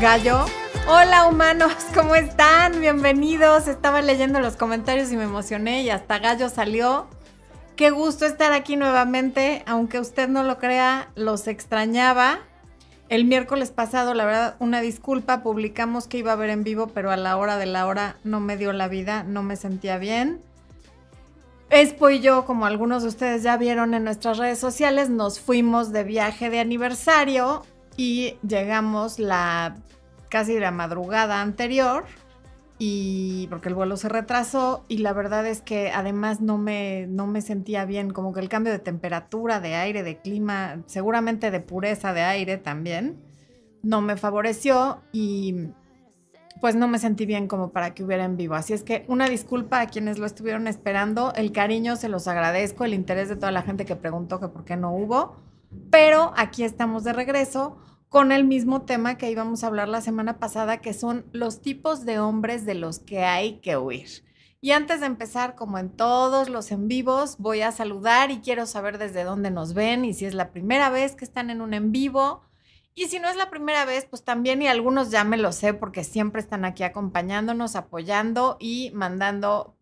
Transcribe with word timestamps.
Gallo. 0.00 0.44
Hola 0.88 1.26
humanos, 1.26 1.72
¿cómo 1.94 2.14
están? 2.14 2.80
Bienvenidos. 2.80 3.66
Estaba 3.66 4.02
leyendo 4.02 4.40
los 4.40 4.56
comentarios 4.56 5.10
y 5.10 5.16
me 5.16 5.24
emocioné 5.24 5.82
y 5.82 5.90
hasta 5.90 6.18
Gallo 6.18 6.50
salió. 6.50 7.06
Qué 7.76 7.90
gusto 7.90 8.26
estar 8.26 8.52
aquí 8.52 8.76
nuevamente, 8.76 9.62
aunque 9.66 9.98
usted 9.98 10.28
no 10.28 10.42
lo 10.42 10.58
crea, 10.58 11.08
los 11.14 11.48
extrañaba. 11.48 12.40
El 13.08 13.24
miércoles 13.24 13.70
pasado, 13.70 14.12
la 14.12 14.26
verdad, 14.26 14.56
una 14.58 14.82
disculpa, 14.82 15.42
publicamos 15.42 16.08
que 16.08 16.18
iba 16.18 16.32
a 16.32 16.34
haber 16.34 16.50
en 16.50 16.62
vivo, 16.62 16.88
pero 16.88 17.10
a 17.10 17.16
la 17.16 17.38
hora 17.38 17.56
de 17.56 17.66
la 17.66 17.86
hora 17.86 18.16
no 18.22 18.38
me 18.38 18.58
dio 18.58 18.74
la 18.74 18.88
vida, 18.88 19.22
no 19.22 19.42
me 19.42 19.56
sentía 19.56 19.96
bien. 19.96 20.42
Espo 21.70 22.10
y 22.10 22.20
yo, 22.20 22.44
como 22.44 22.66
algunos 22.66 23.02
de 23.02 23.08
ustedes 23.08 23.42
ya 23.42 23.56
vieron 23.56 23.94
en 23.94 24.04
nuestras 24.04 24.36
redes 24.36 24.58
sociales, 24.58 25.08
nos 25.08 25.40
fuimos 25.40 25.90
de 25.90 26.04
viaje 26.04 26.50
de 26.50 26.60
aniversario 26.60 27.62
y 27.96 28.36
llegamos 28.46 29.18
la 29.18 29.76
casi 30.28 30.58
la 30.58 30.70
madrugada 30.70 31.40
anterior 31.40 32.04
y 32.78 33.46
porque 33.48 33.68
el 33.68 33.74
vuelo 33.74 33.96
se 33.96 34.08
retrasó 34.08 34.84
y 34.88 34.98
la 34.98 35.12
verdad 35.12 35.46
es 35.46 35.62
que 35.62 35.90
además 35.90 36.40
no 36.40 36.58
me, 36.58 37.06
no 37.08 37.26
me 37.26 37.40
sentía 37.40 37.86
bien, 37.86 38.10
como 38.10 38.34
que 38.34 38.40
el 38.40 38.48
cambio 38.48 38.72
de 38.72 38.78
temperatura, 38.78 39.60
de 39.60 39.74
aire, 39.76 40.02
de 40.02 40.18
clima, 40.18 40.82
seguramente 40.86 41.50
de 41.50 41.60
pureza 41.60 42.12
de 42.12 42.22
aire 42.22 42.58
también, 42.58 43.18
no 43.82 44.02
me 44.02 44.16
favoreció 44.16 45.00
y 45.12 45.68
pues 46.60 46.74
no 46.74 46.88
me 46.88 46.98
sentí 46.98 47.26
bien 47.26 47.48
como 47.48 47.70
para 47.70 47.94
que 47.94 48.02
hubiera 48.04 48.24
en 48.24 48.36
vivo. 48.36 48.54
Así 48.54 48.72
es 48.72 48.82
que 48.82 49.04
una 49.08 49.28
disculpa 49.28 49.80
a 49.80 49.86
quienes 49.86 50.18
lo 50.18 50.26
estuvieron 50.26 50.66
esperando, 50.66 51.32
el 51.34 51.52
cariño 51.52 51.96
se 51.96 52.08
los 52.08 52.28
agradezco, 52.28 52.84
el 52.84 52.94
interés 52.94 53.28
de 53.28 53.36
toda 53.36 53.52
la 53.52 53.62
gente 53.62 53.84
que 53.84 53.96
preguntó 53.96 54.40
que 54.40 54.48
por 54.48 54.64
qué 54.64 54.76
no 54.76 54.92
hubo, 54.92 55.36
pero 55.90 56.32
aquí 56.36 56.64
estamos 56.64 57.04
de 57.04 57.12
regreso 57.12 57.78
con 58.08 58.32
el 58.32 58.44
mismo 58.44 58.82
tema 58.82 59.18
que 59.18 59.30
íbamos 59.30 59.62
a 59.62 59.66
hablar 59.66 59.88
la 59.88 60.00
semana 60.00 60.38
pasada, 60.38 60.80
que 60.80 60.94
son 60.94 61.26
los 61.32 61.60
tipos 61.60 62.04
de 62.04 62.18
hombres 62.18 62.64
de 62.64 62.74
los 62.74 62.98
que 62.98 63.24
hay 63.24 63.60
que 63.60 63.76
huir. 63.76 64.24
Y 64.60 64.72
antes 64.72 65.00
de 65.00 65.06
empezar, 65.06 65.54
como 65.54 65.78
en 65.78 65.90
todos 65.90 66.48
los 66.48 66.72
en 66.72 66.88
vivos, 66.88 67.36
voy 67.38 67.60
a 67.60 67.72
saludar 67.72 68.30
y 68.30 68.40
quiero 68.40 68.66
saber 68.66 68.98
desde 68.98 69.24
dónde 69.24 69.50
nos 69.50 69.74
ven 69.74 70.04
y 70.04 70.14
si 70.14 70.24
es 70.24 70.34
la 70.34 70.50
primera 70.50 70.90
vez 70.90 71.14
que 71.14 71.24
están 71.24 71.50
en 71.50 71.60
un 71.60 71.74
en 71.74 71.92
vivo. 71.92 72.42
Y 72.94 73.06
si 73.06 73.20
no 73.20 73.28
es 73.28 73.36
la 73.36 73.50
primera 73.50 73.84
vez, 73.84 74.06
pues 74.06 74.24
también, 74.24 74.62
y 74.62 74.68
algunos 74.68 75.10
ya 75.10 75.22
me 75.22 75.36
lo 75.36 75.52
sé 75.52 75.74
porque 75.74 76.02
siempre 76.02 76.40
están 76.40 76.64
aquí 76.64 76.82
acompañándonos, 76.82 77.76
apoyando 77.76 78.56
y 78.58 78.90
mandando 78.94 79.76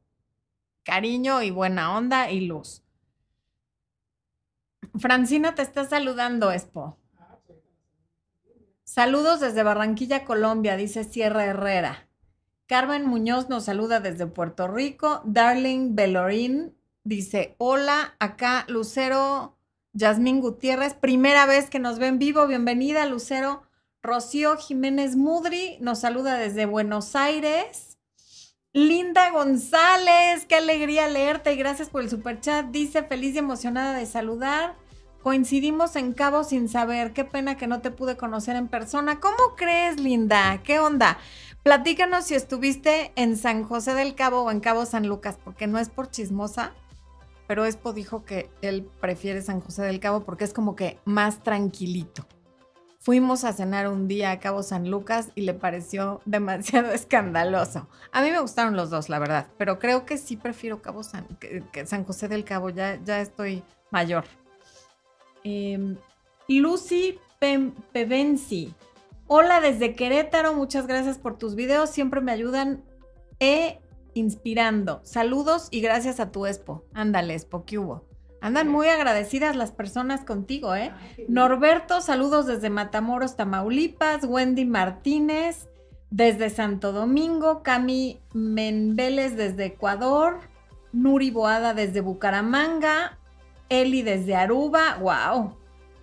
cariño 0.82 1.42
y 1.42 1.50
buena 1.50 1.96
onda 1.96 2.30
y 2.30 2.40
luz. 2.40 2.83
Francina 4.98 5.54
te 5.54 5.62
está 5.62 5.84
saludando, 5.84 6.52
Expo. 6.52 6.96
Saludos 8.84 9.40
desde 9.40 9.62
Barranquilla, 9.62 10.24
Colombia, 10.24 10.76
dice 10.76 11.04
Sierra 11.04 11.44
Herrera. 11.46 12.08
Carmen 12.66 13.06
Muñoz 13.06 13.48
nos 13.48 13.64
saluda 13.64 14.00
desde 14.00 14.26
Puerto 14.26 14.68
Rico. 14.68 15.20
Darling 15.24 15.94
Belorín 15.96 16.76
dice, 17.02 17.56
hola, 17.58 18.14
acá 18.20 18.64
Lucero 18.68 19.58
Yasmín 19.92 20.40
Gutiérrez, 20.40 20.94
primera 20.94 21.44
vez 21.46 21.68
que 21.70 21.78
nos 21.78 21.98
ven 21.98 22.18
vivo, 22.18 22.46
bienvenida 22.46 23.04
Lucero. 23.06 23.64
Rocío 24.02 24.56
Jiménez 24.58 25.16
Mudri 25.16 25.78
nos 25.80 26.00
saluda 26.00 26.36
desde 26.36 26.66
Buenos 26.66 27.16
Aires. 27.16 27.98
Linda 28.72 29.30
González, 29.30 30.46
qué 30.46 30.56
alegría 30.56 31.08
leerte 31.08 31.52
y 31.52 31.56
gracias 31.56 31.88
por 31.88 32.02
el 32.02 32.10
superchat. 32.10 32.66
Dice 32.66 33.02
feliz 33.02 33.34
y 33.34 33.38
emocionada 33.38 33.94
de 33.94 34.06
saludar. 34.06 34.83
Coincidimos 35.24 35.96
en 35.96 36.12
Cabo 36.12 36.44
sin 36.44 36.68
saber. 36.68 37.14
Qué 37.14 37.24
pena 37.24 37.56
que 37.56 37.66
no 37.66 37.80
te 37.80 37.90
pude 37.90 38.18
conocer 38.18 38.56
en 38.56 38.68
persona. 38.68 39.20
¿Cómo 39.20 39.56
crees, 39.56 39.98
Linda? 39.98 40.60
¿Qué 40.62 40.78
onda? 40.78 41.16
Platícanos 41.62 42.26
si 42.26 42.34
estuviste 42.34 43.10
en 43.16 43.38
San 43.38 43.64
José 43.64 43.94
del 43.94 44.14
Cabo 44.14 44.42
o 44.42 44.50
en 44.50 44.60
Cabo 44.60 44.84
San 44.84 45.08
Lucas, 45.08 45.38
porque 45.42 45.66
no 45.66 45.78
es 45.78 45.88
por 45.88 46.10
chismosa, 46.10 46.74
pero 47.46 47.64
Expo 47.64 47.94
dijo 47.94 48.26
que 48.26 48.50
él 48.60 48.86
prefiere 49.00 49.40
San 49.40 49.62
José 49.62 49.84
del 49.84 49.98
Cabo 49.98 50.24
porque 50.24 50.44
es 50.44 50.52
como 50.52 50.76
que 50.76 50.98
más 51.06 51.42
tranquilito. 51.42 52.26
Fuimos 53.00 53.44
a 53.44 53.54
cenar 53.54 53.88
un 53.88 54.08
día 54.08 54.30
a 54.30 54.40
Cabo 54.40 54.62
San 54.62 54.90
Lucas 54.90 55.30
y 55.34 55.40
le 55.40 55.54
pareció 55.54 56.20
demasiado 56.26 56.92
escandaloso. 56.92 57.88
A 58.12 58.20
mí 58.20 58.30
me 58.30 58.40
gustaron 58.40 58.76
los 58.76 58.90
dos, 58.90 59.08
la 59.08 59.20
verdad, 59.20 59.46
pero 59.56 59.78
creo 59.78 60.04
que 60.04 60.18
sí 60.18 60.36
prefiero 60.36 60.82
Cabo 60.82 61.02
San, 61.02 61.26
San 61.86 62.04
José 62.04 62.28
del 62.28 62.44
Cabo. 62.44 62.68
Ya, 62.68 63.02
ya 63.02 63.22
estoy 63.22 63.62
mayor. 63.90 64.26
Em, 65.44 65.96
Lucy 66.48 67.18
Pevensi. 67.92 68.74
Hola 69.26 69.60
desde 69.60 69.94
Querétaro, 69.94 70.54
muchas 70.54 70.86
gracias 70.86 71.18
por 71.18 71.38
tus 71.38 71.54
videos, 71.54 71.90
siempre 71.90 72.20
me 72.20 72.32
ayudan 72.32 72.82
e 73.40 73.80
inspirando. 74.14 75.00
Saludos 75.04 75.68
y 75.70 75.80
gracias 75.80 76.20
a 76.20 76.30
tu 76.30 76.46
Expo. 76.46 76.84
Ándale, 76.92 77.34
Expo, 77.34 77.64
¿qué 77.64 77.78
hubo? 77.78 78.06
Andan 78.40 78.68
muy 78.68 78.88
agradecidas 78.88 79.56
las 79.56 79.72
personas 79.72 80.22
contigo, 80.24 80.74
¿eh? 80.74 80.92
Norberto, 81.28 82.02
saludos 82.02 82.44
desde 82.46 82.68
Matamoros, 82.68 83.36
Tamaulipas. 83.36 84.24
Wendy 84.24 84.66
Martínez, 84.66 85.66
desde 86.10 86.50
Santo 86.50 86.92
Domingo. 86.92 87.62
Cami 87.62 88.20
Menveles, 88.34 89.36
desde 89.38 89.64
Ecuador. 89.64 90.40
Nuri 90.92 91.30
Boada, 91.30 91.72
desde 91.72 92.02
Bucaramanga. 92.02 93.18
Eli 93.82 94.02
desde 94.02 94.34
Aruba, 94.34 94.98
wow. 95.00 95.56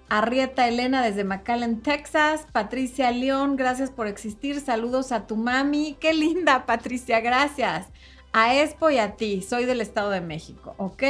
Arrieta 0.09 0.67
Elena 0.67 1.03
desde 1.03 1.23
McAllen, 1.23 1.81
Texas. 1.81 2.45
Patricia 2.51 3.11
León, 3.11 3.55
gracias 3.55 3.91
por 3.91 4.07
existir. 4.07 4.59
Saludos 4.59 5.11
a 5.11 5.25
tu 5.25 5.37
mami. 5.37 5.95
Qué 5.99 6.13
linda, 6.13 6.65
Patricia, 6.67 7.19
gracias. 7.21 7.87
A 8.33 8.55
Expo 8.55 8.89
y 8.89 8.97
a 8.97 9.15
ti. 9.15 9.41
Soy 9.41 9.65
del 9.65 9.81
Estado 9.81 10.09
de 10.09 10.21
México, 10.21 10.75
¿ok? 10.77 11.03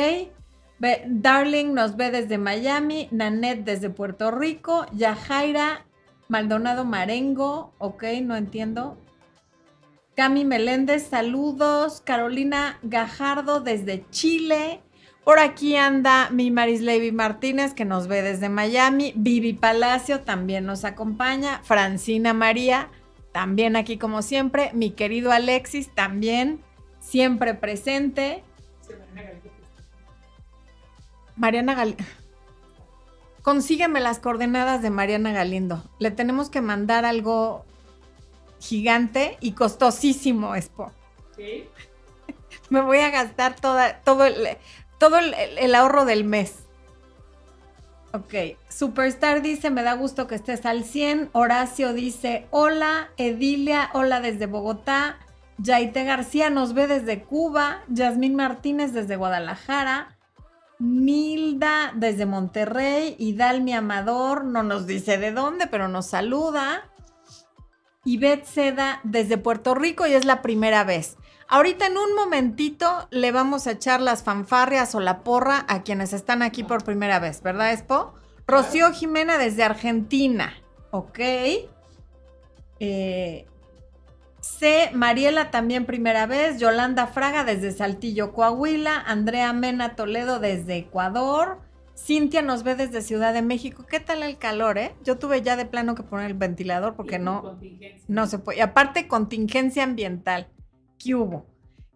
Darling 1.07 1.73
nos 1.73 1.95
ve 1.95 2.11
desde 2.11 2.37
Miami. 2.37 3.07
Nanette 3.11 3.63
desde 3.63 3.89
Puerto 3.89 4.31
Rico. 4.31 4.85
Yajaira 4.93 5.85
Maldonado 6.31 6.85
Marengo, 6.85 7.73
ok, 7.77 8.03
no 8.23 8.37
entiendo. 8.37 8.97
Cami 10.15 10.45
Meléndez, 10.45 11.07
saludos. 11.07 11.99
Carolina 11.99 12.79
Gajardo 12.83 13.59
desde 13.59 14.05
Chile. 14.11 14.81
Por 15.23 15.37
aquí 15.37 15.75
anda 15.75 16.29
mi 16.31 16.49
Maris 16.49 16.81
Levy 16.81 17.11
Martínez, 17.11 17.73
que 17.73 17.85
nos 17.85 18.07
ve 18.07 18.23
desde 18.23 18.49
Miami. 18.49 19.13
Vivi 19.15 19.53
Palacio 19.53 20.21
también 20.21 20.65
nos 20.65 20.83
acompaña. 20.83 21.61
Francina 21.63 22.33
María, 22.33 22.89
también 23.31 23.75
aquí 23.75 23.97
como 23.97 24.23
siempre. 24.23 24.71
Mi 24.73 24.91
querido 24.91 25.31
Alexis, 25.31 25.93
también 25.93 26.59
siempre 26.99 27.53
presente. 27.53 28.43
Mariana 31.35 31.75
Galindo. 31.75 32.03
Consígueme 33.43 33.99
las 33.99 34.19
coordenadas 34.19 34.81
de 34.81 34.89
Mariana 34.89 35.31
Galindo. 35.31 35.83
Le 35.99 36.11
tenemos 36.11 36.49
que 36.49 36.61
mandar 36.61 37.05
algo 37.05 37.65
gigante 38.59 39.37
y 39.39 39.53
costosísimo, 39.53 40.55
Expo. 40.55 40.91
¿Sí? 41.35 41.65
Me 42.69 42.81
voy 42.81 42.99
a 42.99 43.09
gastar 43.09 43.55
toda, 43.55 43.99
todo 44.01 44.25
el, 44.25 44.57
todo 45.01 45.17
el, 45.17 45.73
ahorro 45.73 46.05
del 46.05 46.23
mes. 46.23 46.59
Ok, 48.13 48.55
Superstar 48.69 49.41
dice, 49.41 49.71
me 49.71 49.81
da 49.81 49.93
gusto 49.93 50.27
que 50.27 50.35
estés 50.35 50.63
al 50.67 50.83
100. 50.83 51.31
Horacio 51.31 51.93
dice, 51.93 52.45
hola. 52.51 53.09
Edilia, 53.17 53.89
hola 53.93 54.21
desde 54.21 54.45
Bogotá. 54.45 55.17
Yaite 55.57 56.03
García 56.03 56.51
nos 56.51 56.75
ve 56.75 56.85
desde 56.85 57.23
Cuba. 57.23 57.81
Yasmín 57.87 58.35
Martínez 58.35 58.93
desde 58.93 59.15
Guadalajara. 59.15 60.19
Milda 60.77 61.93
desde 61.95 62.27
Monterrey. 62.27 63.15
Y 63.17 63.41
Amador 63.41 64.45
no 64.45 64.61
nos 64.61 64.85
dice 64.85 65.17
de 65.17 65.31
dónde, 65.31 65.65
pero 65.65 65.87
nos 65.87 66.05
saluda. 66.05 66.91
Y 68.05 68.19
Beth 68.19 68.45
Seda 68.45 68.99
desde 69.03 69.39
Puerto 69.39 69.73
Rico 69.73 70.05
y 70.05 70.13
es 70.13 70.25
la 70.25 70.43
primera 70.43 70.83
vez. 70.83 71.17
Ahorita 71.51 71.85
en 71.85 71.97
un 71.97 72.15
momentito 72.15 73.09
le 73.11 73.33
vamos 73.33 73.67
a 73.67 73.71
echar 73.71 73.99
las 73.99 74.23
fanfarrias 74.23 74.95
o 74.95 75.01
la 75.01 75.21
porra 75.21 75.65
a 75.67 75.83
quienes 75.83 76.13
están 76.13 76.43
aquí 76.43 76.63
por 76.63 76.85
primera 76.85 77.19
vez, 77.19 77.43
¿verdad, 77.43 77.73
Expo? 77.73 78.13
Rocío 78.47 78.93
Jimena 78.93 79.37
desde 79.37 79.65
Argentina, 79.65 80.53
¿ok? 80.91 81.19
Eh, 82.79 83.45
C. 84.39 84.91
Mariela 84.93 85.51
también 85.51 85.85
primera 85.85 86.25
vez, 86.25 86.57
Yolanda 86.57 87.07
Fraga 87.07 87.43
desde 87.43 87.73
Saltillo, 87.73 88.31
Coahuila, 88.31 89.03
Andrea 89.05 89.51
Mena 89.51 89.97
Toledo 89.97 90.39
desde 90.39 90.77
Ecuador, 90.77 91.59
Cintia 91.97 92.41
nos 92.41 92.63
ve 92.63 92.75
desde 92.75 93.01
Ciudad 93.01 93.33
de 93.33 93.41
México. 93.41 93.85
¿Qué 93.85 93.99
tal 93.99 94.23
el 94.23 94.37
calor, 94.37 94.77
eh? 94.77 94.95
Yo 95.03 95.17
tuve 95.17 95.41
ya 95.41 95.57
de 95.57 95.65
plano 95.65 95.95
que 95.95 96.03
poner 96.03 96.27
el 96.27 96.37
ventilador 96.37 96.95
porque 96.95 97.19
no, 97.19 97.59
no 98.07 98.27
se 98.27 98.39
puede. 98.39 98.59
Y 98.59 98.61
aparte, 98.61 99.09
contingencia 99.09 99.83
ambiental. 99.83 100.47
¿Qué 101.01 101.15
hubo? 101.15 101.45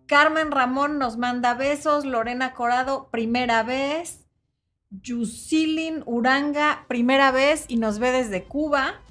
Carmen 0.08 0.52
Ramón 0.52 0.98
nos 0.98 1.18
manda 1.18 1.54
besos. 1.54 2.06
Lorena 2.06 2.54
Corado, 2.54 3.10
primera 3.12 3.64
vez. 3.64 4.26
Yusilin 4.90 6.04
Uranga, 6.06 6.86
primera 6.88 7.32
vez 7.32 7.66
y 7.68 7.78
nos 7.78 8.00
ve 8.00 8.12
desde 8.12 8.44
Cuba. 8.44 9.02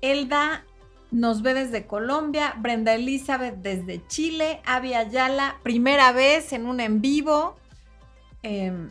Elda 0.00 0.64
nos 1.10 1.42
ve 1.42 1.54
desde 1.54 1.86
Colombia, 1.86 2.54
Brenda 2.58 2.94
Elizabeth 2.94 3.56
desde 3.56 4.06
Chile, 4.06 4.60
Avi 4.66 4.94
Ayala, 4.94 5.56
primera 5.62 6.12
vez 6.12 6.52
en 6.52 6.66
un 6.66 6.80
en 6.80 7.00
vivo. 7.00 7.56
Em, 8.42 8.90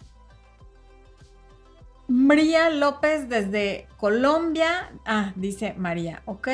María 2.08 2.70
López 2.70 3.30
desde 3.30 3.88
Colombia. 3.98 4.92
Ah, 5.06 5.32
dice 5.36 5.74
María, 5.78 6.22
ok. 6.26 6.48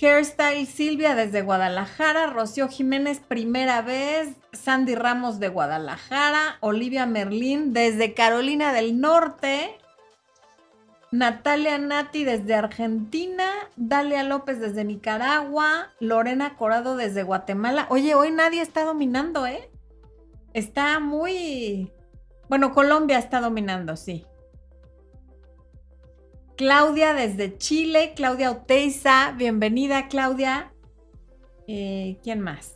Hairstyle 0.00 0.66
Silvia 0.66 1.14
desde 1.14 1.42
Guadalajara, 1.42 2.28
Rocío 2.28 2.68
Jiménez 2.68 3.20
primera 3.20 3.82
vez, 3.82 4.30
Sandy 4.52 4.94
Ramos 4.94 5.38
de 5.40 5.48
Guadalajara, 5.48 6.56
Olivia 6.60 7.04
Merlín 7.06 7.72
desde 7.74 8.14
Carolina 8.14 8.72
del 8.72 8.98
Norte, 8.98 9.76
Natalia 11.12 11.76
Nati 11.76 12.24
desde 12.24 12.54
Argentina, 12.54 13.44
Dalia 13.76 14.22
López 14.22 14.60
desde 14.60 14.84
Nicaragua, 14.84 15.90
Lorena 15.98 16.56
Corado 16.56 16.96
desde 16.96 17.22
Guatemala. 17.22 17.86
Oye, 17.90 18.14
hoy 18.14 18.30
nadie 18.30 18.62
está 18.62 18.84
dominando, 18.84 19.46
¿eh? 19.46 19.70
Está 20.54 21.00
muy... 21.00 21.92
Bueno, 22.48 22.72
Colombia 22.72 23.18
está 23.18 23.40
dominando, 23.40 23.96
sí. 23.96 24.24
Claudia 26.60 27.14
desde 27.14 27.56
Chile, 27.56 28.12
Claudia 28.14 28.50
Oteiza, 28.50 29.32
bienvenida 29.32 30.08
Claudia. 30.08 30.70
Eh, 31.66 32.18
¿Quién 32.22 32.40
más? 32.40 32.74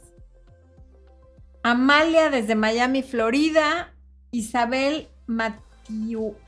Amalia 1.62 2.30
desde 2.30 2.54
Miami, 2.54 3.02
Florida. 3.02 3.92
Isabel 4.30 5.10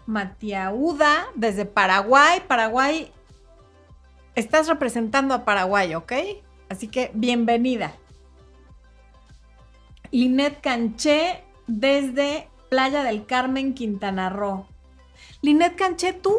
Matiauda 0.06 1.26
desde 1.34 1.66
Paraguay. 1.66 2.40
Paraguay, 2.48 3.12
estás 4.34 4.66
representando 4.66 5.34
a 5.34 5.44
Paraguay, 5.44 5.94
¿ok? 5.94 6.12
Así 6.70 6.88
que 6.88 7.10
bienvenida. 7.12 7.92
Linet 10.10 10.62
Canché 10.62 11.44
desde 11.66 12.48
Playa 12.70 13.02
del 13.02 13.26
Carmen, 13.26 13.74
Quintana 13.74 14.30
Roo. 14.30 14.66
Linet 15.42 15.76
Canché, 15.76 16.14
tú 16.14 16.34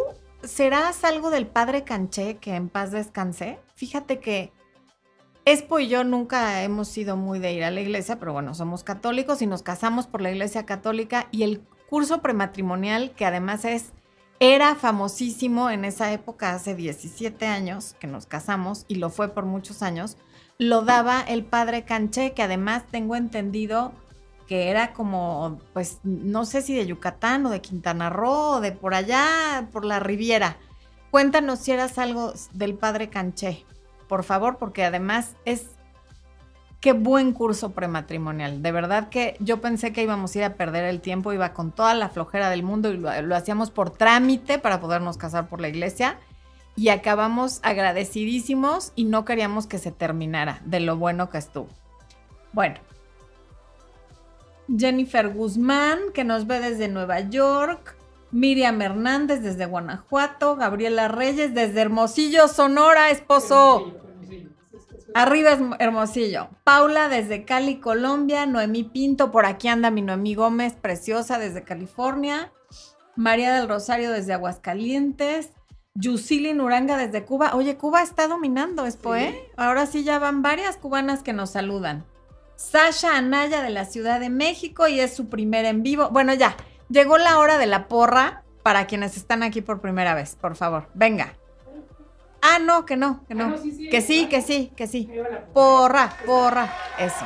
¿serás 0.47 1.03
algo 1.03 1.29
del 1.29 1.45
padre 1.45 1.83
Canché 1.83 2.37
que 2.37 2.55
en 2.55 2.69
paz 2.69 2.91
descansé? 2.91 3.59
Fíjate 3.75 4.19
que 4.19 4.51
Espo 5.45 5.79
y 5.79 5.87
yo 5.87 6.03
nunca 6.03 6.61
hemos 6.63 6.89
sido 6.89 7.15
muy 7.15 7.39
de 7.39 7.53
ir 7.53 7.63
a 7.63 7.71
la 7.71 7.79
iglesia, 7.79 8.19
pero 8.19 8.33
bueno, 8.33 8.53
somos 8.53 8.83
católicos 8.83 9.41
y 9.41 9.47
nos 9.47 9.63
casamos 9.63 10.05
por 10.05 10.19
la 10.21 10.29
iglesia 10.29 10.65
católica 10.65 11.29
y 11.31 11.43
el 11.43 11.61
curso 11.89 12.21
prematrimonial, 12.21 13.11
que 13.11 13.25
además 13.25 13.63
es, 13.63 13.93
era 14.41 14.75
famosísimo 14.75 15.69
en 15.69 15.85
esa 15.85 16.11
época, 16.11 16.53
hace 16.53 16.75
17 16.75 17.45
años 17.45 17.95
que 17.97 18.07
nos 18.07 18.25
casamos 18.25 18.83
y 18.89 18.95
lo 18.95 19.09
fue 19.09 19.29
por 19.29 19.45
muchos 19.45 19.83
años, 19.83 20.17
lo 20.57 20.81
daba 20.81 21.21
el 21.21 21.45
padre 21.45 21.85
Canché, 21.85 22.33
que 22.33 22.43
además 22.43 22.83
tengo 22.91 23.15
entendido 23.15 23.93
que 24.47 24.69
era 24.69 24.93
como, 24.93 25.59
pues, 25.73 25.99
no 26.03 26.45
sé 26.45 26.61
si 26.61 26.73
de 26.73 26.87
Yucatán 26.87 27.45
o 27.45 27.49
de 27.49 27.61
Quintana 27.61 28.09
Roo 28.09 28.55
o 28.55 28.61
de 28.61 28.71
por 28.71 28.93
allá, 28.93 29.67
por 29.71 29.83
la 29.83 29.99
Riviera. 29.99 30.57
Cuéntanos 31.11 31.59
si 31.59 31.71
eras 31.71 31.97
algo 31.97 32.33
del 32.53 32.75
padre 32.75 33.09
Canché, 33.09 33.65
por 34.07 34.23
favor, 34.23 34.57
porque 34.57 34.85
además 34.85 35.35
es 35.45 35.65
qué 36.79 36.93
buen 36.93 37.33
curso 37.33 37.71
prematrimonial. 37.71 38.61
De 38.61 38.71
verdad 38.71 39.09
que 39.09 39.35
yo 39.39 39.59
pensé 39.59 39.91
que 39.91 40.03
íbamos 40.03 40.33
a 40.33 40.37
ir 40.37 40.43
a 40.45 40.55
perder 40.55 40.85
el 40.85 41.01
tiempo, 41.01 41.33
iba 41.33 41.53
con 41.53 41.71
toda 41.71 41.93
la 41.93 42.09
flojera 42.09 42.49
del 42.49 42.63
mundo 42.63 42.91
y 42.91 42.97
lo, 42.97 43.21
lo 43.21 43.35
hacíamos 43.35 43.69
por 43.69 43.89
trámite 43.89 44.59
para 44.59 44.79
podernos 44.79 45.17
casar 45.17 45.47
por 45.49 45.59
la 45.59 45.67
iglesia. 45.67 46.17
Y 46.77 46.89
acabamos 46.89 47.59
agradecidísimos 47.63 48.93
y 48.95 49.05
no 49.05 49.25
queríamos 49.25 49.65
que 49.65 49.79
se 49.79 49.91
terminara 49.91 50.61
de 50.63 50.79
lo 50.79 50.95
bueno 50.95 51.31
que 51.31 51.39
estuvo. 51.39 51.67
Bueno, 52.53 52.75
Jennifer 54.75 55.29
Guzmán, 55.29 55.99
que 56.13 56.23
nos 56.23 56.47
ve 56.47 56.59
desde 56.59 56.87
Nueva 56.87 57.19
York. 57.21 57.95
Miriam 58.31 58.81
Hernández 58.81 59.41
desde 59.41 59.65
Guanajuato. 59.65 60.55
Gabriela 60.55 61.07
Reyes 61.07 61.53
desde 61.53 61.81
Hermosillo, 61.81 62.47
Sonora, 62.47 63.09
esposo. 63.09 63.93
Arriba 65.13 65.57
Hermosillo. 65.79 66.49
Paula 66.63 67.09
desde 67.09 67.45
Cali, 67.45 67.79
Colombia. 67.79 68.45
Noemí 68.45 68.83
Pinto, 68.83 69.31
por 69.31 69.45
aquí 69.45 69.67
anda 69.67 69.91
mi 69.91 70.01
Noemí 70.01 70.35
Gómez, 70.35 70.73
preciosa 70.73 71.39
desde 71.39 71.63
California. 71.63 72.51
María 73.15 73.53
del 73.53 73.69
Rosario 73.69 74.11
desde 74.11 74.33
Aguascalientes. 74.33 75.51
Yusili 75.95 76.53
Nuranga 76.53 76.97
desde 76.97 77.25
Cuba. 77.25 77.55
Oye, 77.55 77.77
Cuba 77.77 78.03
está 78.03 78.27
dominando, 78.27 78.85
Expo, 78.85 79.15
¿eh? 79.15 79.49
Ahora 79.55 79.87
sí 79.87 80.03
ya 80.03 80.19
van 80.19 80.43
varias 80.43 80.77
cubanas 80.77 81.23
que 81.23 81.33
nos 81.33 81.51
saludan. 81.51 82.05
Sasha 82.57 83.15
Anaya 83.15 83.61
de 83.61 83.69
la 83.69 83.85
Ciudad 83.85 84.19
de 84.19 84.29
México 84.29 84.87
y 84.87 84.99
es 84.99 85.15
su 85.15 85.29
primer 85.29 85.63
en 85.65 85.83
vivo. 85.83 86.09
Bueno, 86.09 86.33
ya, 86.33 86.57
llegó 86.89 87.17
la 87.17 87.37
hora 87.37 87.57
de 87.57 87.67
la 87.67 87.87
porra 87.87 88.43
para 88.63 88.87
quienes 88.87 89.15
están 89.15 89.43
aquí 89.43 89.61
por 89.61 89.79
primera 89.79 90.13
vez, 90.13 90.35
por 90.35 90.55
favor. 90.55 90.89
Venga. 90.93 91.35
Ah, 92.41 92.59
no, 92.59 92.85
que 92.85 92.97
no, 92.97 93.23
que 93.27 93.35
no. 93.35 93.55
Ah, 93.55 93.61
que 93.91 94.01
sí, 94.01 94.27
que 94.27 94.41
sí, 94.41 94.71
que 94.75 94.87
sí. 94.87 95.09
Porra, 95.53 96.17
porra, 96.25 96.73
eso. 96.97 97.25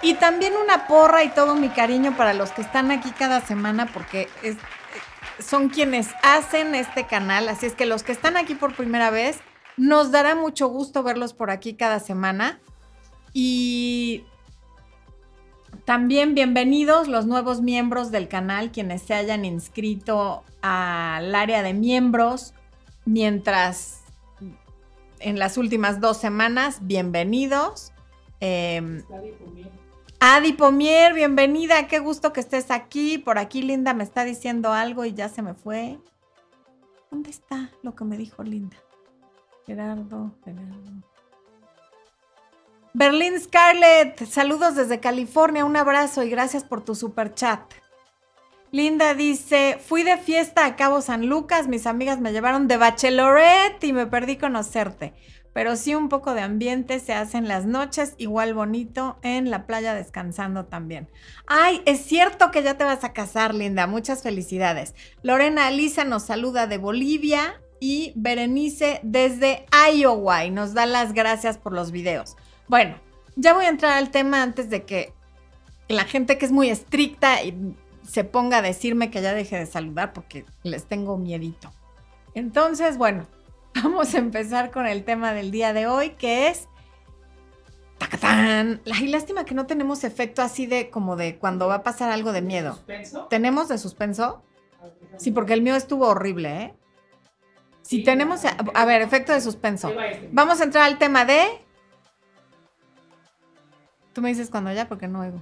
Y 0.00 0.14
también 0.14 0.54
una 0.56 0.86
porra 0.86 1.24
y 1.24 1.28
todo 1.28 1.54
mi 1.54 1.68
cariño 1.68 2.16
para 2.16 2.34
los 2.34 2.50
que 2.50 2.62
están 2.62 2.90
aquí 2.90 3.10
cada 3.10 3.40
semana 3.40 3.86
porque 3.92 4.28
son 5.40 5.68
quienes 5.68 6.08
hacen 6.22 6.74
este 6.74 7.06
canal. 7.06 7.48
Así 7.48 7.66
es 7.66 7.74
que 7.74 7.84
los 7.84 8.02
que 8.02 8.12
están 8.12 8.36
aquí 8.36 8.54
por 8.54 8.74
primera 8.74 9.10
vez, 9.10 9.40
nos 9.76 10.10
dará 10.10 10.34
mucho 10.34 10.68
gusto 10.68 11.02
verlos 11.02 11.34
por 11.34 11.50
aquí 11.50 11.74
cada 11.74 12.00
semana. 12.00 12.60
Y 13.32 14.24
también 15.88 16.34
bienvenidos 16.34 17.08
los 17.08 17.24
nuevos 17.24 17.62
miembros 17.62 18.10
del 18.10 18.28
canal, 18.28 18.72
quienes 18.72 19.00
se 19.00 19.14
hayan 19.14 19.46
inscrito 19.46 20.44
al 20.60 21.34
área 21.34 21.62
de 21.62 21.72
miembros 21.72 22.52
mientras 23.06 24.02
en 25.18 25.38
las 25.38 25.56
últimas 25.56 25.98
dos 25.98 26.18
semanas, 26.18 26.80
bienvenidos. 26.82 27.94
Eh, 28.40 29.02
Adi 30.20 30.52
Pomier, 30.52 31.14
bienvenida, 31.14 31.88
qué 31.88 32.00
gusto 32.00 32.34
que 32.34 32.40
estés 32.40 32.70
aquí. 32.70 33.16
Por 33.16 33.38
aquí 33.38 33.62
Linda 33.62 33.94
me 33.94 34.04
está 34.04 34.26
diciendo 34.26 34.74
algo 34.74 35.06
y 35.06 35.14
ya 35.14 35.30
se 35.30 35.40
me 35.40 35.54
fue. 35.54 35.98
¿Dónde 37.10 37.30
está 37.30 37.70
lo 37.82 37.94
que 37.94 38.04
me 38.04 38.18
dijo 38.18 38.42
Linda? 38.42 38.76
Gerardo, 39.64 40.34
Gerardo. 40.44 41.17
Berlín 42.94 43.38
Scarlett, 43.38 44.24
saludos 44.26 44.74
desde 44.74 44.98
California, 44.98 45.64
un 45.64 45.76
abrazo 45.76 46.22
y 46.22 46.30
gracias 46.30 46.64
por 46.64 46.84
tu 46.84 46.94
super 46.94 47.34
chat. 47.34 47.60
Linda 48.70 49.14
dice, 49.14 49.78
fui 49.84 50.02
de 50.02 50.16
fiesta 50.16 50.64
a 50.64 50.76
Cabo 50.76 51.00
San 51.00 51.26
Lucas, 51.26 51.68
mis 51.68 51.86
amigas 51.86 52.18
me 52.20 52.32
llevaron 52.32 52.66
de 52.66 52.76
bachelorette 52.76 53.84
y 53.84 53.92
me 53.92 54.06
perdí 54.06 54.36
conocerte, 54.36 55.12
pero 55.52 55.76
sí 55.76 55.94
un 55.94 56.08
poco 56.08 56.34
de 56.34 56.40
ambiente 56.40 56.98
se 56.98 57.12
hace 57.12 57.36
en 57.36 57.46
las 57.46 57.66
noches, 57.66 58.14
igual 58.16 58.54
bonito 58.54 59.18
en 59.22 59.50
la 59.50 59.66
playa 59.66 59.94
descansando 59.94 60.64
también. 60.64 61.08
Ay, 61.46 61.82
es 61.84 62.00
cierto 62.00 62.50
que 62.50 62.62
ya 62.62 62.78
te 62.78 62.84
vas 62.84 63.04
a 63.04 63.12
casar, 63.12 63.54
Linda, 63.54 63.86
muchas 63.86 64.22
felicidades. 64.22 64.94
Lorena 65.22 65.66
Alisa 65.66 66.04
nos 66.04 66.24
saluda 66.24 66.66
de 66.66 66.78
Bolivia 66.78 67.60
y 67.80 68.12
Berenice 68.16 69.00
desde 69.02 69.66
Iowa 69.94 70.44
y 70.44 70.50
nos 70.50 70.74
da 70.74 70.86
las 70.86 71.12
gracias 71.12 71.58
por 71.58 71.72
los 71.72 71.92
videos. 71.92 72.36
Bueno, 72.68 72.96
ya 73.36 73.54
voy 73.54 73.64
a 73.64 73.68
entrar 73.68 73.92
al 73.92 74.10
tema 74.10 74.42
antes 74.42 74.70
de 74.70 74.84
que 74.84 75.12
la 75.88 76.04
gente 76.04 76.38
que 76.38 76.44
es 76.46 76.52
muy 76.52 76.68
estricta 76.68 77.42
y 77.42 77.74
se 78.02 78.24
ponga 78.24 78.58
a 78.58 78.62
decirme 78.62 79.10
que 79.10 79.22
ya 79.22 79.34
deje 79.34 79.56
de 79.56 79.66
saludar 79.66 80.12
porque 80.12 80.44
les 80.62 80.86
tengo 80.86 81.16
miedito. 81.16 81.72
Entonces, 82.34 82.98
bueno, 82.98 83.26
vamos 83.82 84.14
a 84.14 84.18
empezar 84.18 84.70
con 84.70 84.86
el 84.86 85.04
tema 85.04 85.32
del 85.32 85.50
día 85.50 85.72
de 85.72 85.86
hoy, 85.86 86.10
que 86.10 86.48
es 86.48 86.68
¡Tacatán! 87.98 88.80
Y 88.84 89.08
lástima 89.08 89.44
que 89.44 89.54
no 89.54 89.66
tenemos 89.66 90.04
efecto 90.04 90.40
así 90.40 90.66
de 90.66 90.88
como 90.88 91.16
de 91.16 91.36
cuando 91.36 91.66
va 91.66 91.76
a 91.76 91.82
pasar 91.82 92.10
algo 92.10 92.32
de 92.32 92.42
miedo. 92.42 92.74
¿Suspenso? 92.74 93.26
¿Tenemos 93.28 93.68
de 93.68 93.78
suspenso? 93.78 94.42
Sí, 95.16 95.32
porque 95.32 95.52
el 95.52 95.62
mío 95.62 95.74
estuvo 95.74 96.06
horrible, 96.06 96.62
¿eh? 96.62 96.74
Si 97.82 98.04
tenemos, 98.04 98.42
a 98.44 98.84
ver, 98.84 99.02
efecto 99.02 99.32
de 99.32 99.40
suspenso. 99.40 99.88
Este. 99.88 100.28
Vamos 100.30 100.60
a 100.60 100.64
entrar 100.64 100.84
al 100.84 100.98
tema 100.98 101.24
de 101.24 101.42
Tú 104.18 104.22
me 104.22 104.30
dices 104.30 104.50
cuando 104.50 104.72
ya, 104.72 104.88
porque 104.88 105.06
no 105.06 105.20
oigo. 105.20 105.40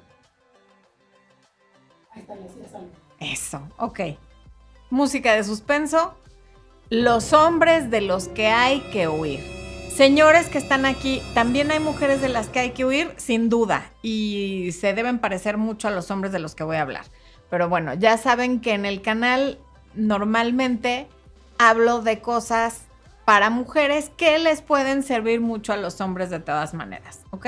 Ahí 2.11 2.21
está, 2.21 2.35
ya 2.35 3.33
Eso, 3.33 3.63
ok. 3.79 4.01
Música 4.91 5.33
de 5.33 5.45
suspenso. 5.45 6.15
Los 6.91 7.33
hombres 7.33 7.91
de 7.91 8.03
los 8.03 8.29
que 8.29 8.49
hay 8.49 8.81
que 8.93 9.09
huir. 9.09 9.41
Señores 9.89 10.51
que 10.51 10.59
están 10.59 10.85
aquí, 10.85 11.23
también 11.33 11.71
hay 11.71 11.81
mujeres 11.81 12.21
de 12.21 12.29
las 12.29 12.49
que 12.49 12.59
hay 12.59 12.73
que 12.73 12.85
huir, 12.85 13.15
sin 13.17 13.49
duda, 13.49 13.91
y 14.03 14.73
se 14.79 14.93
deben 14.93 15.21
parecer 15.21 15.57
mucho 15.57 15.89
a 15.89 15.91
los 15.91 16.11
hombres 16.11 16.31
de 16.31 16.39
los 16.39 16.55
que 16.55 16.63
voy 16.63 16.77
a 16.77 16.83
hablar. 16.83 17.07
Pero 17.49 17.71
bueno, 17.71 17.95
ya 17.95 18.19
saben 18.19 18.61
que 18.61 18.75
en 18.75 18.85
el 18.85 19.01
canal 19.01 19.59
normalmente 19.95 21.07
hablo 21.57 22.03
de 22.03 22.21
cosas 22.21 22.83
para 23.25 23.49
mujeres 23.49 24.11
que 24.19 24.39
les 24.39 24.61
pueden 24.61 25.03
servir 25.03 25.41
mucho 25.41 25.73
a 25.73 25.79
los 25.79 26.03
hombres 26.03 26.29
de 26.29 26.41
todas 26.41 26.75
maneras, 26.75 27.23
¿ok? 27.31 27.47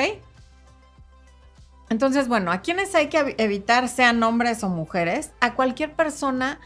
Entonces, 1.90 2.28
bueno, 2.28 2.52
a 2.52 2.60
quienes 2.60 2.94
hay 2.94 3.08
que 3.08 3.34
evitar, 3.38 3.88
sean 3.88 4.22
hombres 4.22 4.62
o 4.62 4.68
mujeres, 4.68 5.32
a 5.40 5.54
cualquier 5.54 5.94
persona 5.94 6.60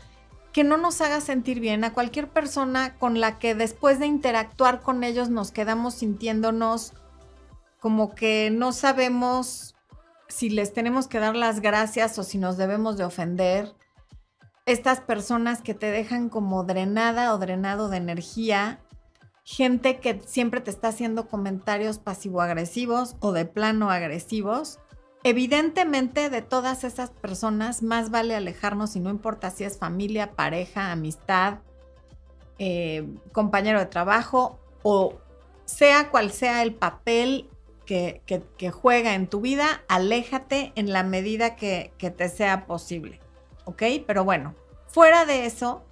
que 0.53 0.65
no 0.65 0.77
nos 0.77 1.01
haga 1.01 1.21
sentir 1.21 1.61
bien, 1.61 1.85
a 1.85 1.93
cualquier 1.93 2.29
persona 2.29 2.99
con 2.99 3.21
la 3.21 3.39
que 3.39 3.55
después 3.55 3.99
de 3.99 4.07
interactuar 4.07 4.81
con 4.81 5.05
ellos 5.05 5.31
nos 5.31 5.51
quedamos 5.51 5.95
sintiéndonos 5.95 6.93
como 7.81 8.15
que 8.15 8.51
no 8.53 8.73
sabemos 8.73 9.75
si 10.29 10.51
les 10.51 10.73
tenemos 10.73 11.09
que 11.09 11.19
dar 11.19 11.35
las 11.35 11.61
gracias 11.61 12.17
o 12.19 12.23
si 12.23 12.39
nos 12.39 12.57
debemos 12.57 12.97
de 12.97 13.05
ofender. 13.05 13.75
Estas 14.67 15.01
personas 15.01 15.63
que 15.63 15.75
te 15.75 15.91
dejan 15.91 16.29
como 16.29 16.63
drenada 16.63 17.35
o 17.35 17.39
drenado 17.39 17.89
de 17.89 17.97
energía, 17.97 18.81
gente 19.43 19.99
que 19.99 20.21
siempre 20.25 20.61
te 20.61 20.71
está 20.71 20.89
haciendo 20.89 21.29
comentarios 21.29 21.99
pasivo-agresivos 21.99 23.17
o 23.19 23.33
de 23.33 23.47
plano 23.47 23.91
agresivos. 23.91 24.79
Evidentemente 25.25 26.31
de 26.31 26.43
todas 26.43 26.85
esas 26.85 27.11
personas 27.11 27.83
más 27.83 28.11
vale 28.11 28.35
alejarnos 28.35 28.97
y 28.97 29.01
no 29.01 29.11
importa 29.11 29.51
si 29.51 29.65
es 29.65 29.79
familia, 29.79 30.33
pareja, 30.33 30.91
amistad, 30.91 31.59
eh, 32.59 33.07
compañero 33.33 33.79
de 33.79 33.87
trabajo 33.87 34.59
o 34.83 35.15
sea 35.65 36.11
cual 36.11 36.33
sea 36.33 36.63
el 36.63 36.75
papel 36.75 37.49
que, 37.87 38.71
juega 38.73 39.15
en 39.15 39.27
tu 39.27 39.41
vida, 39.41 39.83
aléjate 39.89 40.73
en 40.77 40.93
la 40.93 41.03
medida 41.03 41.57
que, 41.57 41.93
que 41.99 42.11
te 42.11 42.29
sea 42.29 42.67
posible. 42.67 43.21
¿Ok? 43.65 43.83
Pero 44.07 44.25
bueno, 44.25 44.55
fuera 44.89 45.27
de 45.27 45.45
eso, 45.45 45.85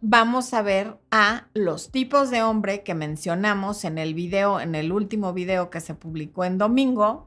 vamos 0.00 0.52
a 0.52 0.62
ver 0.62 0.98
a 1.10 1.48
los 1.54 1.90
tipos 1.90 2.30
de 2.30 2.42
hombre 2.42 2.82
que 2.82 2.94
mencionamos 2.94 3.84
en 3.84 3.98
el 3.98 4.14
video, 4.14 4.60
en 4.60 4.74
el 4.74 4.92
último 4.92 5.32
video 5.32 5.70
que 5.70 5.80
se 5.80 5.94
publicó 5.94 6.44
en 6.44 6.58
domingo. 6.58 7.26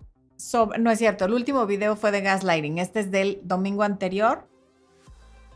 No 0.79 0.91
es 0.91 0.99
cierto, 0.99 1.25
el 1.25 1.33
último 1.33 1.65
video 1.65 1.95
fue 1.95 2.11
de 2.11 2.21
gaslighting, 2.21 2.77
este 2.77 3.01
es 3.01 3.11
del 3.11 3.39
domingo 3.43 3.83
anterior, 3.83 4.47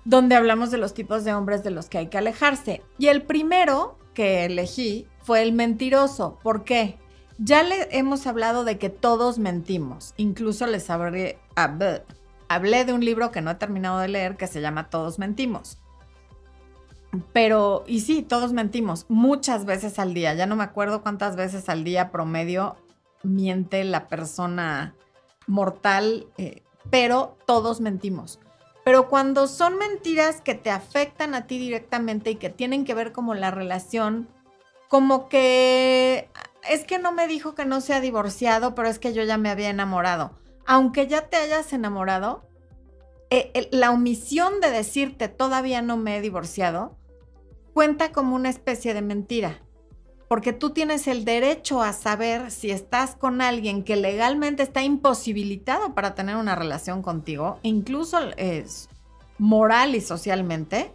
donde 0.04 0.36
hablamos 0.36 0.72
de 0.72 0.78
los 0.78 0.94
tipos 0.94 1.24
de 1.24 1.34
hombres 1.34 1.64
de 1.64 1.72
los 1.72 1.90
que 1.90 1.98
hay 1.98 2.08
que 2.08 2.18
alejarse. 2.18 2.82
Y 2.98 3.08
el 3.08 3.24
primero 3.24 3.98
que 4.14 4.46
elegí 4.46 5.08
fue 5.24 5.42
el 5.42 5.54
mentiroso. 5.54 6.40
¿Por 6.44 6.64
qué? 6.64 6.98
Ya 7.38 7.64
le 7.64 7.88
hemos 7.92 8.28
hablado 8.28 8.64
de 8.64 8.78
que 8.78 8.90
todos 8.90 9.40
mentimos. 9.40 10.14
Incluso 10.18 10.68
les 10.68 10.90
hablé, 10.90 11.40
hablé 11.56 12.86
de 12.86 12.94
un 12.94 13.04
libro 13.04 13.32
que 13.32 13.42
no 13.42 13.52
he 13.52 13.56
terminado 13.56 14.00
de 14.00 14.08
leer 14.08 14.38
que 14.38 14.48
se 14.48 14.62
llama 14.62 14.90
Todos 14.90 15.18
mentimos. 15.20 15.80
Pero, 17.34 17.84
y 17.88 18.02
sí, 18.02 18.22
todos 18.22 18.54
mentimos 18.54 19.06
muchas 19.10 19.66
veces 19.66 20.00
al 20.00 20.14
día. 20.14 20.34
Ya 20.36 20.46
no 20.46 20.56
me 20.56 20.64
acuerdo 20.64 21.02
cuántas 21.02 21.36
veces 21.36 21.70
al 21.70 21.84
día 21.84 22.12
promedio 22.12 22.78
miente 23.26 23.84
la 23.84 24.08
persona 24.08 24.96
mortal, 25.48 26.28
eh, 26.38 26.64
pero 26.90 27.38
todos 27.46 27.82
mentimos. 27.82 28.40
Pero 28.84 29.10
cuando 29.10 29.48
son 29.48 29.78
mentiras 29.78 30.42
que 30.42 30.56
te 30.56 30.70
afectan 30.70 31.34
a 31.34 31.48
ti 31.48 31.58
directamente 31.58 32.32
y 32.32 32.36
que 32.36 32.50
tienen 32.50 32.86
que 32.86 32.94
ver 32.94 33.12
como 33.12 33.34
la 33.34 33.52
relación, 33.52 34.30
como 34.88 35.28
que 35.28 36.30
es 36.70 36.86
que 36.86 37.00
no 37.00 37.12
me 37.12 37.28
dijo 37.28 37.56
que 37.56 37.66
no 37.66 37.82
se 37.82 37.94
ha 37.94 38.00
divorciado, 38.00 38.76
pero 38.76 38.88
es 38.88 39.00
que 39.00 39.14
yo 39.14 39.24
ya 39.24 39.38
me 39.38 39.50
había 39.50 39.70
enamorado. 39.70 40.38
Aunque 40.66 41.08
ya 41.08 41.28
te 41.28 41.38
hayas 41.38 41.74
enamorado, 41.74 42.48
eh, 43.30 43.68
la 43.72 43.92
omisión 43.92 44.62
de 44.62 44.70
decirte 44.70 45.28
todavía 45.28 45.82
no 45.82 45.98
me 45.98 46.18
he 46.18 46.22
divorciado 46.22 46.96
cuenta 47.76 48.14
como 48.14 48.38
una 48.38 48.50
especie 48.50 48.94
de 48.94 49.02
mentira, 49.02 49.60
porque 50.36 50.52
tú 50.52 50.72
tienes 50.72 51.08
el 51.08 51.24
derecho 51.24 51.82
a 51.82 51.94
saber 51.94 52.52
si 52.52 52.70
estás 52.70 53.16
con 53.16 53.42
alguien 53.42 53.86
que 53.86 53.96
legalmente 53.96 54.64
está 54.64 54.84
imposibilitado 54.84 55.96
para 55.96 56.14
tener 56.14 56.36
una 56.36 56.56
relación 56.56 57.02
contigo, 57.02 57.58
incluso 57.64 58.20
es 58.36 58.90
moral 59.38 59.96
y 59.96 60.02
socialmente, 60.02 60.92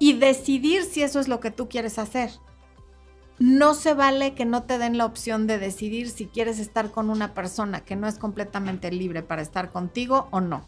y 0.00 0.14
decidir 0.14 0.82
si 0.82 1.04
eso 1.04 1.20
es 1.20 1.28
lo 1.28 1.38
que 1.38 1.52
tú 1.52 1.68
quieres 1.68 1.96
hacer. 1.96 2.32
No 3.38 3.74
se 3.74 3.94
vale 3.94 4.34
que 4.34 4.46
no 4.46 4.64
te 4.64 4.78
den 4.78 4.98
la 4.98 5.06
opción 5.06 5.46
de 5.46 5.60
decidir 5.60 6.10
si 6.10 6.26
quieres 6.26 6.58
estar 6.58 6.90
con 6.90 7.08
una 7.08 7.34
persona 7.34 7.84
que 7.84 7.94
no 7.94 8.08
es 8.08 8.18
completamente 8.18 8.90
libre 8.90 9.22
para 9.22 9.42
estar 9.42 9.70
contigo 9.70 10.26
o 10.32 10.40
no. 10.40 10.66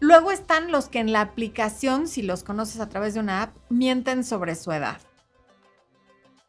Luego 0.00 0.32
están 0.32 0.72
los 0.72 0.88
que 0.88 1.00
en 1.00 1.12
la 1.12 1.20
aplicación, 1.20 2.08
si 2.08 2.22
los 2.22 2.42
conoces 2.42 2.80
a 2.80 2.88
través 2.88 3.12
de 3.12 3.20
una 3.20 3.42
app, 3.42 3.56
mienten 3.68 4.24
sobre 4.24 4.54
su 4.54 4.72
edad. 4.72 4.96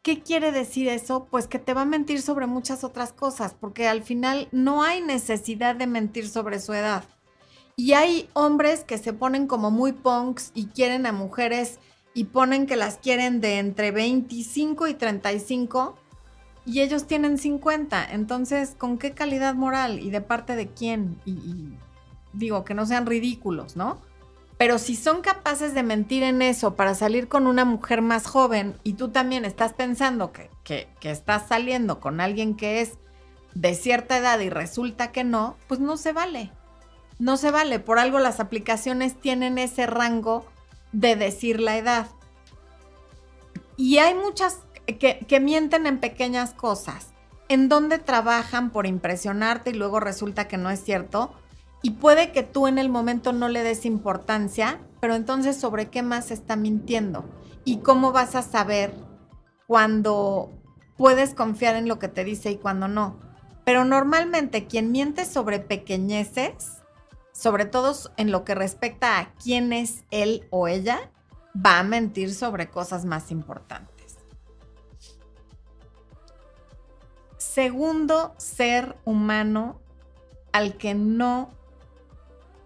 ¿Qué 0.06 0.20
quiere 0.20 0.52
decir 0.52 0.86
eso? 0.86 1.26
Pues 1.32 1.48
que 1.48 1.58
te 1.58 1.74
va 1.74 1.80
a 1.80 1.84
mentir 1.84 2.22
sobre 2.22 2.46
muchas 2.46 2.84
otras 2.84 3.12
cosas, 3.12 3.54
porque 3.58 3.88
al 3.88 4.04
final 4.04 4.46
no 4.52 4.84
hay 4.84 5.00
necesidad 5.00 5.74
de 5.74 5.88
mentir 5.88 6.28
sobre 6.28 6.60
su 6.60 6.74
edad. 6.74 7.02
Y 7.74 7.94
hay 7.94 8.28
hombres 8.32 8.84
que 8.84 8.98
se 8.98 9.12
ponen 9.12 9.48
como 9.48 9.72
muy 9.72 9.90
punks 9.90 10.52
y 10.54 10.66
quieren 10.66 11.06
a 11.06 11.12
mujeres 11.12 11.80
y 12.14 12.26
ponen 12.26 12.68
que 12.68 12.76
las 12.76 12.98
quieren 12.98 13.40
de 13.40 13.58
entre 13.58 13.90
25 13.90 14.86
y 14.86 14.94
35 14.94 15.96
y 16.64 16.82
ellos 16.82 17.08
tienen 17.08 17.36
50. 17.36 18.04
Entonces, 18.12 18.76
¿con 18.78 18.98
qué 18.98 19.10
calidad 19.10 19.56
moral 19.56 19.98
y 19.98 20.10
de 20.10 20.20
parte 20.20 20.54
de 20.54 20.68
quién? 20.68 21.20
y 21.24 21.72
digo, 22.32 22.64
que 22.64 22.74
no 22.74 22.86
sean 22.86 23.06
ridículos, 23.06 23.74
¿no? 23.74 23.98
Pero 24.58 24.78
si 24.78 24.96
son 24.96 25.20
capaces 25.20 25.74
de 25.74 25.82
mentir 25.82 26.22
en 26.22 26.40
eso 26.40 26.76
para 26.76 26.94
salir 26.94 27.28
con 27.28 27.46
una 27.46 27.64
mujer 27.64 28.00
más 28.00 28.26
joven 28.26 28.76
y 28.84 28.94
tú 28.94 29.10
también 29.10 29.44
estás 29.44 29.74
pensando 29.74 30.32
que, 30.32 30.50
que, 30.64 30.88
estás 31.10 31.48
saliendo 31.48 32.00
con 32.00 32.20
alguien 32.20 32.56
que 32.56 32.80
es 32.80 32.94
de 33.54 33.74
cierta 33.74 34.16
edad 34.16 34.40
y 34.40 34.48
resulta 34.48 35.12
que 35.12 35.24
no, 35.24 35.56
pues 35.68 35.80
no 35.80 35.98
se 35.98 36.12
vale. 36.12 36.52
No 37.18 37.36
se 37.36 37.50
vale. 37.50 37.80
Por 37.80 37.98
algo 37.98 38.18
las 38.18 38.40
aplicaciones 38.40 39.20
tienen 39.20 39.58
ese 39.58 39.86
rango 39.86 40.46
de 40.92 41.16
decir 41.16 41.60
la 41.60 41.76
edad. 41.76 42.06
Y 43.76 43.98
hay 43.98 44.14
muchas 44.14 44.60
que, 44.86 45.18
que 45.18 45.40
mienten 45.40 45.86
en 45.86 45.98
pequeñas 45.98 46.54
cosas, 46.54 47.08
en 47.50 47.68
donde 47.68 47.98
trabajan 47.98 48.70
por 48.70 48.86
impresionarte 48.86 49.70
y 49.70 49.74
luego 49.74 50.00
resulta 50.00 50.48
que 50.48 50.56
no 50.56 50.70
es 50.70 50.82
cierto 50.82 51.34
y 51.82 51.90
puede 51.90 52.32
que 52.32 52.42
tú 52.42 52.66
en 52.66 52.78
el 52.78 52.88
momento 52.88 53.32
no 53.32 53.48
le 53.48 53.62
des 53.62 53.84
importancia, 53.84 54.80
pero 55.00 55.14
entonces 55.14 55.56
sobre 55.56 55.88
qué 55.88 56.02
más 56.02 56.30
está 56.30 56.56
mintiendo 56.56 57.24
y 57.64 57.78
cómo 57.78 58.12
vas 58.12 58.34
a 58.34 58.42
saber 58.42 58.94
cuando 59.66 60.50
puedes 60.96 61.34
confiar 61.34 61.76
en 61.76 61.88
lo 61.88 61.98
que 61.98 62.08
te 62.08 62.24
dice 62.24 62.50
y 62.50 62.56
cuando 62.56 62.88
no. 62.88 63.18
Pero 63.64 63.84
normalmente 63.84 64.66
quien 64.66 64.92
miente 64.92 65.24
sobre 65.24 65.58
pequeñeces, 65.58 66.78
sobre 67.32 67.66
todo 67.66 67.94
en 68.16 68.30
lo 68.30 68.44
que 68.44 68.54
respecta 68.54 69.18
a 69.18 69.34
quién 69.34 69.72
es 69.72 70.04
él 70.10 70.46
o 70.50 70.68
ella, 70.68 71.10
va 71.54 71.80
a 71.80 71.84
mentir 71.84 72.34
sobre 72.34 72.68
cosas 72.68 73.04
más 73.04 73.30
importantes. 73.30 74.16
Segundo 77.36 78.34
ser 78.38 78.96
humano 79.04 79.80
al 80.52 80.76
que 80.76 80.94
no 80.94 81.55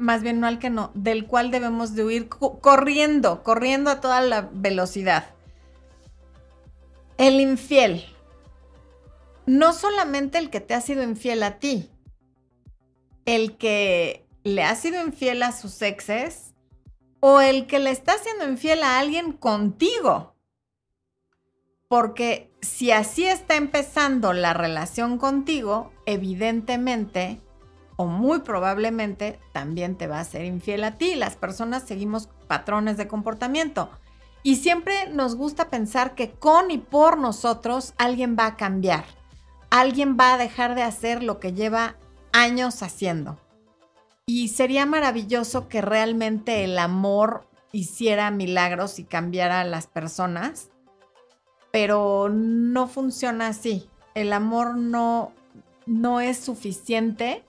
más 0.01 0.23
bien 0.23 0.41
no 0.41 0.47
al 0.47 0.59
que 0.59 0.71
no, 0.71 0.91
del 0.95 1.27
cual 1.27 1.51
debemos 1.51 1.95
de 1.95 2.05
huir 2.05 2.29
corriendo, 2.29 3.43
corriendo 3.43 3.91
a 3.91 4.01
toda 4.01 4.21
la 4.23 4.49
velocidad. 4.53 5.27
El 7.19 7.39
infiel. 7.41 8.05
No 9.47 9.73
solamente 9.73 10.39
el 10.39 10.51
que 10.51 10.61
te 10.61 10.75
ha 10.75 10.81
sido 10.81 11.03
infiel 11.03 11.43
a 11.43 11.59
ti, 11.59 11.91
el 13.27 13.57
que 13.59 14.27
le 14.43 14.63
ha 14.63 14.75
sido 14.75 15.05
infiel 15.05 15.43
a 15.43 15.53
sus 15.53 15.83
exes 15.83 16.55
o 17.21 17.41
el 17.41 17.67
que 17.67 17.79
le 17.79 17.91
está 17.91 18.17
siendo 18.19 18.49
infiel 18.49 18.83
a 18.83 18.99
alguien 18.99 19.33
contigo. 19.33 20.35
Porque 21.89 22.51
si 22.63 22.91
así 22.91 23.27
está 23.27 23.57
empezando 23.57 24.33
la 24.33 24.55
relación 24.55 25.19
contigo, 25.19 25.93
evidentemente 26.07 27.41
o 28.01 28.07
muy 28.07 28.39
probablemente 28.39 29.39
también 29.53 29.95
te 29.95 30.07
va 30.07 30.21
a 30.21 30.25
ser 30.25 30.47
infiel 30.47 30.85
a 30.85 30.97
ti. 30.97 31.17
Las 31.17 31.37
personas 31.37 31.83
seguimos 31.83 32.31
patrones 32.47 32.97
de 32.97 33.07
comportamiento. 33.07 33.91
Y 34.43 34.57
siempre 34.57 35.11
nos 35.11 35.37
gusta 35.37 35.69
pensar 35.69 36.15
que 36.15 36.31
con 36.31 36.71
y 36.71 36.79
por 36.79 37.19
nosotros 37.19 37.93
alguien 37.99 38.37
va 38.39 38.47
a 38.47 38.57
cambiar. 38.57 39.05
Alguien 39.69 40.17
va 40.19 40.33
a 40.33 40.39
dejar 40.39 40.75
de 40.75 40.83
hacer 40.83 41.23
lo 41.23 41.41
que 41.41 41.53
lleva 41.53 41.97
años 42.33 42.83
haciendo. 42.83 43.39
Y 44.25 44.49
sería 44.49 44.87
maravilloso 44.87 45.69
que 45.69 45.83
realmente 45.83 46.65
el 46.65 46.79
amor 46.79 47.51
hiciera 47.71 48.31
milagros 48.31 48.99
y 48.99 49.05
cambiara 49.05 49.61
a 49.61 49.65
las 49.65 49.89
personas, 49.89 50.71
pero 51.71 52.31
no 52.31 52.89
funciona 52.89 53.49
así. 53.49 53.91
El 54.15 54.33
amor 54.33 54.75
no, 54.75 55.35
no 55.85 56.23
es 56.23 56.39
suficiente 56.39 57.45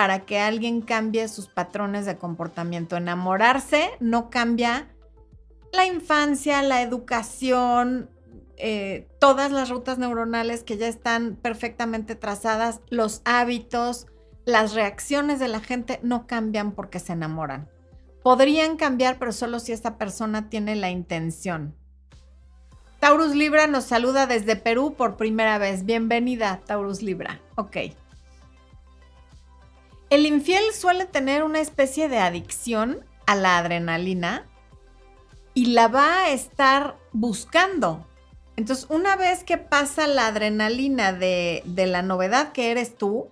para 0.00 0.20
que 0.20 0.38
alguien 0.38 0.80
cambie 0.80 1.28
sus 1.28 1.48
patrones 1.48 2.06
de 2.06 2.16
comportamiento. 2.16 2.96
Enamorarse 2.96 3.90
no 4.00 4.30
cambia 4.30 4.88
la 5.74 5.84
infancia, 5.84 6.62
la 6.62 6.80
educación, 6.80 8.08
eh, 8.56 9.06
todas 9.18 9.52
las 9.52 9.68
rutas 9.68 9.98
neuronales 9.98 10.64
que 10.64 10.78
ya 10.78 10.88
están 10.88 11.36
perfectamente 11.36 12.14
trazadas, 12.14 12.80
los 12.88 13.20
hábitos, 13.26 14.06
las 14.46 14.72
reacciones 14.72 15.38
de 15.38 15.48
la 15.48 15.60
gente 15.60 16.00
no 16.02 16.26
cambian 16.26 16.72
porque 16.72 16.98
se 16.98 17.12
enamoran. 17.12 17.68
Podrían 18.22 18.78
cambiar, 18.78 19.18
pero 19.18 19.32
solo 19.32 19.60
si 19.60 19.72
esta 19.72 19.98
persona 19.98 20.48
tiene 20.48 20.76
la 20.76 20.88
intención. 20.88 21.76
Taurus 23.00 23.34
Libra 23.34 23.66
nos 23.66 23.84
saluda 23.84 24.26
desde 24.26 24.56
Perú 24.56 24.94
por 24.96 25.18
primera 25.18 25.58
vez. 25.58 25.84
Bienvenida, 25.84 26.62
Taurus 26.64 27.02
Libra. 27.02 27.38
Ok. 27.56 27.76
El 30.10 30.26
infiel 30.26 30.64
suele 30.74 31.06
tener 31.06 31.44
una 31.44 31.60
especie 31.60 32.08
de 32.08 32.18
adicción 32.18 33.04
a 33.26 33.36
la 33.36 33.58
adrenalina 33.58 34.44
y 35.54 35.66
la 35.66 35.86
va 35.86 36.24
a 36.24 36.30
estar 36.30 36.96
buscando. 37.12 38.04
Entonces, 38.56 38.86
una 38.90 39.14
vez 39.14 39.44
que 39.44 39.56
pasa 39.56 40.08
la 40.08 40.26
adrenalina 40.26 41.12
de, 41.12 41.62
la 41.64 42.02
novedad 42.02 42.50
que 42.50 42.72
eres 42.72 42.98
tú, 42.98 43.28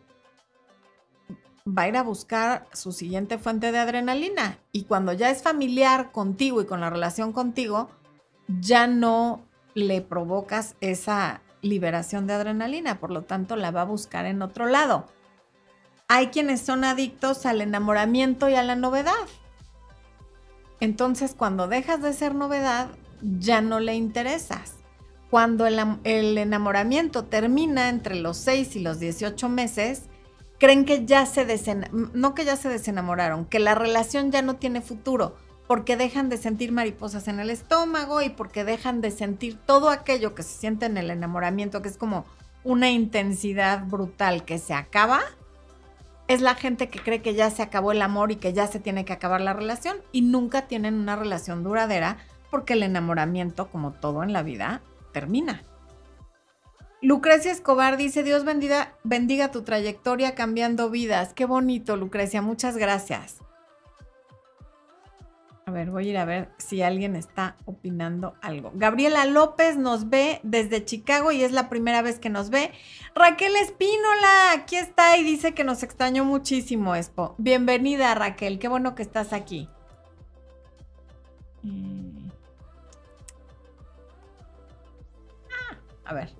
va 1.67 1.83
a 1.83 1.89
ir 1.89 1.97
a 1.97 2.05
buscar 2.05 2.69
su 2.73 2.93
siguiente 2.93 3.39
fuente 3.39 3.73
de 3.73 3.79
adrenalina. 3.79 4.61
Y 4.71 4.85
cuando 4.85 5.13
ya 5.13 5.31
es 5.31 5.43
familiar 5.43 6.13
contigo 6.13 6.63
y 6.63 6.67
con 6.67 6.81
la 6.81 6.91
relación 6.91 7.33
contigo, 7.33 7.91
ya 8.61 8.87
no 8.87 9.43
le 9.75 10.01
provocas 10.01 10.77
esa 10.81 11.43
liberación 11.61 12.29
de 12.29 12.35
adrenalina, 12.35 13.01
por 13.01 13.11
lo 13.11 13.23
tanto 13.23 13.57
la 13.57 13.73
va 13.73 13.83
a 13.83 13.85
buscar 13.85 14.27
en 14.27 14.43
otro 14.43 14.67
lado. 14.67 15.09
Hay 16.09 16.29
quienes 16.29 16.62
son 16.62 16.85
adictos 16.85 17.45
al 17.45 17.61
enamoramiento 17.61 18.49
y 18.49 18.55
a 18.55 18.62
la 18.62 18.77
novedad. 18.77 19.12
Entonces, 20.81 21.35
cuando 21.37 21.69
dejas 21.69 22.00
de 22.00 22.15
ser 22.15 22.35
novedad, 22.35 22.88
ya 23.21 23.61
no 23.61 23.79
le 23.79 23.95
interesas. 23.95 24.75
Cuando 25.31 25.67
el, 25.67 26.38
enamoramiento 26.38 27.25
termina 27.25 27.91
entre 27.91 28.15
los 28.15 28.38
6 28.38 28.77
y 28.77 28.81
los 28.81 28.99
18 28.99 29.49
meses, 29.50 30.05
creen 30.59 30.87
que 30.87 31.05
ya 31.05 31.27
se 31.27 31.45
desenamoraron, 31.45 32.11
no 32.15 32.35
que 32.35 32.47
ya 32.47 32.57
se 32.57 32.71
desenamoraron, 32.71 33.45
que 33.45 33.59
la 33.59 33.75
relación 33.75 34.33
ya 34.33 34.41
no 34.41 34.57
tiene 34.57 34.81
futuro, 34.81 35.37
porque 35.67 35.99
dejan 35.99 36.31
de 36.31 36.38
sentir 36.38 36.73
mariposas 36.73 37.29
en 37.29 37.41
el 37.41 37.50
estómago 37.50 38.23
y 38.23 38.31
porque 38.31 38.65
dejan 38.65 39.03
de 39.03 39.11
sentir 39.11 39.59
todo 39.59 39.91
aquello 39.91 40.35
que 40.35 40.43
se 40.43 40.59
siente 40.59 40.87
en 40.87 40.97
el 40.97 41.11
enamoramiento, 41.11 41.83
que 41.83 41.91
es 41.91 41.99
como 41.99 42.25
una 42.65 42.91
intensidad 42.91 43.85
brutal 43.85 44.47
que 44.47 44.59
se 44.59 44.73
acaba. 44.73 45.21
Es 46.29 46.43
la 46.43 46.55
gente 46.55 46.89
que 46.89 47.01
cree 47.01 47.23
que 47.23 47.35
ya 47.35 47.51
se 47.51 47.63
acabó 47.63 47.93
el 47.93 48.03
amor 48.03 48.31
y 48.31 48.37
que 48.37 48.53
ya 48.53 48.67
se 48.67 48.81
tiene 48.81 49.05
que 49.07 49.15
acabar 49.15 49.41
la 49.41 49.55
relación 49.55 49.97
y 50.13 50.23
nunca 50.23 50.69
tienen 50.69 50.95
una 50.95 51.17
relación 51.17 51.65
duradera 51.65 52.19
porque 52.51 52.75
el 52.75 52.83
enamoramiento, 52.83 53.71
como 53.71 53.93
todo 53.93 54.23
en 54.23 54.33
la 54.33 54.43
vida, 54.43 54.83
termina. 55.13 55.63
Lucrecia 57.01 57.53
Escobar 57.53 57.97
dice, 57.97 58.23
Dios 58.23 58.45
bendiga, 58.45 58.93
bendiga 59.05 59.51
tu 59.51 59.63
trayectoria 59.63 60.35
cambiando 60.35 60.91
vidas. 60.91 61.33
Qué 61.33 61.47
bonito, 61.47 61.97
Lucrecia, 61.97 62.43
muchas 62.43 62.77
gracias. 62.77 63.39
A 65.69 65.71
ver, 65.71 65.91
voy 65.91 66.07
a 66.07 66.11
ir 66.13 66.17
a 66.17 66.25
ver 66.25 66.49
si 66.57 66.81
alguien 66.81 67.15
está 67.15 67.55
opinando 67.67 68.37
algo. 68.41 68.73
Gabriela 68.73 69.27
López 69.27 69.77
nos 69.77 70.09
ve 70.09 70.41
desde 70.43 70.83
Chicago 70.83 71.31
y 71.31 71.43
es 71.43 71.53
la 71.53 71.69
primera 71.69 72.01
vez 72.01 72.19
que 72.19 72.31
nos 72.31 72.49
ve. 72.49 72.73
Raquel 73.15 73.55
Espínola, 73.55 74.53
aquí 74.53 74.77
está 74.77 75.19
y 75.19 75.25
dice 75.25 75.53
que 75.53 75.65
nos 75.65 75.83
extrañó 75.83 76.25
muchísimo, 76.25 76.97
Expo. 76.97 77.35
Bienvenida, 77.37 78.15
Raquel, 78.15 78.59
qué 78.59 78.69
bueno 78.69 78.95
que 78.95 79.03
estás 79.03 79.35
aquí. 79.35 79.69
Mm. 81.63 82.31
Ah, 85.53 85.77
a 86.07 86.15
ver. 86.15 86.38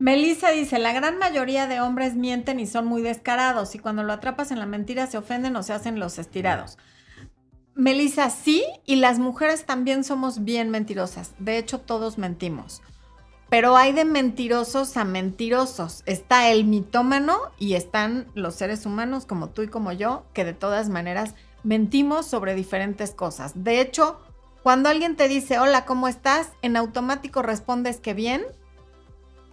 Melissa 0.00 0.50
dice, 0.50 0.78
la 0.78 0.94
gran 0.94 1.18
mayoría 1.18 1.66
de 1.66 1.82
hombres 1.82 2.14
mienten 2.14 2.58
y 2.58 2.66
son 2.66 2.86
muy 2.86 3.02
descarados 3.02 3.74
y 3.74 3.78
cuando 3.78 4.02
lo 4.02 4.14
atrapas 4.14 4.50
en 4.50 4.58
la 4.58 4.64
mentira 4.64 5.06
se 5.06 5.18
ofenden 5.18 5.54
o 5.56 5.62
se 5.62 5.74
hacen 5.74 6.00
los 6.00 6.18
estirados. 6.18 6.78
Melissa, 7.74 8.30
sí, 8.30 8.64
y 8.86 8.96
las 8.96 9.18
mujeres 9.18 9.66
también 9.66 10.02
somos 10.02 10.42
bien 10.42 10.70
mentirosas. 10.70 11.34
De 11.38 11.58
hecho, 11.58 11.80
todos 11.80 12.16
mentimos. 12.16 12.80
Pero 13.50 13.76
hay 13.76 13.92
de 13.92 14.06
mentirosos 14.06 14.96
a 14.96 15.04
mentirosos. 15.04 16.02
Está 16.06 16.48
el 16.48 16.64
mitómano 16.64 17.38
y 17.58 17.74
están 17.74 18.26
los 18.34 18.54
seres 18.54 18.86
humanos 18.86 19.26
como 19.26 19.50
tú 19.50 19.60
y 19.60 19.68
como 19.68 19.92
yo, 19.92 20.24
que 20.32 20.46
de 20.46 20.54
todas 20.54 20.88
maneras 20.88 21.34
mentimos 21.62 22.24
sobre 22.24 22.54
diferentes 22.54 23.10
cosas. 23.10 23.52
De 23.54 23.82
hecho, 23.82 24.18
cuando 24.62 24.88
alguien 24.88 25.16
te 25.16 25.28
dice, 25.28 25.58
hola, 25.58 25.84
¿cómo 25.84 26.08
estás? 26.08 26.52
En 26.62 26.76
automático 26.76 27.42
respondes 27.42 28.00
que 28.00 28.14
bien 28.14 28.42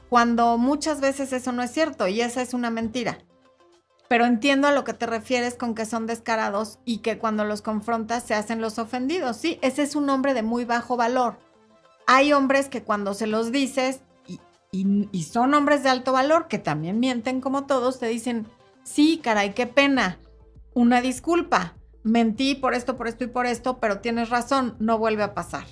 cuando 0.10 0.58
muchas 0.58 1.02
veces 1.02 1.34
eso 1.34 1.52
no 1.52 1.63
es 1.63 1.72
cierto 1.72 2.08
y 2.08 2.22
esa 2.22 2.41
es 2.41 2.54
una 2.54 2.70
mentira. 2.70 3.17
Pero 4.08 4.26
entiendo 4.26 4.67
a 4.67 4.72
lo 4.72 4.84
que 4.84 4.93
te 4.93 5.06
refieres 5.06 5.56
con 5.56 5.76
que 5.76 5.86
son 5.86 6.08
descarados 6.08 6.80
y 6.86 7.00
que 7.00 7.17
cuando 7.17 7.43
los 7.43 7.62
confrontas 7.62 8.24
se 8.24 8.36
hacen 8.36 8.62
los 8.62 8.80
ofendidos. 8.80 9.36
Sí, 9.36 9.60
ese 9.62 9.84
es 9.84 9.96
un 9.96 10.10
hombre 10.10 10.34
de 10.34 10.43
muy 10.43 10.63
bajo 10.63 10.96
valor. 10.96 11.38
Hay 12.06 12.32
hombres 12.32 12.70
que 12.70 12.84
cuando 12.84 13.13
se 13.13 13.28
los 13.28 13.52
dices 13.52 14.02
y, 14.72 15.24
son 15.24 15.54
hombres 15.54 15.84
de 15.84 15.89
alto 15.89 16.12
valor 16.12 16.48
que 16.48 16.60
también 16.60 17.00
mienten 17.00 17.41
como 17.41 17.65
todos, 17.65 18.00
te 18.00 18.08
dicen, 18.08 18.48
sí, 18.84 19.20
caray, 19.24 19.54
qué 19.54 19.65
pena, 19.65 20.20
una 20.74 21.02
disculpa, 21.02 21.76
mentí 22.04 22.56
por 22.56 22.74
esto, 22.74 22.98
por 22.98 23.08
esto 23.08 23.24
y 23.24 23.28
por 23.28 23.46
esto, 23.46 23.80
pero 23.80 24.00
tienes 24.00 24.30
razón, 24.30 24.76
no 24.80 24.98
vuelve 24.98 25.24
a 25.24 25.34
pasar. 25.34 25.65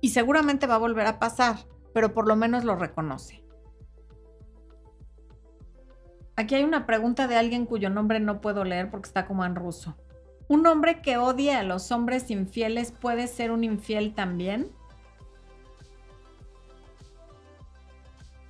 Y 0.00 0.10
seguramente 0.10 0.66
va 0.66 0.74
a 0.74 0.78
volver 0.78 1.06
a 1.06 1.18
pasar, 1.18 1.58
pero 1.94 2.12
por 2.12 2.26
lo 2.26 2.36
menos 2.36 2.64
lo 2.64 2.74
reconoce. 2.74 3.41
Aquí 6.36 6.54
hay 6.54 6.64
una 6.64 6.86
pregunta 6.86 7.28
de 7.28 7.36
alguien 7.36 7.66
cuyo 7.66 7.90
nombre 7.90 8.20
no 8.20 8.40
puedo 8.40 8.64
leer 8.64 8.90
porque 8.90 9.08
está 9.08 9.26
como 9.26 9.44
en 9.44 9.54
ruso. 9.54 9.96
¿Un 10.48 10.66
hombre 10.66 11.02
que 11.02 11.16
odia 11.16 11.60
a 11.60 11.62
los 11.62 11.92
hombres 11.92 12.30
infieles 12.30 12.92
puede 12.92 13.26
ser 13.26 13.50
un 13.50 13.64
infiel 13.64 14.14
también? 14.14 14.70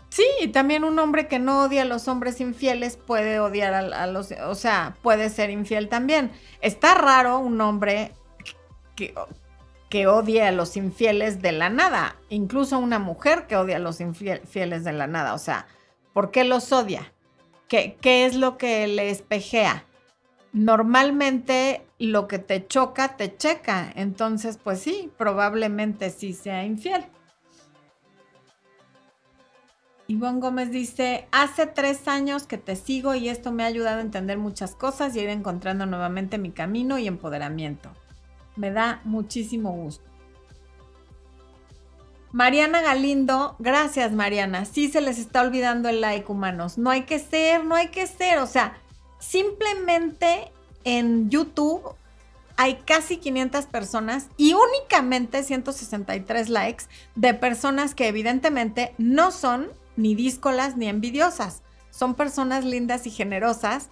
Sí, 0.08 0.26
y 0.42 0.48
también 0.48 0.84
un 0.84 0.98
hombre 0.98 1.26
que 1.26 1.38
no 1.38 1.62
odia 1.62 1.82
a 1.82 1.86
los 1.86 2.06
hombres 2.06 2.40
infieles 2.40 2.96
puede 2.96 3.40
odiar 3.40 3.72
a, 3.72 4.06
los, 4.06 4.30
o 4.32 4.54
sea, 4.54 4.94
puede 5.00 5.30
ser 5.30 5.50
infiel 5.50 5.88
también. 5.88 6.32
Está 6.60 6.94
raro 6.94 7.38
un 7.38 7.60
hombre 7.60 8.12
que, 8.94 9.14
que 9.88 10.06
odie 10.06 10.42
a 10.42 10.52
los 10.52 10.76
infieles 10.76 11.40
de 11.40 11.52
la 11.52 11.70
nada, 11.70 12.16
incluso 12.28 12.78
una 12.78 12.98
mujer 12.98 13.46
que 13.46 13.56
odia 13.56 13.76
a 13.76 13.78
los 13.78 14.00
infieles 14.00 14.84
de 14.84 14.92
la 14.92 15.06
nada, 15.06 15.34
o 15.34 15.38
sea, 15.38 15.66
¿por 16.12 16.30
qué 16.30 16.44
los 16.44 16.72
odia? 16.72 17.11
¿Qué, 17.72 18.26
es 18.26 18.34
lo 18.34 18.58
que 18.58 18.86
le 18.86 19.08
espejea? 19.08 19.86
Normalmente 20.52 21.80
lo 21.98 22.28
que 22.28 22.38
te 22.38 22.66
choca, 22.66 23.16
te 23.16 23.34
checa. 23.34 23.90
Entonces, 23.96 24.58
pues 24.62 24.80
sí, 24.80 25.10
probablemente 25.16 26.10
sí 26.10 26.34
sea 26.34 26.66
infiel. 26.66 27.06
Ivonne 30.06 30.40
Gómez 30.40 30.70
dice, 30.70 31.26
hace 31.32 31.64
tres 31.64 32.06
años 32.08 32.46
que 32.46 32.58
te 32.58 32.76
sigo 32.76 33.14
y 33.14 33.30
esto 33.30 33.52
me 33.52 33.62
ha 33.62 33.68
ayudado 33.68 34.00
a 34.00 34.02
entender 34.02 34.36
muchas 34.36 34.74
cosas 34.74 35.16
y 35.16 35.20
a 35.20 35.22
ir 35.22 35.30
encontrando 35.30 35.86
nuevamente 35.86 36.36
mi 36.36 36.50
camino 36.50 36.98
y 36.98 37.06
empoderamiento. 37.06 37.90
Me 38.54 38.70
da 38.70 39.00
muchísimo 39.04 39.72
gusto. 39.72 40.11
Mariana 42.32 42.80
Galindo, 42.80 43.56
gracias 43.58 44.12
Mariana. 44.12 44.64
Sí 44.64 44.88
se 44.88 45.02
les 45.02 45.18
está 45.18 45.42
olvidando 45.42 45.90
el 45.90 46.00
like, 46.00 46.32
humanos. 46.32 46.78
No 46.78 46.88
hay 46.88 47.02
que 47.02 47.18
ser, 47.18 47.64
no 47.64 47.74
hay 47.74 47.88
que 47.88 48.06
ser. 48.06 48.38
O 48.38 48.46
sea, 48.46 48.78
simplemente 49.18 50.50
en 50.84 51.28
YouTube 51.28 51.82
hay 52.56 52.76
casi 52.86 53.18
500 53.18 53.66
personas 53.66 54.28
y 54.38 54.54
únicamente 54.54 55.42
163 55.42 56.48
likes 56.48 56.84
de 57.14 57.34
personas 57.34 57.94
que 57.94 58.08
evidentemente 58.08 58.94
no 58.96 59.30
son 59.30 59.68
ni 59.96 60.14
díscolas 60.14 60.76
ni 60.76 60.88
envidiosas. 60.88 61.62
Son 61.90 62.14
personas 62.14 62.64
lindas 62.64 63.06
y 63.06 63.10
generosas 63.10 63.90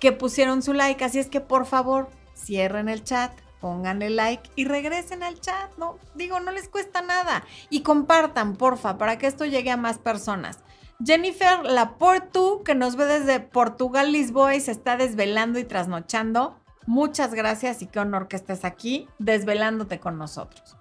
que 0.00 0.12
pusieron 0.12 0.62
su 0.62 0.72
like. 0.72 1.04
Así 1.04 1.18
es 1.18 1.28
que 1.28 1.40
por 1.40 1.66
favor, 1.66 2.08
cierren 2.34 2.88
el 2.88 3.04
chat, 3.04 3.32
pónganle 3.64 4.10
like 4.10 4.50
y 4.56 4.66
regresen 4.66 5.22
al 5.22 5.40
chat, 5.40 5.74
¿no? 5.78 5.98
Digo, 6.14 6.38
no 6.38 6.50
les 6.50 6.68
cuesta 6.68 7.00
nada. 7.00 7.44
Y 7.70 7.80
compartan, 7.80 8.56
porfa, 8.56 8.98
para 8.98 9.16
que 9.16 9.26
esto 9.26 9.46
llegue 9.46 9.70
a 9.70 9.78
más 9.78 9.96
personas. 9.96 10.58
Jennifer 11.02 11.64
Laportu, 11.64 12.62
que 12.62 12.74
nos 12.74 12.96
ve 12.96 13.06
desde 13.06 13.40
Portugal, 13.40 14.12
Lisboa 14.12 14.54
y 14.54 14.60
se 14.60 14.70
está 14.70 14.98
desvelando 14.98 15.58
y 15.58 15.64
trasnochando. 15.64 16.60
Muchas 16.86 17.32
gracias 17.32 17.80
y 17.80 17.86
qué 17.86 18.00
honor 18.00 18.28
que 18.28 18.36
estés 18.36 18.66
aquí 18.66 19.08
desvelándote 19.18 19.98
con 19.98 20.18
nosotros. 20.18 20.76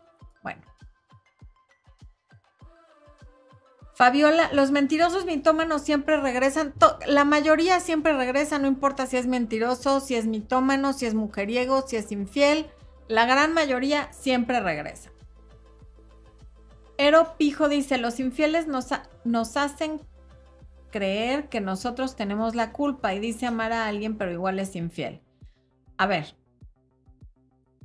Fabiola, 3.95 4.51
los 4.53 4.71
mentirosos 4.71 5.25
mitómanos 5.25 5.83
siempre 5.83 6.17
regresan, 6.17 6.73
la 7.05 7.25
mayoría 7.25 7.79
siempre 7.79 8.13
regresa, 8.13 8.57
no 8.57 8.67
importa 8.67 9.05
si 9.05 9.17
es 9.17 9.27
mentiroso, 9.27 9.99
si 9.99 10.15
es 10.15 10.25
mitómano, 10.25 10.93
si 10.93 11.05
es 11.05 11.13
mujeriego, 11.13 11.85
si 11.87 11.97
es 11.97 12.11
infiel, 12.11 12.65
la 13.07 13.27
gran 13.27 13.53
mayoría 13.53 14.11
siempre 14.11 14.59
regresa. 14.61 15.11
Ero 16.97 17.35
Pijo 17.37 17.69
dice, 17.69 17.99
los 17.99 18.19
infieles 18.19 18.65
nos, 18.67 18.87
nos 19.25 19.57
hacen 19.57 20.01
creer 20.89 21.49
que 21.49 21.61
nosotros 21.61 22.15
tenemos 22.15 22.55
la 22.55 22.71
culpa 22.71 23.13
y 23.13 23.19
dice 23.19 23.45
amar 23.45 23.73
a 23.73 23.87
alguien 23.87 24.17
pero 24.17 24.31
igual 24.31 24.59
es 24.59 24.75
infiel. 24.75 25.21
A 25.97 26.07
ver, 26.07 26.35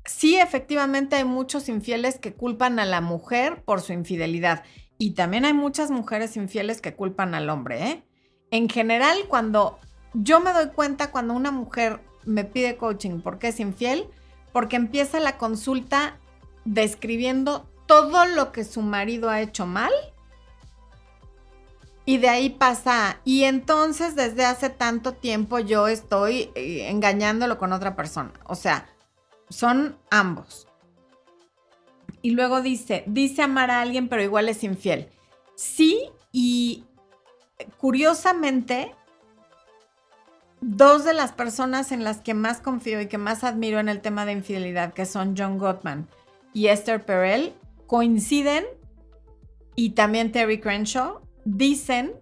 sí 0.07 0.37
efectivamente 0.37 1.17
hay 1.17 1.25
muchos 1.25 1.69
infieles 1.69 2.19
que 2.19 2.35
culpan 2.35 2.79
a 2.79 2.87
la 2.87 3.03
mujer 3.03 3.63
por 3.65 3.83
su 3.83 3.93
infidelidad 3.93 4.65
y 4.99 5.13
también 5.13 5.45
hay 5.45 5.55
muchas 5.55 5.91
mujeres 5.91 6.37
infieles 6.37 6.81
que 6.81 6.95
culpan 6.95 7.35
al 7.35 7.49
hombre. 7.49 7.91
¿eh? 7.91 8.05
En 8.51 8.69
general, 8.69 9.17
cuando 9.29 9.79
yo 10.13 10.41
me 10.41 10.53
doy 10.53 10.69
cuenta 10.69 11.11
cuando 11.11 11.35
una 11.35 11.51
mujer 11.51 12.01
me 12.25 12.45
pide 12.45 12.77
coaching 12.77 13.21
porque 13.21 13.49
es 13.49 13.61
infiel, 13.61 14.09
porque 14.53 14.77
empieza 14.77 15.21
la 15.21 15.39
consulta 15.39 16.17
describiendo 16.65 17.69
todo 17.87 18.27
lo 18.27 18.53
que 18.53 18.65
su 18.65 18.83
marido 18.83 19.31
ha 19.31 19.41
hecho 19.41 19.65
mal 19.65 19.93
y 22.09 22.17
de 22.17 22.31
ahí 22.31 22.49
pasa, 22.49 23.21
y 23.27 23.45
entonces 23.45 24.17
desde 24.17 24.47
hace 24.47 24.71
tanto 24.71 25.13
tiempo 25.13 25.59
yo 25.59 25.89
estoy 25.89 26.51
eh, 26.55 26.89
engañándolo 26.89 27.59
con 27.59 27.75
otra 27.75 27.97
persona. 27.97 28.33
O 28.45 28.55
sea, 28.55 28.89
son 29.51 29.99
ambos. 30.11 30.68
Y 32.23 32.31
luego 32.31 32.61
dice, 32.63 33.05
dice 33.07 33.43
amar 33.43 33.71
a 33.71 33.81
alguien, 33.81 34.09
pero 34.09 34.23
igual 34.23 34.49
es 34.49 34.65
infiel. 34.65 35.09
Sí, 35.55 36.11
y 36.33 36.85
curiosamente, 37.79 38.95
dos 40.61 41.05
de 41.05 41.15
las 41.15 41.33
personas 41.33 41.93
en 41.93 42.05
las 42.05 42.21
que 42.21 42.35
más 42.35 42.61
confío 42.61 43.01
y 43.01 43.07
que 43.07 43.19
más 43.19 43.45
admiro 43.45 43.79
en 43.79 43.89
el 43.89 44.01
tema 44.01 44.25
de 44.25 44.33
infidelidad, 44.33 44.93
que 44.93 45.07
son 45.07 45.35
John 45.37 45.59
Gottman 45.59 46.09
y 46.53 46.69
Esther 46.69 47.05
Perel, 47.05 47.55
coinciden, 47.87 48.65
y 49.75 49.91
también 49.91 50.33
Terry 50.33 50.61
Crenshaw, 50.61 51.21
dicen 51.45 52.13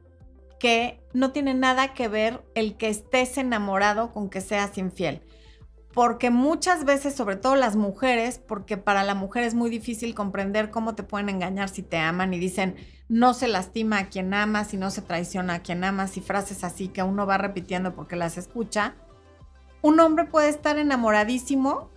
que 0.61 1.01
no 1.13 1.33
tiene 1.33 1.55
nada 1.55 1.95
que 1.95 2.09
ver 2.09 2.43
el 2.55 2.77
que 2.77 2.89
estés 2.89 3.39
enamorado 3.39 4.13
con 4.13 4.29
que 4.29 4.41
seas 4.41 4.77
infiel. 4.79 5.23
Porque 5.97 6.29
muchas 6.29 6.85
veces, 6.85 7.15
sobre 7.15 7.37
todo 7.37 7.57
las 7.57 7.75
mujeres, 7.75 8.39
porque 8.39 8.77
para 8.77 9.03
la 9.03 9.15
mujer 9.15 9.45
es 9.45 9.55
muy 9.55 9.71
difícil 9.71 10.15
comprender 10.15 10.71
cómo 10.71 10.95
te 10.95 11.05
pueden 11.05 11.31
engañar 11.31 11.71
si 11.71 11.83
te 11.83 11.97
aman 11.97 12.35
y 12.35 12.39
dicen 12.39 12.77
no 13.09 13.33
se 13.33 13.49
lastima 13.49 14.01
a 14.01 14.09
quien 14.11 14.35
amas 14.35 14.75
y 14.75 14.77
no 14.77 14.91
se 14.91 15.01
traiciona 15.01 15.55
a 15.55 15.59
quien 15.61 15.85
amas 15.85 16.19
y 16.19 16.21
frases 16.21 16.65
así 16.65 16.89
que 16.89 17.03
uno 17.03 17.25
va 17.25 17.39
repitiendo 17.39 17.95
porque 17.95 18.15
las 18.15 18.37
escucha. 18.37 18.95
Un 19.81 19.99
hombre 19.99 20.27
puede 20.27 20.51
estar 20.51 20.77
enamoradísimo, 20.77 21.89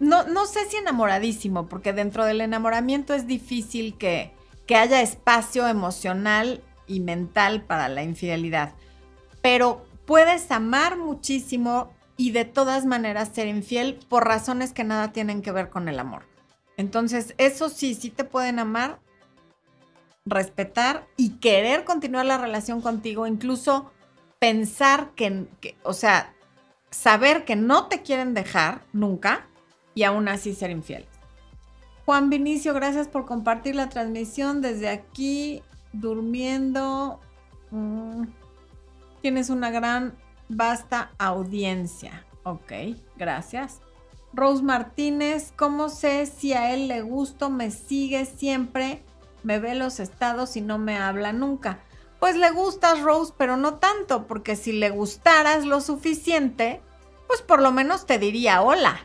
no, 0.00 0.24
no 0.24 0.46
sé 0.46 0.64
si 0.64 0.78
enamoradísimo, 0.78 1.68
porque 1.68 1.92
dentro 1.92 2.24
del 2.24 2.40
enamoramiento 2.40 3.12
es 3.12 3.26
difícil 3.26 3.98
que, 3.98 4.32
que 4.66 4.76
haya 4.76 5.02
espacio 5.02 5.68
emocional 5.68 6.64
y 6.86 7.00
mental 7.00 7.60
para 7.60 7.90
la 7.90 8.02
infidelidad. 8.02 8.72
Pero 9.42 9.84
puedes 10.06 10.50
amar 10.50 10.96
muchísimo 10.96 11.90
y 12.18 12.32
de 12.32 12.44
todas 12.44 12.84
maneras 12.84 13.30
ser 13.32 13.46
infiel 13.46 13.98
por 14.08 14.26
razones 14.26 14.74
que 14.74 14.84
nada 14.84 15.12
tienen 15.12 15.40
que 15.40 15.52
ver 15.52 15.70
con 15.70 15.88
el 15.88 15.98
amor. 15.98 16.24
Entonces, 16.76 17.34
eso 17.38 17.70
sí, 17.70 17.94
sí 17.94 18.10
te 18.10 18.24
pueden 18.24 18.58
amar, 18.58 18.98
respetar 20.26 21.06
y 21.16 21.38
querer 21.38 21.84
continuar 21.84 22.26
la 22.26 22.36
relación 22.36 22.82
contigo, 22.82 23.26
incluso 23.26 23.90
pensar 24.40 25.12
que, 25.14 25.46
o 25.84 25.92
sea, 25.92 26.34
saber 26.90 27.44
que 27.44 27.56
no 27.56 27.86
te 27.86 28.02
quieren 28.02 28.34
dejar 28.34 28.82
nunca 28.92 29.46
y 29.94 30.02
aún 30.02 30.28
así 30.28 30.54
ser 30.54 30.70
infieles. 30.70 31.08
Juan 32.04 32.30
Vinicio, 32.30 32.74
gracias 32.74 33.06
por 33.06 33.26
compartir 33.26 33.76
la 33.76 33.88
transmisión 33.90 34.60
desde 34.60 34.88
aquí, 34.88 35.62
durmiendo. 35.92 37.20
Mm, 37.70 38.24
tienes 39.20 39.50
una 39.50 39.70
gran, 39.70 40.16
vasta 40.48 41.10
audiencia. 41.18 42.24
Ok, 42.42 42.72
gracias. 43.16 43.80
Rose 44.32 44.62
Martínez, 44.62 45.52
¿cómo 45.56 45.88
sé 45.88 46.26
si 46.26 46.52
a 46.52 46.74
él 46.74 46.88
le 46.88 47.02
gusto? 47.02 47.50
Me 47.50 47.70
sigue 47.70 48.26
siempre, 48.26 49.02
me 49.42 49.58
ve 49.58 49.74
los 49.74 50.00
estados 50.00 50.56
y 50.56 50.60
no 50.60 50.78
me 50.78 50.98
habla 50.98 51.32
nunca. 51.32 51.80
Pues 52.20 52.36
le 52.36 52.50
gustas, 52.50 53.00
Rose, 53.00 53.32
pero 53.36 53.56
no 53.56 53.74
tanto, 53.74 54.26
porque 54.26 54.56
si 54.56 54.72
le 54.72 54.90
gustaras 54.90 55.64
lo 55.64 55.80
suficiente, 55.80 56.80
pues 57.26 57.42
por 57.42 57.62
lo 57.62 57.70
menos 57.70 58.06
te 58.06 58.18
diría 58.18 58.60
hola. 58.60 59.00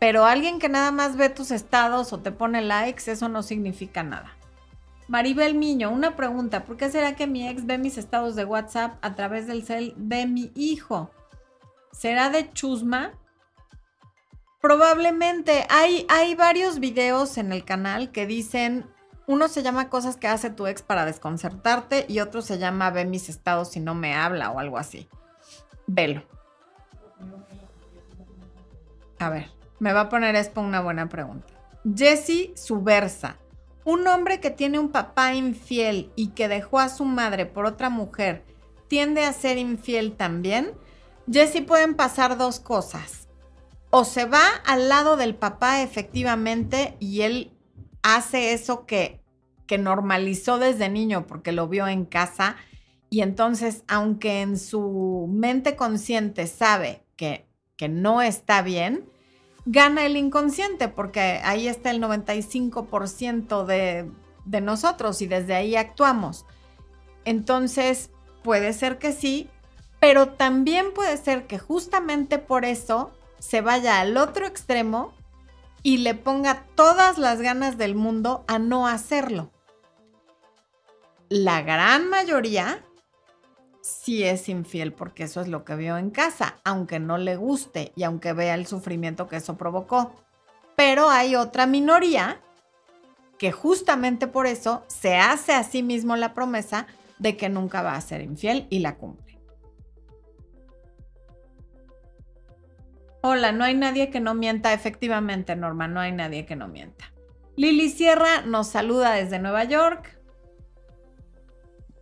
Pero 0.00 0.24
alguien 0.24 0.58
que 0.58 0.68
nada 0.68 0.90
más 0.90 1.16
ve 1.16 1.28
tus 1.28 1.50
estados 1.50 2.12
o 2.12 2.20
te 2.20 2.32
pone 2.32 2.62
likes, 2.62 3.10
eso 3.10 3.28
no 3.28 3.42
significa 3.42 4.02
nada. 4.02 4.37
Maribel 5.08 5.54
Miño, 5.54 5.90
una 5.90 6.16
pregunta. 6.16 6.64
¿Por 6.64 6.76
qué 6.76 6.90
será 6.90 7.16
que 7.16 7.26
mi 7.26 7.48
ex 7.48 7.66
ve 7.66 7.78
mis 7.78 7.96
estados 7.96 8.36
de 8.36 8.44
WhatsApp 8.44 8.98
a 9.00 9.14
través 9.14 9.46
del 9.46 9.64
cel 9.64 9.94
de 9.96 10.26
mi 10.26 10.52
hijo? 10.54 11.10
¿Será 11.92 12.28
de 12.28 12.52
chusma? 12.52 13.12
Probablemente. 14.60 15.66
Hay, 15.70 16.06
hay 16.10 16.34
varios 16.34 16.78
videos 16.78 17.38
en 17.38 17.52
el 17.52 17.64
canal 17.64 18.12
que 18.12 18.26
dicen, 18.26 18.86
uno 19.26 19.48
se 19.48 19.62
llama 19.62 19.88
cosas 19.88 20.16
que 20.16 20.28
hace 20.28 20.50
tu 20.50 20.66
ex 20.66 20.82
para 20.82 21.06
desconcertarte 21.06 22.04
y 22.08 22.20
otro 22.20 22.42
se 22.42 22.58
llama 22.58 22.90
ve 22.90 23.06
mis 23.06 23.30
estados 23.30 23.70
si 23.70 23.80
no 23.80 23.94
me 23.94 24.14
habla 24.14 24.50
o 24.50 24.58
algo 24.58 24.76
así. 24.76 25.08
Velo. 25.86 26.22
A 29.18 29.30
ver. 29.30 29.58
Me 29.80 29.92
va 29.92 30.02
a 30.02 30.08
poner 30.08 30.34
esto 30.34 30.60
una 30.60 30.80
buena 30.80 31.08
pregunta. 31.08 31.46
Jesse 31.94 32.50
Subversa. 32.56 33.36
Un 33.88 34.06
hombre 34.06 34.38
que 34.38 34.50
tiene 34.50 34.78
un 34.78 34.90
papá 34.90 35.32
infiel 35.32 36.12
y 36.14 36.32
que 36.32 36.46
dejó 36.46 36.78
a 36.78 36.90
su 36.90 37.06
madre 37.06 37.46
por 37.46 37.64
otra 37.64 37.88
mujer, 37.88 38.44
¿tiende 38.86 39.24
a 39.24 39.32
ser 39.32 39.56
infiel 39.56 40.14
también? 40.14 40.72
Jesse 41.26 41.62
pueden 41.62 41.94
pasar 41.94 42.36
dos 42.36 42.60
cosas. 42.60 43.28
O 43.88 44.04
se 44.04 44.26
va 44.26 44.44
al 44.66 44.90
lado 44.90 45.16
del 45.16 45.34
papá 45.34 45.80
efectivamente 45.80 46.98
y 47.00 47.22
él 47.22 47.56
hace 48.02 48.52
eso 48.52 48.84
que, 48.84 49.22
que 49.66 49.78
normalizó 49.78 50.58
desde 50.58 50.90
niño 50.90 51.26
porque 51.26 51.52
lo 51.52 51.66
vio 51.66 51.88
en 51.88 52.04
casa 52.04 52.56
y 53.08 53.22
entonces 53.22 53.84
aunque 53.88 54.42
en 54.42 54.58
su 54.58 55.30
mente 55.32 55.76
consciente 55.76 56.46
sabe 56.46 57.06
que, 57.16 57.48
que 57.78 57.88
no 57.88 58.20
está 58.20 58.60
bien, 58.60 59.08
gana 59.70 60.06
el 60.06 60.16
inconsciente, 60.16 60.88
porque 60.88 61.40
ahí 61.44 61.68
está 61.68 61.90
el 61.90 62.02
95% 62.02 63.66
de, 63.66 64.10
de 64.46 64.60
nosotros 64.62 65.20
y 65.20 65.26
desde 65.26 65.54
ahí 65.54 65.76
actuamos. 65.76 66.46
Entonces, 67.26 68.10
puede 68.42 68.72
ser 68.72 68.98
que 68.98 69.12
sí, 69.12 69.50
pero 70.00 70.28
también 70.28 70.94
puede 70.94 71.18
ser 71.18 71.46
que 71.46 71.58
justamente 71.58 72.38
por 72.38 72.64
eso 72.64 73.12
se 73.38 73.60
vaya 73.60 74.00
al 74.00 74.16
otro 74.16 74.46
extremo 74.46 75.12
y 75.82 75.98
le 75.98 76.14
ponga 76.14 76.64
todas 76.74 77.18
las 77.18 77.42
ganas 77.42 77.76
del 77.76 77.94
mundo 77.94 78.44
a 78.48 78.58
no 78.58 78.86
hacerlo. 78.86 79.52
La 81.28 81.60
gran 81.60 82.08
mayoría 82.08 82.82
si 83.88 84.24
es 84.24 84.48
infiel 84.48 84.92
porque 84.92 85.24
eso 85.24 85.40
es 85.40 85.48
lo 85.48 85.64
que 85.64 85.74
vio 85.74 85.96
en 85.96 86.10
casa, 86.10 86.56
aunque 86.64 87.00
no 87.00 87.16
le 87.16 87.36
guste 87.36 87.92
y 87.96 88.02
aunque 88.02 88.32
vea 88.32 88.54
el 88.54 88.66
sufrimiento 88.66 89.28
que 89.28 89.36
eso 89.36 89.56
provocó. 89.56 90.12
Pero 90.76 91.08
hay 91.08 91.34
otra 91.34 91.66
minoría 91.66 92.40
que 93.38 93.50
justamente 93.50 94.26
por 94.26 94.46
eso 94.46 94.84
se 94.88 95.16
hace 95.16 95.52
a 95.52 95.64
sí 95.64 95.82
mismo 95.82 96.16
la 96.16 96.34
promesa 96.34 96.86
de 97.18 97.36
que 97.36 97.48
nunca 97.48 97.82
va 97.82 97.94
a 97.94 98.00
ser 98.00 98.20
infiel 98.20 98.66
y 98.68 98.80
la 98.80 98.96
cumple. 98.96 99.38
Hola, 103.22 103.52
no 103.52 103.64
hay 103.64 103.74
nadie 103.74 104.10
que 104.10 104.20
no 104.20 104.34
mienta. 104.34 104.72
Efectivamente, 104.72 105.56
Norma, 105.56 105.88
no 105.88 106.00
hay 106.00 106.12
nadie 106.12 106.46
que 106.46 106.56
no 106.56 106.68
mienta. 106.68 107.12
Lili 107.56 107.90
Sierra 107.90 108.42
nos 108.42 108.68
saluda 108.68 109.12
desde 109.12 109.40
Nueva 109.40 109.64
York. 109.64 110.17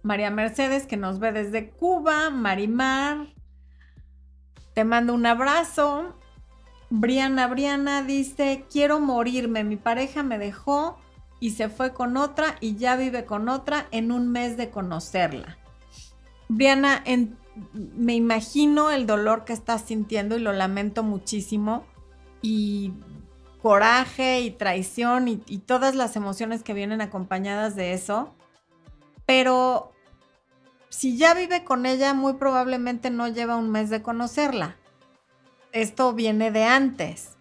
María 0.06 0.30
Mercedes, 0.30 0.86
que 0.86 0.96
nos 0.96 1.18
ve 1.18 1.32
desde 1.32 1.70
Cuba, 1.70 2.30
Marimar, 2.30 3.26
te 4.72 4.84
mando 4.84 5.12
un 5.12 5.26
abrazo. 5.26 6.16
Briana, 6.90 7.48
Briana 7.48 8.02
dice, 8.02 8.66
quiero 8.70 9.00
morirme, 9.00 9.64
mi 9.64 9.74
pareja 9.74 10.22
me 10.22 10.38
dejó 10.38 10.96
y 11.40 11.50
se 11.50 11.68
fue 11.68 11.92
con 11.92 12.16
otra 12.16 12.54
y 12.60 12.76
ya 12.76 12.94
vive 12.94 13.24
con 13.24 13.48
otra 13.48 13.88
en 13.90 14.12
un 14.12 14.30
mes 14.30 14.56
de 14.56 14.70
conocerla. 14.70 15.58
Briana, 16.48 17.02
me 17.72 18.14
imagino 18.14 18.92
el 18.92 19.08
dolor 19.08 19.44
que 19.44 19.54
estás 19.54 19.82
sintiendo 19.82 20.36
y 20.36 20.40
lo 20.40 20.52
lamento 20.52 21.02
muchísimo 21.02 21.84
y 22.42 22.92
coraje 23.60 24.40
y 24.42 24.52
traición 24.52 25.26
y 25.26 25.58
todas 25.58 25.96
las 25.96 26.14
emociones 26.14 26.62
que 26.62 26.74
vienen 26.74 27.00
acompañadas 27.00 27.74
de 27.74 27.92
eso 27.92 28.36
Pero 29.24 29.95
si 30.96 31.18
ya 31.18 31.34
vive 31.34 31.62
con 31.62 31.84
ella, 31.84 32.14
muy 32.14 32.34
probablemente 32.34 33.10
no 33.10 33.28
lleva 33.28 33.56
un 33.56 33.70
mes 33.70 33.90
de 33.90 34.00
conocerla. 34.00 34.76
Esto 35.72 36.14
viene 36.14 36.50
de 36.50 36.64
antes. 36.64 37.36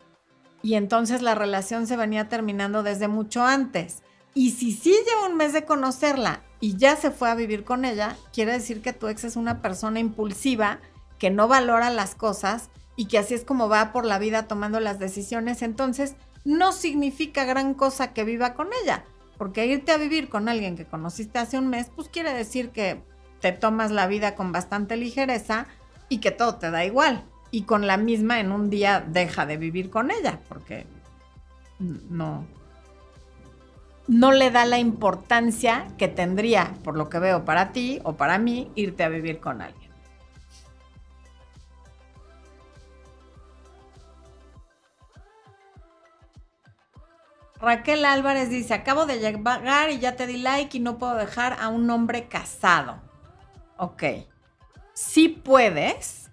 Y 0.62 0.74
entonces 0.74 1.22
la 1.22 1.36
relación 1.36 1.88
se 1.88 1.96
venía 1.96 2.28
terminando 2.28 2.84
desde 2.84 3.08
mucho 3.08 3.46
antes. 3.46 4.04
Y 4.34 4.52
si 4.52 4.74
sí 4.74 4.94
lleva 5.08 5.28
un 5.28 5.38
mes 5.38 5.54
de 5.54 5.64
conocerla 5.64 6.42
y 6.60 6.76
ya 6.76 6.98
se 6.98 7.12
fue 7.12 7.30
a 7.30 7.36
vivir 7.36 7.64
con 7.64 7.86
ella, 7.86 8.18
quiere 8.34 8.52
decir 8.52 8.82
que 8.82 8.92
tu 8.92 9.08
ex 9.08 9.24
es 9.24 9.38
una 9.38 9.62
persona 9.62 10.02
impulsiva 10.02 10.80
que 11.18 11.30
no 11.30 11.48
valora 11.48 11.90
las 11.92 12.14
cosas 12.14 12.70
y 12.98 13.06
que 13.06 13.20
así 13.20 13.36
es 13.36 13.46
como 13.46 13.70
va 13.70 13.94
por 13.94 14.06
la 14.06 14.20
vida 14.20 14.50
tomando 14.50 14.82
las 14.82 15.00
decisiones. 15.00 15.62
Entonces, 15.62 16.16
no 16.44 16.74
significa 16.74 17.46
gran 17.46 17.74
cosa 17.74 18.12
que 18.12 18.26
viva 18.26 18.54
con 18.54 18.68
ella, 18.84 19.06
porque 19.38 19.66
irte 19.66 19.94
a 19.94 19.98
vivir 19.98 20.28
con 20.28 20.50
alguien 20.50 20.76
que 20.76 20.84
conociste 20.84 21.40
hace 21.40 21.58
un 21.58 21.70
mes, 21.70 21.90
pues 21.96 22.10
quiere 22.10 22.34
decir 22.34 22.72
que 22.72 23.15
te 23.42 23.52
tomas 23.52 23.92
la 23.92 24.08
vida 24.08 24.36
con 24.36 24.52
bastante 24.52 24.98
ligereza 24.98 25.68
y 26.10 26.20
que 26.20 26.32
todo 26.32 26.56
te 26.56 26.72
da 26.72 26.86
igual. 26.86 27.24
Y 27.52 27.64
con 27.64 27.88
la 27.88 27.98
misma 27.98 28.40
en 28.40 28.52
un 28.52 28.70
día 28.70 29.02
deja 29.06 29.46
de 29.46 29.58
vivir 29.58 29.90
con 29.90 30.12
ella, 30.12 30.40
porque 30.50 30.86
no, 31.80 32.46
no 34.08 34.32
le 34.32 34.52
da 34.52 34.66
la 34.66 34.78
importancia 34.78 35.88
que 35.98 36.08
tendría, 36.08 36.74
por 36.84 36.98
lo 36.98 37.10
que 37.10 37.20
veo, 37.20 37.46
para 37.46 37.72
ti 37.72 38.00
o 38.04 38.14
para 38.14 38.38
mí, 38.38 38.72
irte 38.76 39.04
a 39.04 39.10
vivir 39.10 39.40
con 39.40 39.62
alguien. 39.62 39.86
Raquel 47.60 48.06
Álvarez 48.06 48.50
dice, 48.50 48.74
acabo 48.74 49.06
de 49.06 49.20
llegar 49.20 49.90
y 49.90 49.98
ya 49.98 50.16
te 50.16 50.28
di 50.28 50.38
like 50.38 50.78
y 50.78 50.82
no 50.82 50.98
puedo 51.00 51.16
dejar 51.16 51.58
a 51.60 51.70
un 51.70 51.90
hombre 51.90 52.28
casado. 52.28 53.05
Ok, 53.78 54.04
sí 54.94 55.28
puedes, 55.30 56.32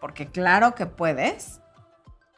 porque 0.00 0.26
claro 0.26 0.74
que 0.74 0.86
puedes, 0.86 1.60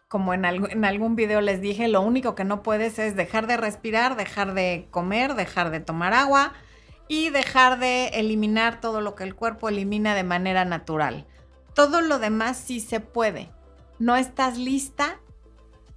como 0.09 0.33
en, 0.33 0.45
en 0.45 0.85
algún 0.85 1.17
video 1.17 1.41
les 1.41 1.61
dije, 1.61 1.89
lo 1.89 2.01
único 2.01 2.35
que 2.35 2.45
no 2.45 2.63
puedes 2.63 2.99
es 2.99 3.15
dejar 3.15 3.47
de 3.47 3.59
respirar, 3.59 4.17
dejar 4.17 4.55
de 4.55 4.89
comer, 4.91 5.35
dejar 5.35 5.71
de 5.71 5.81
tomar 5.81 6.15
agua 6.15 6.55
y 7.09 7.31
dejar 7.31 7.79
de 7.79 8.09
eliminar 8.09 8.81
todo 8.81 9.01
lo 9.01 9.15
que 9.15 9.25
el 9.25 9.35
cuerpo 9.35 9.69
elimina 9.69 10.15
de 10.15 10.25
manera 10.25 10.65
natural. 10.65 11.27
Todo 11.75 12.01
lo 12.01 12.19
demás 12.19 12.57
sí 12.57 12.81
se 12.81 13.01
puede. 13.01 13.51
No 13.99 14.17
estás 14.17 14.59
lista 14.59 15.21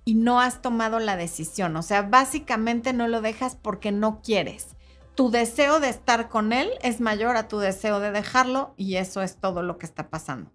y 0.05 0.15
no 0.15 0.39
has 0.39 0.61
tomado 0.61 0.99
la 0.99 1.17
decisión. 1.17 1.75
O 1.75 1.81
sea, 1.83 2.01
básicamente 2.01 2.93
no 2.93 3.07
lo 3.07 3.21
dejas 3.21 3.55
porque 3.55 3.91
no 3.91 4.21
quieres. 4.21 4.75
Tu 5.15 5.29
deseo 5.29 5.79
de 5.79 5.89
estar 5.89 6.29
con 6.29 6.53
él 6.53 6.71
es 6.81 7.01
mayor 7.01 7.35
a 7.35 7.47
tu 7.47 7.59
deseo 7.59 7.99
de 7.99 8.11
dejarlo 8.11 8.73
y 8.77 8.95
eso 8.95 9.21
es 9.21 9.37
todo 9.37 9.61
lo 9.61 9.77
que 9.77 9.85
está 9.85 10.09
pasando. 10.09 10.51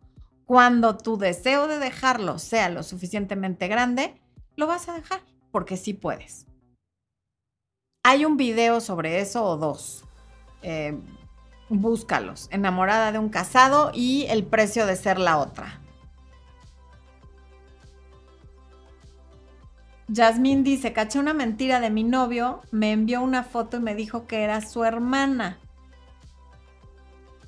Cuando 0.46 0.96
tu 0.96 1.18
deseo 1.18 1.66
de 1.66 1.78
dejarlo 1.78 2.38
sea 2.38 2.68
lo 2.68 2.82
suficientemente 2.82 3.68
grande, 3.68 4.20
lo 4.56 4.66
vas 4.66 4.88
a 4.88 4.94
dejar, 4.94 5.20
porque 5.50 5.76
sí 5.76 5.92
puedes. 5.92 6.46
Hay 8.04 8.24
un 8.24 8.36
video 8.36 8.80
sobre 8.80 9.20
eso 9.20 9.44
o 9.44 9.56
dos. 9.56 10.04
Eh, 10.62 10.98
búscalos. 11.68 12.48
Enamorada 12.50 13.12
de 13.12 13.18
un 13.18 13.28
casado 13.28 13.90
y 13.92 14.26
el 14.28 14.44
precio 14.44 14.86
de 14.86 14.96
ser 14.96 15.18
la 15.18 15.38
otra. 15.38 15.80
Yasmín 20.08 20.62
dice, 20.62 20.92
caché 20.92 21.18
una 21.18 21.34
mentira 21.34 21.80
de 21.80 21.90
mi 21.90 22.04
novio, 22.04 22.62
me 22.70 22.92
envió 22.92 23.22
una 23.22 23.42
foto 23.42 23.78
y 23.78 23.80
me 23.80 23.94
dijo 23.94 24.26
que 24.26 24.42
era 24.42 24.60
su 24.60 24.84
hermana. 24.84 25.58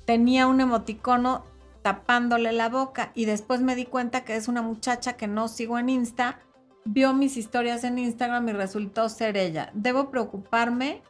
Tenía 0.05 0.47
un 0.47 0.59
emoticono 0.59 1.45
tapándole 1.81 2.51
la 2.51 2.67
boca 2.67 3.11
y 3.15 3.25
después 3.25 3.61
me 3.61 3.75
di 3.75 3.85
cuenta 3.85 4.25
que 4.25 4.35
es 4.35 4.47
una 4.47 4.61
muchacha 4.61 5.13
que 5.13 5.27
no 5.27 5.47
sigo 5.47 5.79
en 5.79 5.89
Insta, 5.89 6.39
vio 6.83 7.13
mis 7.13 7.37
historias 7.37 7.83
en 7.83 7.97
Instagram 7.97 8.49
y 8.49 8.53
resultó 8.53 9.07
ser 9.07 9.37
ella. 9.37 9.71
¿Debo 9.73 10.09
preocuparme? 10.09 11.01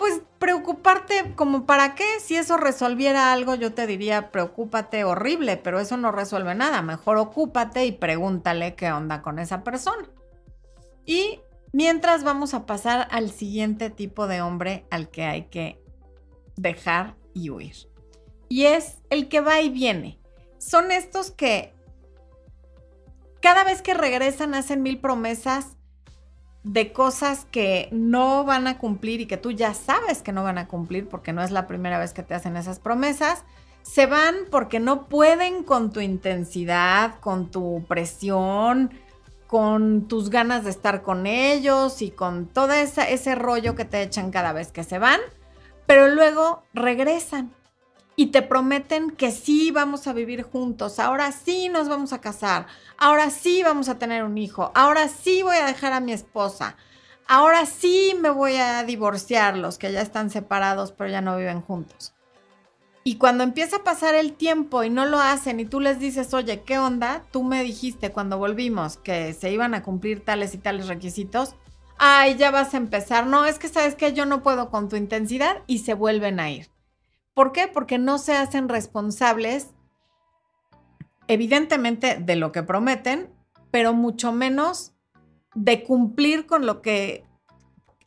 Pues 0.00 0.20
preocuparte 0.40 1.34
como 1.36 1.64
para 1.64 1.94
qué, 1.94 2.18
si 2.18 2.34
eso 2.34 2.56
resolviera 2.56 3.32
algo 3.32 3.54
yo 3.54 3.72
te 3.72 3.86
diría 3.86 4.32
preocúpate 4.32 5.04
horrible, 5.04 5.56
pero 5.56 5.78
eso 5.78 5.96
no 5.96 6.10
resuelve 6.10 6.56
nada, 6.56 6.82
mejor 6.82 7.18
ocúpate 7.18 7.86
y 7.86 7.92
pregúntale 7.92 8.74
qué 8.74 8.90
onda 8.90 9.22
con 9.22 9.38
esa 9.38 9.62
persona. 9.62 10.08
Y 11.06 11.40
mientras 11.72 12.24
vamos 12.24 12.54
a 12.54 12.66
pasar 12.66 13.06
al 13.12 13.30
siguiente 13.30 13.90
tipo 13.90 14.26
de 14.26 14.42
hombre 14.42 14.86
al 14.90 15.08
que 15.08 15.22
hay 15.22 15.44
que 15.44 15.80
dejar 16.56 17.14
y 17.32 17.50
huir 17.50 17.90
y 18.50 18.64
es 18.64 18.98
el 19.08 19.28
que 19.28 19.40
va 19.40 19.62
y 19.62 19.70
viene. 19.70 20.18
Son 20.58 20.90
estos 20.90 21.30
que 21.30 21.72
cada 23.40 23.64
vez 23.64 23.80
que 23.80 23.94
regresan 23.94 24.54
hacen 24.54 24.82
mil 24.82 25.00
promesas 25.00 25.78
de 26.62 26.92
cosas 26.92 27.46
que 27.50 27.88
no 27.90 28.44
van 28.44 28.66
a 28.66 28.78
cumplir 28.78 29.20
y 29.20 29.26
que 29.26 29.36
tú 29.36 29.50
ya 29.50 29.74
sabes 29.74 30.22
que 30.22 30.32
no 30.32 30.42
van 30.42 30.58
a 30.58 30.68
cumplir 30.68 31.08
porque 31.08 31.32
no 31.32 31.42
es 31.42 31.50
la 31.50 31.66
primera 31.66 31.98
vez 31.98 32.12
que 32.12 32.22
te 32.22 32.34
hacen 32.34 32.56
esas 32.56 32.78
promesas. 32.78 33.44
Se 33.82 34.06
van 34.06 34.34
porque 34.50 34.78
no 34.78 35.08
pueden 35.08 35.62
con 35.62 35.90
tu 35.90 36.00
intensidad, 36.00 37.18
con 37.20 37.50
tu 37.50 37.84
presión, 37.88 38.90
con 39.46 40.06
tus 40.06 40.30
ganas 40.30 40.64
de 40.64 40.70
estar 40.70 41.02
con 41.02 41.26
ellos 41.26 42.02
y 42.02 42.10
con 42.10 42.46
todo 42.46 42.72
ese 42.72 43.34
rollo 43.34 43.74
que 43.74 43.84
te 43.84 44.02
echan 44.02 44.30
cada 44.30 44.52
vez 44.52 44.70
que 44.70 44.84
se 44.84 44.98
van, 44.98 45.18
pero 45.86 46.08
luego 46.08 46.62
regresan 46.74 47.52
y 48.20 48.26
te 48.26 48.42
prometen 48.42 49.12
que 49.12 49.30
sí 49.30 49.70
vamos 49.70 50.06
a 50.06 50.12
vivir 50.12 50.42
juntos, 50.42 50.98
ahora 50.98 51.32
sí 51.32 51.70
nos 51.70 51.88
vamos 51.88 52.12
a 52.12 52.20
casar, 52.20 52.66
ahora 52.98 53.30
sí 53.30 53.62
vamos 53.62 53.88
a 53.88 53.98
tener 53.98 54.24
un 54.24 54.36
hijo, 54.36 54.72
ahora 54.74 55.08
sí 55.08 55.42
voy 55.42 55.56
a 55.56 55.64
dejar 55.64 55.94
a 55.94 56.00
mi 56.00 56.12
esposa, 56.12 56.76
ahora 57.26 57.64
sí 57.64 58.14
me 58.20 58.28
voy 58.28 58.56
a 58.56 58.84
divorciar 58.84 59.56
los 59.56 59.78
que 59.78 59.90
ya 59.90 60.02
están 60.02 60.28
separados 60.28 60.92
pero 60.92 61.08
ya 61.08 61.22
no 61.22 61.38
viven 61.38 61.62
juntos. 61.62 62.12
Y 63.04 63.16
cuando 63.16 63.42
empieza 63.42 63.76
a 63.76 63.84
pasar 63.84 64.14
el 64.14 64.34
tiempo 64.34 64.84
y 64.84 64.90
no 64.90 65.06
lo 65.06 65.18
hacen 65.18 65.58
y 65.58 65.64
tú 65.64 65.80
les 65.80 65.98
dices, 65.98 66.34
oye, 66.34 66.60
¿qué 66.60 66.78
onda? 66.78 67.24
Tú 67.30 67.42
me 67.42 67.62
dijiste 67.62 68.12
cuando 68.12 68.36
volvimos 68.36 68.98
que 68.98 69.32
se 69.32 69.50
iban 69.50 69.72
a 69.72 69.82
cumplir 69.82 70.22
tales 70.22 70.52
y 70.52 70.58
tales 70.58 70.88
requisitos. 70.88 71.54
Ay, 71.96 72.36
ya 72.36 72.50
vas 72.50 72.74
a 72.74 72.76
empezar. 72.76 73.26
No, 73.26 73.46
es 73.46 73.58
que 73.58 73.68
sabes 73.68 73.94
que 73.94 74.12
yo 74.12 74.26
no 74.26 74.42
puedo 74.42 74.68
con 74.68 74.90
tu 74.90 74.96
intensidad 74.96 75.62
y 75.66 75.78
se 75.78 75.94
vuelven 75.94 76.38
a 76.38 76.50
ir. 76.50 76.68
¿Por 77.34 77.52
qué? 77.52 77.68
Porque 77.68 77.98
no 77.98 78.18
se 78.18 78.34
hacen 78.34 78.68
responsables, 78.68 79.68
evidentemente, 81.28 82.16
de 82.16 82.36
lo 82.36 82.52
que 82.52 82.62
prometen, 82.62 83.32
pero 83.70 83.92
mucho 83.92 84.32
menos 84.32 84.92
de 85.54 85.82
cumplir 85.84 86.46
con 86.46 86.66
lo 86.66 86.82
que 86.82 87.24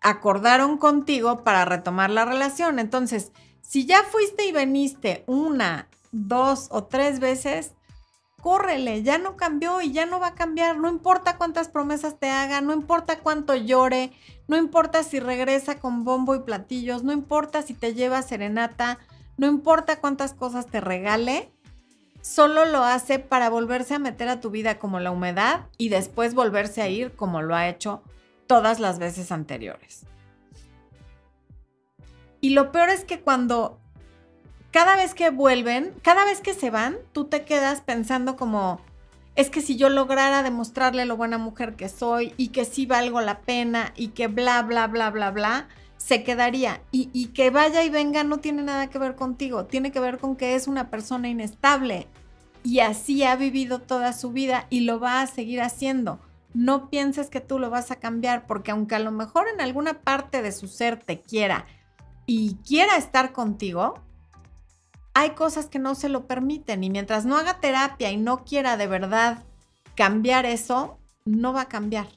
acordaron 0.01 0.77
contigo 0.77 1.43
para 1.43 1.65
retomar 1.65 2.09
la 2.09 2.25
relación. 2.25 2.79
Entonces, 2.79 3.31
si 3.61 3.85
ya 3.85 4.03
fuiste 4.03 4.45
y 4.45 4.51
veniste 4.51 5.23
una, 5.27 5.87
dos 6.11 6.67
o 6.69 6.83
tres 6.83 7.19
veces, 7.19 7.73
córrele, 8.41 9.03
ya 9.03 9.17
no 9.17 9.37
cambió 9.37 9.81
y 9.81 9.93
ya 9.93 10.05
no 10.05 10.19
va 10.19 10.27
a 10.27 10.35
cambiar, 10.35 10.77
no 10.77 10.89
importa 10.89 11.37
cuántas 11.37 11.69
promesas 11.69 12.19
te 12.19 12.29
haga, 12.29 12.59
no 12.59 12.73
importa 12.73 13.19
cuánto 13.19 13.55
llore, 13.55 14.11
no 14.49 14.57
importa 14.57 15.03
si 15.03 15.21
regresa 15.21 15.79
con 15.79 16.03
bombo 16.03 16.35
y 16.35 16.39
platillos, 16.39 17.03
no 17.03 17.13
importa 17.13 17.61
si 17.61 17.73
te 17.73 17.93
lleva 17.93 18.21
serenata, 18.21 18.99
no 19.37 19.47
importa 19.47 19.99
cuántas 19.99 20.33
cosas 20.33 20.67
te 20.67 20.81
regale, 20.81 21.51
solo 22.21 22.65
lo 22.65 22.83
hace 22.83 23.19
para 23.19 23.49
volverse 23.49 23.95
a 23.95 23.99
meter 23.99 24.29
a 24.29 24.39
tu 24.39 24.49
vida 24.49 24.79
como 24.79 24.99
la 24.99 25.11
humedad 25.11 25.67
y 25.77 25.89
después 25.89 26.33
volverse 26.33 26.81
a 26.81 26.89
ir 26.89 27.11
como 27.15 27.41
lo 27.41 27.55
ha 27.55 27.67
hecho 27.67 28.01
todas 28.47 28.79
las 28.79 28.99
veces 28.99 29.31
anteriores. 29.31 30.05
Y 32.39 32.51
lo 32.51 32.71
peor 32.71 32.89
es 32.89 33.05
que 33.05 33.21
cuando 33.21 33.79
cada 34.71 34.95
vez 34.95 35.13
que 35.13 35.29
vuelven, 35.29 35.93
cada 36.01 36.25
vez 36.25 36.41
que 36.41 36.53
se 36.53 36.69
van, 36.69 36.97
tú 37.11 37.25
te 37.25 37.45
quedas 37.45 37.81
pensando 37.81 38.35
como, 38.35 38.81
es 39.35 39.49
que 39.49 39.61
si 39.61 39.75
yo 39.75 39.89
lograra 39.89 40.43
demostrarle 40.43 41.05
lo 41.05 41.15
buena 41.15 41.37
mujer 41.37 41.75
que 41.75 41.89
soy 41.89 42.33
y 42.37 42.49
que 42.49 42.65
sí 42.65 42.85
valgo 42.85 43.21
la 43.21 43.41
pena 43.41 43.93
y 43.95 44.09
que 44.09 44.27
bla, 44.27 44.61
bla, 44.63 44.87
bla, 44.87 45.09
bla, 45.09 45.31
bla, 45.31 45.67
se 45.97 46.23
quedaría. 46.23 46.81
Y, 46.91 47.27
que 47.27 47.49
vaya 47.49 47.83
y 47.83 47.89
venga 47.89 48.23
no 48.23 48.37
tiene 48.37 48.63
nada 48.63 48.89
que 48.89 48.99
ver 48.99 49.15
contigo, 49.15 49.65
tiene 49.65 49.91
que 49.91 49.99
ver 49.99 50.19
con 50.19 50.35
que 50.35 50.55
es 50.55 50.67
una 50.67 50.89
persona 50.89 51.29
inestable 51.29 52.07
y 52.63 52.79
así 52.79 53.23
ha 53.23 53.35
vivido 53.35 53.79
toda 53.79 54.13
su 54.13 54.31
vida 54.31 54.67
y 54.69 54.81
lo 54.81 54.99
va 54.99 55.21
a 55.21 55.27
seguir 55.27 55.61
haciendo. 55.61 56.19
No 56.53 56.89
pienses 56.89 57.29
que 57.29 57.41
tú 57.41 57.57
lo 57.57 57.69
vas 57.69 57.91
a 57.91 57.95
cambiar 57.95 58.45
porque 58.45 58.71
aunque 58.71 58.95
a 58.95 58.99
lo 58.99 59.11
mejor 59.11 59.47
en 59.47 59.61
alguna 59.61 60.01
parte 60.01 60.41
de 60.41 60.51
su 60.51 60.67
ser 60.67 60.99
te 60.99 61.19
quiera 61.19 61.65
y 62.25 62.55
quiera 62.65 62.97
estar 62.97 63.33
contigo, 63.33 63.95
hay 65.13 65.31
cosas 65.31 65.67
que 65.67 65.79
no 65.79 65.95
se 65.95 66.09
lo 66.09 66.27
permiten 66.27 66.83
y 66.83 66.89
mientras 66.89 67.25
no 67.25 67.37
haga 67.37 67.59
terapia 67.59 68.11
y 68.11 68.17
no 68.17 68.43
quiera 68.43 68.77
de 68.77 68.87
verdad 68.87 69.43
cambiar 69.95 70.45
eso, 70.45 70.97
no 71.25 71.53
va 71.53 71.61
a 71.61 71.69
cambiar 71.69 72.07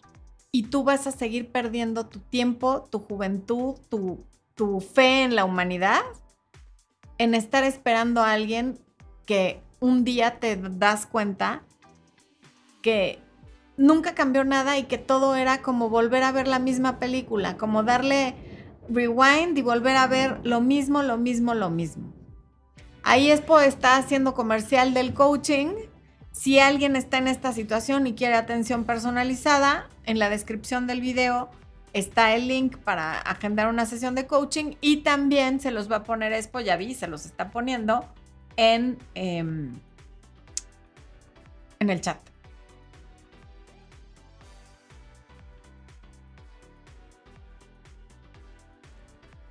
y 0.56 0.62
tú 0.64 0.84
vas 0.84 1.06
a 1.06 1.12
seguir 1.12 1.50
perdiendo 1.50 2.06
tu 2.06 2.20
tiempo, 2.20 2.88
tu 2.90 2.98
juventud, 3.00 3.76
tu 3.88 4.24
tu 4.56 4.80
fe 4.80 5.22
en 5.22 5.36
la 5.36 5.44
humanidad 5.44 6.00
en 7.18 7.34
estar 7.34 7.62
esperando 7.62 8.22
a 8.22 8.32
alguien 8.32 8.78
que 9.26 9.60
un 9.80 10.02
día 10.02 10.40
te 10.40 10.56
das 10.56 11.06
cuenta 11.06 11.62
que 12.82 13.20
nunca 13.76 14.14
cambió 14.14 14.44
nada 14.44 14.78
y 14.78 14.84
que 14.84 14.98
todo 14.98 15.36
era 15.36 15.62
como 15.62 15.88
volver 15.90 16.22
a 16.22 16.32
ver 16.32 16.48
la 16.48 16.58
misma 16.58 16.98
película, 16.98 17.56
como 17.56 17.82
darle 17.82 18.34
rewind 18.88 19.56
y 19.56 19.62
volver 19.62 19.96
a 19.96 20.06
ver 20.06 20.40
lo 20.44 20.60
mismo, 20.60 21.02
lo 21.02 21.18
mismo, 21.18 21.54
lo 21.54 21.70
mismo. 21.70 22.12
Ahí 23.02 23.30
Expo 23.30 23.60
está 23.60 23.96
haciendo 23.96 24.34
comercial 24.34 24.94
del 24.94 25.14
coaching. 25.14 25.68
Si 26.38 26.59
alguien 26.59 26.96
está 26.96 27.16
en 27.16 27.29
esta 27.29 27.55
situación 27.55 28.07
y 28.07 28.12
quiere 28.12 28.35
atención 28.35 28.85
personalizada, 28.85 29.88
en 30.05 30.18
la 30.18 30.29
descripción 30.29 30.87
del 30.87 31.01
video 31.01 31.49
está 31.94 32.35
el 32.35 32.46
link 32.46 32.77
para 32.77 33.18
agendar 33.18 33.68
una 33.68 33.87
sesión 33.87 34.14
de 34.14 34.27
coaching 34.27 34.75
y 34.83 34.99
también 34.99 35.61
se 35.61 35.70
los 35.70 35.90
va 35.90 35.96
a 35.96 36.03
poner 36.05 36.35
Expo, 36.35 36.61
ya 36.61 36.77
vi, 36.77 36.92
se 36.92 37.07
los 37.07 37.25
está 37.25 37.51
poniendo 37.51 38.05
en, 38.59 38.99
em, 39.14 39.81
en 41.79 41.90
el 41.90 42.03
chat. 42.03 42.18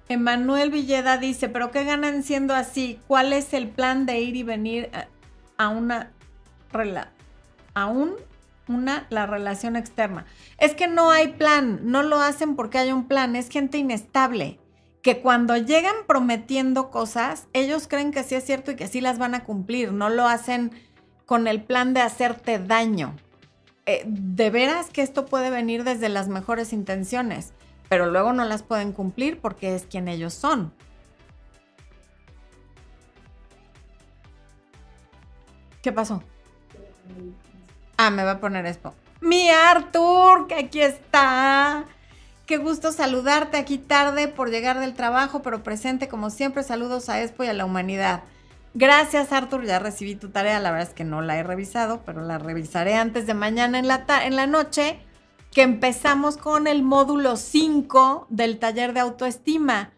Emanuel 0.08 0.70
Villeda 0.70 1.18
dice, 1.18 1.50
pero 1.50 1.72
¿qué 1.72 1.84
ganan 1.84 2.22
siendo 2.22 2.54
así? 2.54 3.02
¿Cuál 3.08 3.34
es 3.34 3.56
el 3.56 3.70
plan 3.70 4.06
de 4.06 4.22
ir 4.22 4.36
y 4.36 4.44
venir 4.44 4.92
a 5.58 5.70
una 5.70 6.12
aún 7.74 8.16
una 8.68 9.08
la 9.10 9.26
relación 9.26 9.76
externa? 9.76 10.26
Es 10.58 10.74
que 10.74 10.88
no 10.88 11.12
hay 11.12 11.30
plan, 11.30 11.80
no 11.84 12.04
lo 12.04 12.20
hacen 12.20 12.56
porque 12.56 12.78
hay 12.78 12.92
un 12.92 13.08
plan, 13.08 13.36
es 13.36 13.50
gente 13.50 13.78
inestable 13.78 14.60
que 15.02 15.22
cuando 15.22 15.56
llegan 15.56 15.96
prometiendo 16.08 16.90
cosas, 16.90 17.48
ellos 17.54 17.88
creen 17.88 18.12
que 18.12 18.24
sí 18.24 18.36
es 18.36 18.44
cierto 18.44 18.72
y 18.72 18.76
que 18.76 18.88
sí 18.88 19.02
las 19.02 19.20
van 19.20 19.36
a 19.36 19.44
cumplir, 19.44 19.94
no 19.94 20.10
lo 20.10 20.28
hacen 20.28 20.72
con 21.26 21.48
el 21.48 21.64
plan 21.64 21.94
de 21.94 22.02
hacerte 22.02 22.58
daño. 22.58 23.16
Eh, 23.86 24.04
de 24.08 24.50
veras 24.50 24.90
que 24.90 25.04
esto 25.04 25.28
puede 25.28 25.52
venir 25.52 25.84
desde 25.84 26.10
las 26.10 26.28
mejores 26.28 26.74
intenciones 26.74 27.54
pero 27.90 28.08
luego 28.12 28.34
no 28.34 28.46
las 28.46 28.64
pueden 28.64 28.92
cumplir 28.92 29.40
porque 29.40 29.76
es 29.76 29.86
quien 29.86 30.08
ellos 30.08 30.34
son. 30.34 30.74
¿Qué 35.82 35.92
pasó? 35.92 36.24
Ah, 37.98 38.10
me 38.10 38.24
va 38.24 38.32
a 38.32 38.40
poner 38.40 38.66
esto. 38.66 38.94
Mi 39.22 39.50
Arthur, 39.50 40.48
que 40.48 40.56
aquí 40.56 40.82
está. 40.82 41.86
Qué 42.46 42.58
gusto 42.58 42.92
saludarte 42.92 43.58
aquí 43.58 43.78
tarde 43.78 44.28
por 44.28 44.52
llegar 44.52 44.80
del 44.80 44.94
trabajo, 44.94 45.42
pero 45.42 45.64
presente 45.64 46.08
como 46.08 46.30
siempre. 46.30 46.64
Saludos 46.64 47.10
a 47.10 47.22
Expo 47.22 47.44
y 47.44 47.48
a 47.48 47.54
la 47.54 47.66
humanidad. 47.66 48.24
Gracias, 48.76 49.32
Arthur. 49.32 49.66
Ya 49.66 49.80
recibí 49.80 50.16
tu 50.16 50.30
tarea. 50.30 50.60
La 50.60 50.72
verdad 50.72 50.90
es 50.90 50.94
que 50.94 51.06
no 51.06 51.22
la 51.22 51.38
he 51.38 51.44
revisado, 51.44 52.04
pero 52.06 52.22
la 52.22 52.38
revisaré 52.38 52.96
antes 52.96 53.26
de 53.26 53.34
mañana 53.34 53.80
en 53.80 53.88
la, 53.88 54.06
en 54.24 54.36
la 54.36 54.48
noche 54.48 55.00
que 55.52 55.62
empezamos 55.62 56.36
con 56.36 56.68
el 56.68 56.84
módulo 56.84 57.38
5 57.38 58.28
del 58.30 58.60
taller 58.60 58.94
de 58.94 59.00
autoestima. 59.00 59.94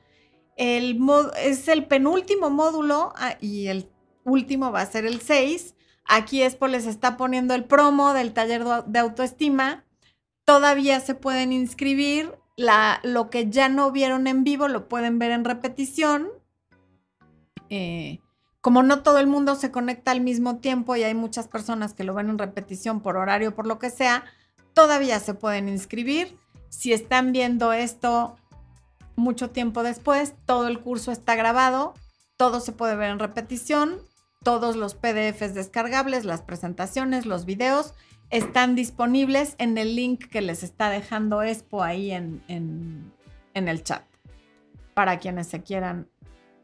El 0.55 0.99
es 1.37 1.67
el 1.67 1.85
penúltimo 1.85 2.49
módulo 2.51 3.13
ah, 3.17 3.35
y 3.41 3.67
el 3.67 3.89
último 4.23 4.71
va 4.71 4.81
a 4.81 4.85
ser 4.85 5.05
el 5.05 5.19
6. 5.19 5.73
Aquí 6.07 6.41
Expo 6.41 6.67
les 6.67 6.85
está 6.85 7.17
poniendo 7.17 7.53
el 7.53 7.65
promo 7.65 8.13
del 8.13 8.33
taller 8.33 8.63
de 8.85 8.99
autoestima. 8.99 9.83
Todavía 10.45 10.99
se 10.99 11.15
pueden 11.15 11.51
inscribir. 11.51 12.33
Lo 13.03 13.29
que 13.29 13.49
ya 13.49 13.69
no 13.69 13.91
vieron 13.91 14.25
en 14.27 14.43
vivo 14.43 14.67
lo 14.67 14.87
pueden 14.87 15.19
ver 15.19 15.31
en 15.31 15.45
repetición. 15.45 16.29
Eh, 17.69 18.19
como 18.61 18.83
no 18.83 19.03
todo 19.03 19.19
el 19.19 19.27
mundo 19.27 19.55
se 19.55 19.71
conecta 19.71 20.11
al 20.11 20.21
mismo 20.21 20.57
tiempo 20.57 20.95
y 20.95 21.03
hay 21.03 21.13
muchas 21.13 21.47
personas 21.47 21.93
que 21.93 22.03
lo 22.03 22.13
ven 22.13 22.29
en 22.29 22.37
repetición 22.37 23.01
por 23.01 23.15
horario, 23.15 23.55
por 23.55 23.67
lo 23.67 23.79
que 23.79 23.89
sea, 23.89 24.25
todavía 24.73 25.19
se 25.19 25.33
pueden 25.33 25.69
inscribir. 25.69 26.37
Si 26.69 26.91
están 26.91 27.31
viendo 27.31 27.71
esto 27.71 28.35
mucho 29.15 29.51
tiempo 29.51 29.83
después, 29.83 30.33
todo 30.45 30.67
el 30.67 30.79
curso 30.79 31.11
está 31.11 31.35
grabado, 31.35 31.93
todo 32.35 32.59
se 32.59 32.71
puede 32.71 32.95
ver 32.95 33.11
en 33.11 33.19
repetición, 33.19 33.99
todos 34.47 34.77
los 34.77 34.95
PDFs 34.95 35.55
descargables, 35.55 36.23
las 36.23 36.41
presentaciones, 36.41 37.25
los 37.25 37.43
videos 37.43 37.93
están 38.29 38.75
disponibles 38.75 39.55
en 39.57 39.77
el 39.77 39.97
link 39.97 40.23
que 40.29 40.39
les 40.39 40.63
está 40.63 40.89
dejando 40.89 41.43
Expo 41.43 41.83
ahí 41.83 42.11
en, 42.11 42.41
en, 42.47 43.67
el 43.67 43.83
chat 43.83 44.03
para 44.93 45.19
quienes 45.19 45.47
se 45.47 45.63
quieran 45.63 46.07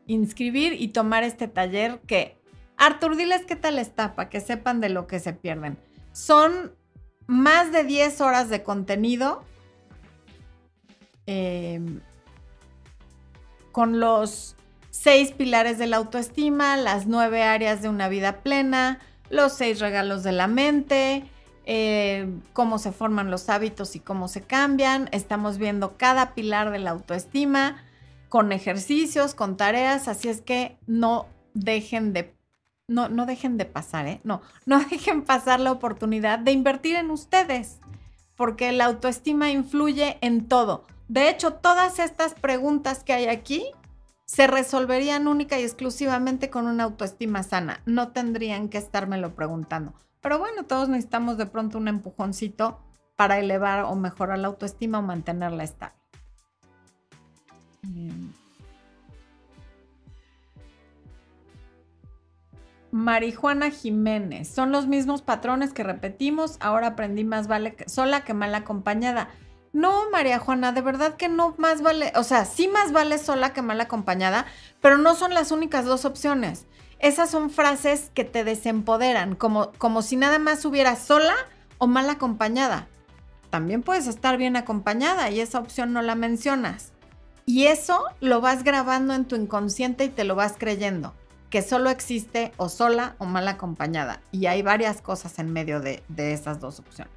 inscribir 0.07 0.81
y 0.81 0.87
tomar 0.93 1.25
este 1.25 1.49
taller 1.49 1.99
que 2.07 2.37
Artur, 2.77 3.17
diles 3.17 3.43
qué 3.45 3.57
tal 3.57 3.77
está 3.77 4.15
para 4.15 4.29
que 4.29 4.39
sepan 4.39 4.79
de 4.79 4.87
lo 4.87 5.05
que 5.05 5.19
se 5.19 5.33
pierden. 5.33 5.77
Son 6.13 6.73
más 7.27 7.73
de 7.73 7.83
10 7.83 8.21
horas 8.21 8.47
de 8.47 8.63
contenido 8.63 9.43
em, 11.25 11.99
con 13.73 13.99
los 13.99 14.55
seis 15.03 15.33
pilares 15.33 15.77
de 15.77 15.87
la 15.87 15.97
autoestima, 15.97 16.77
las 16.77 17.07
nueve 17.07 17.43
áreas 17.43 17.81
de 17.81 17.89
una 17.89 18.07
vida 18.07 18.41
plena, 18.41 18.99
los 19.29 19.51
seis 19.51 19.81
regalos 19.81 20.23
de 20.23 20.31
la 20.31 20.47
mente, 20.47 21.25
em, 21.65 22.39
cómo 22.53 22.79
se 22.79 22.93
forman 22.93 23.29
los 23.29 23.49
hábitos 23.49 23.97
y 23.97 23.99
cómo 23.99 24.29
se 24.29 24.43
cambian. 24.43 25.09
Estamos 25.11 25.57
viendo 25.57 25.97
cada 25.97 26.33
pilar 26.33 26.71
de 26.71 26.79
la 26.79 26.91
autoestima 26.91 27.83
con 28.29 28.53
ejercicios, 28.53 29.35
con 29.35 29.57
tareas, 29.57 30.07
así 30.07 30.29
es 30.29 30.39
que 30.39 30.77
no 30.87 31.27
dejen 31.53 32.13
de 32.13 32.33
no, 32.87 33.09
no 33.09 33.25
dejen 33.25 33.57
de 33.57 33.65
pasar, 33.65 34.07
¿eh? 34.07 34.21
No, 34.23 34.41
no 34.65 34.79
dejen 34.89 35.23
pasar 35.23 35.59
la 35.59 35.73
oportunidad 35.73 36.39
de 36.39 36.53
invertir 36.53 36.95
en 36.95 37.11
ustedes, 37.11 37.79
porque 38.37 38.71
la 38.71 38.85
autoestima 38.85 39.49
influye 39.51 40.17
en 40.21 40.47
todo. 40.47 40.85
De 41.09 41.29
hecho, 41.29 41.55
todas 41.55 41.99
estas 41.99 42.33
preguntas 42.35 43.03
que 43.03 43.11
hay 43.11 43.27
aquí 43.27 43.65
se 44.33 44.47
resolverían 44.47 45.27
única 45.27 45.59
y 45.59 45.63
exclusivamente 45.63 46.49
con 46.49 46.65
una 46.65 46.85
autoestima 46.85 47.43
sana. 47.43 47.81
No 47.85 48.13
tendrían 48.13 48.67
que 48.67 48.79
estármelo 48.79 49.35
preguntando. 49.35 49.93
Pero 50.21 50.39
bueno, 50.39 50.63
todos 50.65 50.89
necesitamos 50.89 51.37
de 51.37 51.45
pronto 51.45 51.77
un 51.77 51.87
empujoncito 51.87 52.79
para 53.15 53.37
elevar 53.37 53.83
o 53.83 53.93
mejorar 53.95 54.39
la 54.39 54.47
autoestima 54.47 54.97
o 54.97 55.01
mantenerla 55.03 55.63
estable. 55.63 55.95
Marijuana 62.89 63.69
Jiménez. 63.69 64.47
Son 64.47 64.71
los 64.71 64.87
mismos 64.87 65.21
patrones 65.21 65.73
que 65.73 65.83
repetimos. 65.83 66.57
Ahora 66.59 66.87
aprendí 66.87 67.23
más 67.23 67.47
vale 67.47 67.75
sola 67.85 68.23
que 68.23 68.33
mal 68.33 68.55
acompañada. 68.55 69.29
No, 69.73 70.09
María 70.11 70.39
Juana, 70.39 70.71
de 70.71 70.81
verdad 70.81 71.15
que 71.15 71.27
no 71.27 71.55
más 71.57 71.81
vale, 71.81 72.13
o 72.15 72.23
sea, 72.23 72.45
sí 72.45 72.67
más 72.67 72.91
vale 72.91 73.17
sola 73.17 73.53
que 73.53 73.61
mal 73.61 73.81
acompañada, 73.81 74.45
pero 74.81 74.97
no 74.97 75.15
son 75.15 75.33
las 75.33 75.51
únicas 75.51 75.85
dos 75.85 76.05
opciones. 76.05 76.67
Esas 76.99 77.29
son 77.29 77.49
frases 77.49 78.11
que 78.13 78.23
te 78.23 78.43
desempoderan, 78.43 79.35
como, 79.35 79.71
como 79.73 80.01
si 80.01 80.15
nada 80.15 80.39
más 80.39 80.63
hubiera 80.63 80.95
sola 80.95 81.33
o 81.79 81.87
mal 81.87 82.09
acompañada. 82.09 82.87
También 83.49 83.81
puedes 83.81 84.07
estar 84.07 84.37
bien 84.37 84.55
acompañada 84.55 85.29
y 85.29 85.39
esa 85.39 85.59
opción 85.59 85.91
no 85.91 86.01
la 86.01 86.15
mencionas. 86.15 86.93
Y 87.45 87.65
eso 87.65 88.05
lo 88.21 88.39
vas 88.39 88.63
grabando 88.63 89.13
en 89.13 89.25
tu 89.25 89.35
inconsciente 89.35 90.05
y 90.05 90.09
te 90.09 90.23
lo 90.23 90.35
vas 90.35 90.55
creyendo 90.57 91.13
que 91.53 91.61
solo 91.61 91.91
existe 91.91 92.51
o 92.57 92.67
sola 92.67 93.15
o 93.19 93.25
mal 93.25 93.47
acompañada. 93.47 94.21
Y 94.31 94.47
hay 94.47 94.63
varias 94.63 95.01
cosas 95.01 95.37
en 95.37 95.53
medio 95.53 95.81
de, 95.81 96.01
esas 96.17 96.59
dos 96.59 96.79
opciones. 96.79 97.13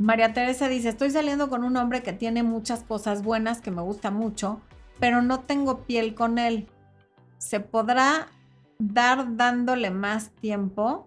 María 0.00 0.32
Teresa 0.32 0.66
dice, 0.70 0.88
estoy 0.88 1.10
saliendo 1.10 1.50
con 1.50 1.62
un 1.62 1.76
hombre 1.76 2.02
que 2.02 2.14
tiene 2.14 2.42
muchas 2.42 2.82
cosas 2.84 3.22
buenas, 3.22 3.60
que 3.60 3.70
me 3.70 3.82
gusta 3.82 4.10
mucho, 4.10 4.62
pero 4.98 5.20
no 5.20 5.40
tengo 5.40 5.84
piel 5.84 6.14
con 6.14 6.38
él. 6.38 6.68
¿Se 7.36 7.60
podrá 7.60 8.28
dar 8.78 9.36
dándole 9.36 9.90
más 9.90 10.30
tiempo? 10.30 11.06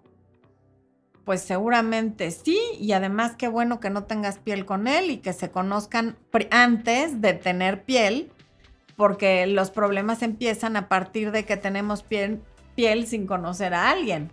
Pues 1.26 1.41
seguramente 1.41 2.30
sí, 2.30 2.59
y 2.80 2.91
además 2.91 3.36
qué 3.36 3.47
bueno 3.47 3.80
que 3.80 3.89
no 3.89 4.03
tengas 4.03 4.38
piel 4.38 4.63
con 4.63 4.88
él 4.88 5.09
y 5.09 5.18
que 5.18 5.34
se 5.34 5.49
conozcan 5.49 6.15
antes 6.51 7.20
de 7.20 7.34
tener 7.34 7.86
piel 7.86 8.32
porque 8.95 9.47
los 9.47 9.72
problemas 9.72 10.22
empiezan 10.22 10.76
a 10.76 10.88
partir 10.88 11.32
de 11.32 11.45
que 11.45 11.57
tenemos 11.57 12.03
piel, 12.03 12.43
piel 12.76 13.07
sin 13.07 13.26
conocer 13.26 13.74
a 13.74 13.89
alguien. 13.89 14.32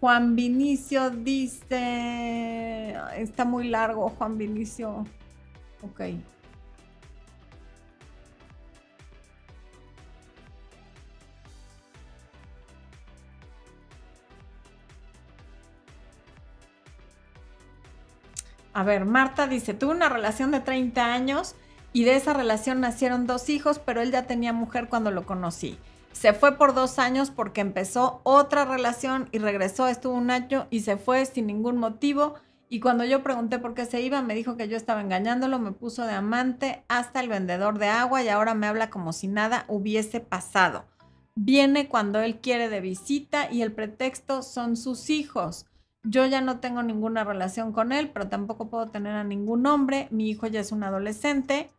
Juan 0.00 0.34
Vinicio 0.34 1.10
dice, 1.10 2.96
está 3.16 3.44
muy 3.44 3.68
largo 3.68 4.08
Juan 4.08 4.38
Vinicio. 4.38 5.04
Ok. 5.82 6.00
A 18.72 18.84
ver, 18.84 19.04
Marta 19.04 19.46
dice, 19.46 19.74
tuve 19.74 19.92
una 19.92 20.08
relación 20.08 20.50
de 20.50 20.60
30 20.60 21.12
años 21.12 21.56
y 21.92 22.04
de 22.04 22.16
esa 22.16 22.32
relación 22.32 22.80
nacieron 22.80 23.26
dos 23.26 23.50
hijos, 23.50 23.78
pero 23.78 24.00
él 24.00 24.12
ya 24.12 24.26
tenía 24.26 24.54
mujer 24.54 24.88
cuando 24.88 25.10
lo 25.10 25.26
conocí. 25.26 25.78
Se 26.20 26.34
fue 26.34 26.58
por 26.58 26.74
dos 26.74 26.98
años 26.98 27.30
porque 27.30 27.62
empezó 27.62 28.20
otra 28.24 28.66
relación 28.66 29.30
y 29.32 29.38
regresó, 29.38 29.88
estuvo 29.88 30.12
un 30.12 30.30
año 30.30 30.66
y 30.68 30.80
se 30.80 30.98
fue 30.98 31.24
sin 31.24 31.46
ningún 31.46 31.78
motivo. 31.78 32.34
Y 32.68 32.80
cuando 32.80 33.06
yo 33.06 33.22
pregunté 33.22 33.58
por 33.58 33.72
qué 33.72 33.86
se 33.86 34.02
iba, 34.02 34.20
me 34.20 34.34
dijo 34.34 34.58
que 34.58 34.68
yo 34.68 34.76
estaba 34.76 35.00
engañándolo, 35.00 35.58
me 35.58 35.72
puso 35.72 36.04
de 36.04 36.12
amante 36.12 36.84
hasta 36.88 37.20
el 37.20 37.30
vendedor 37.30 37.78
de 37.78 37.86
agua 37.86 38.22
y 38.22 38.28
ahora 38.28 38.52
me 38.52 38.66
habla 38.66 38.90
como 38.90 39.14
si 39.14 39.28
nada 39.28 39.64
hubiese 39.66 40.20
pasado. 40.20 40.84
Viene 41.36 41.88
cuando 41.88 42.20
él 42.20 42.40
quiere 42.42 42.68
de 42.68 42.82
visita 42.82 43.50
y 43.50 43.62
el 43.62 43.72
pretexto 43.72 44.42
son 44.42 44.76
sus 44.76 45.08
hijos. 45.08 45.64
Yo 46.02 46.26
ya 46.26 46.42
no 46.42 46.60
tengo 46.60 46.82
ninguna 46.82 47.24
relación 47.24 47.72
con 47.72 47.92
él, 47.92 48.10
pero 48.10 48.28
tampoco 48.28 48.68
puedo 48.68 48.88
tener 48.88 49.14
a 49.14 49.24
ningún 49.24 49.64
hombre. 49.64 50.06
Mi 50.10 50.28
hijo 50.28 50.46
ya 50.48 50.60
es 50.60 50.70
un 50.70 50.82
adolescente, 50.82 51.72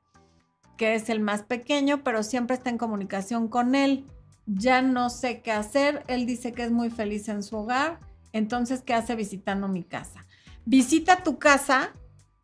que 0.78 0.96
es 0.96 1.10
el 1.12 1.20
más 1.20 1.44
pequeño, 1.44 2.04
pero 2.04 2.24
siempre 2.24 2.56
está 2.56 2.72
en 2.72 2.80
comunicación 2.80 3.48
con 3.48 3.76
él 3.76 4.08
ya 4.46 4.82
no 4.82 5.10
sé 5.10 5.42
qué 5.42 5.52
hacer. 5.52 6.04
Él 6.08 6.26
dice 6.26 6.52
que 6.52 6.64
es 6.64 6.72
muy 6.72 6.90
feliz 6.90 7.30
en 7.30 7.44
su 7.44 7.58
hogar. 7.58 8.00
Entonces, 8.34 8.82
¿qué 8.82 8.94
hace 8.94 9.16
visitando 9.16 9.68
mi 9.68 9.84
casa? 9.84 10.26
Visita 10.66 11.24
tu 11.24 11.40
casa 11.40 11.94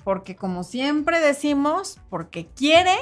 porque, 0.03 0.35
como 0.35 0.63
siempre 0.63 1.19
decimos, 1.19 1.99
porque 2.09 2.47
quiere 2.47 2.95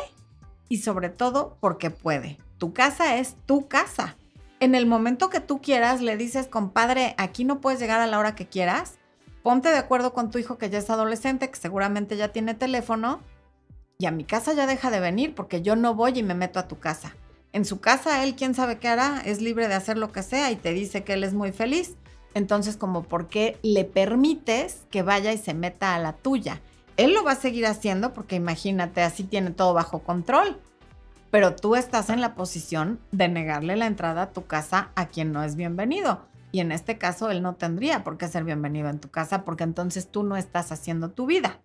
y 0.69 0.77
sobre 0.77 1.09
todo 1.09 1.57
porque 1.59 1.91
puede. 1.91 2.39
Tu 2.57 2.73
casa 2.73 3.17
es 3.17 3.35
tu 3.45 3.67
casa. 3.67 4.17
En 4.59 4.73
el 4.73 4.85
momento 4.85 5.29
que 5.29 5.39
tú 5.39 5.61
quieras, 5.61 6.01
le 6.01 6.17
dices, 6.17 6.47
compadre, 6.47 7.13
aquí 7.17 7.43
no 7.43 7.59
puedes 7.61 7.79
llegar 7.79 8.01
a 8.01 8.07
la 8.07 8.17
hora 8.17 8.35
que 8.35 8.47
quieras. 8.47 8.97
Ponte 9.43 9.69
de 9.69 9.77
acuerdo 9.77 10.13
con 10.13 10.31
tu 10.31 10.39
hijo 10.39 10.57
que 10.57 10.69
ya 10.69 10.79
es 10.79 10.89
adolescente, 10.89 11.49
que 11.49 11.59
seguramente 11.59 12.17
ya 12.17 12.29
tiene 12.29 12.55
teléfono. 12.55 13.19
Y 13.97 14.07
a 14.07 14.11
mi 14.11 14.23
casa 14.23 14.53
ya 14.53 14.65
deja 14.65 14.89
de 14.89 14.99
venir 14.99 15.35
porque 15.35 15.61
yo 15.61 15.75
no 15.75 15.93
voy 15.93 16.17
y 16.17 16.23
me 16.23 16.33
meto 16.33 16.59
a 16.59 16.67
tu 16.67 16.79
casa. 16.79 17.15
En 17.55 17.63
su 17.63 17.79
casa, 17.79 18.21
él, 18.25 18.35
quién 18.35 18.53
sabe 18.53 18.79
qué 18.79 18.89
hará, 18.89 19.21
es 19.23 19.39
libre 19.39 19.69
de 19.69 19.75
hacer 19.75 19.97
lo 19.97 20.11
que 20.11 20.23
sea 20.23 20.51
y 20.51 20.57
te 20.57 20.73
dice 20.73 21.05
que 21.05 21.13
él 21.13 21.23
es 21.23 21.33
muy 21.33 21.53
feliz. 21.53 21.95
Entonces, 22.33 22.75
como, 22.75 23.03
¿por 23.03 23.29
qué 23.29 23.57
le 23.63 23.85
permites 23.85 24.85
que 24.91 25.03
vaya 25.03 25.31
y 25.31 25.37
se 25.37 25.53
meta 25.53 25.95
a 25.95 25.99
la 25.99 26.11
tuya? 26.11 26.59
Él 26.97 27.13
lo 27.13 27.23
va 27.23 27.31
a 27.31 27.37
seguir 27.37 27.65
haciendo 27.65 28.13
porque 28.13 28.35
imagínate, 28.35 29.03
así 29.03 29.23
tiene 29.23 29.51
todo 29.51 29.73
bajo 29.73 29.99
control. 29.99 30.59
Pero 31.31 31.55
tú 31.55 31.77
estás 31.77 32.09
en 32.09 32.19
la 32.19 32.35
posición 32.35 32.99
de 33.13 33.29
negarle 33.29 33.77
la 33.77 33.85
entrada 33.85 34.23
a 34.23 34.33
tu 34.33 34.45
casa 34.45 34.91
a 34.95 35.07
quien 35.07 35.31
no 35.31 35.41
es 35.41 35.55
bienvenido. 35.55 36.25
Y 36.51 36.59
en 36.59 36.73
este 36.73 36.97
caso, 36.97 37.31
él 37.31 37.41
no 37.41 37.55
tendría 37.55 38.03
por 38.03 38.17
qué 38.17 38.27
ser 38.27 38.43
bienvenido 38.43 38.89
en 38.89 38.99
tu 38.99 39.09
casa 39.09 39.45
porque 39.45 39.63
entonces 39.63 40.09
tú 40.11 40.23
no 40.23 40.35
estás 40.35 40.73
haciendo 40.73 41.11
tu 41.11 41.25
vida. 41.25 41.61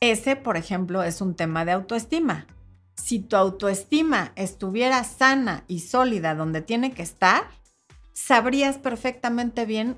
Ese, 0.00 0.36
por 0.36 0.56
ejemplo, 0.56 1.02
es 1.02 1.20
un 1.20 1.34
tema 1.34 1.64
de 1.64 1.72
autoestima. 1.72 2.46
Si 2.96 3.20
tu 3.20 3.36
autoestima 3.36 4.32
estuviera 4.36 5.02
sana 5.04 5.64
y 5.66 5.80
sólida 5.80 6.34
donde 6.34 6.62
tiene 6.62 6.92
que 6.92 7.02
estar, 7.02 7.44
sabrías 8.12 8.78
perfectamente 8.78 9.66
bien 9.66 9.96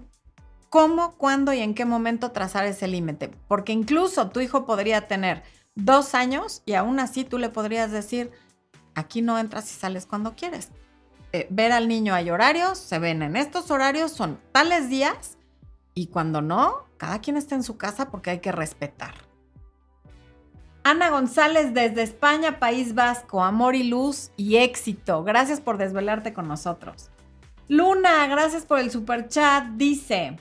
cómo, 0.70 1.16
cuándo 1.16 1.52
y 1.52 1.60
en 1.60 1.74
qué 1.74 1.84
momento 1.84 2.32
trazar 2.32 2.64
ese 2.66 2.88
límite. 2.88 3.30
Porque 3.48 3.72
incluso 3.72 4.30
tu 4.30 4.40
hijo 4.40 4.66
podría 4.66 5.08
tener 5.08 5.42
dos 5.74 6.14
años 6.14 6.62
y 6.66 6.74
aún 6.74 6.98
así 6.98 7.24
tú 7.24 7.38
le 7.38 7.50
podrías 7.50 7.90
decir, 7.90 8.32
aquí 8.94 9.22
no 9.22 9.38
entras 9.38 9.70
y 9.70 9.74
sales 9.74 10.06
cuando 10.06 10.34
quieres. 10.34 10.70
Eh, 11.32 11.46
ver 11.50 11.72
al 11.72 11.88
niño 11.88 12.14
hay 12.14 12.30
horarios, 12.30 12.78
se 12.78 12.98
ven 12.98 13.22
en 13.22 13.36
estos 13.36 13.70
horarios, 13.70 14.10
son 14.10 14.40
tales 14.52 14.88
días 14.88 15.36
y 15.94 16.06
cuando 16.08 16.40
no, 16.40 16.86
cada 16.96 17.20
quien 17.20 17.36
está 17.36 17.54
en 17.54 17.62
su 17.62 17.76
casa 17.76 18.10
porque 18.10 18.30
hay 18.30 18.40
que 18.40 18.52
respetar. 18.52 19.25
Ana 20.88 21.10
González 21.10 21.74
desde 21.74 22.04
España, 22.04 22.60
País 22.60 22.94
Vasco, 22.94 23.42
amor 23.42 23.74
y 23.74 23.82
luz 23.82 24.30
y 24.36 24.58
éxito. 24.58 25.24
Gracias 25.24 25.60
por 25.60 25.78
desvelarte 25.78 26.32
con 26.32 26.46
nosotros. 26.46 27.10
Luna, 27.66 28.24
gracias 28.28 28.66
por 28.66 28.78
el 28.78 28.92
super 28.92 29.26
chat. 29.26 29.64
Dice, 29.72 30.38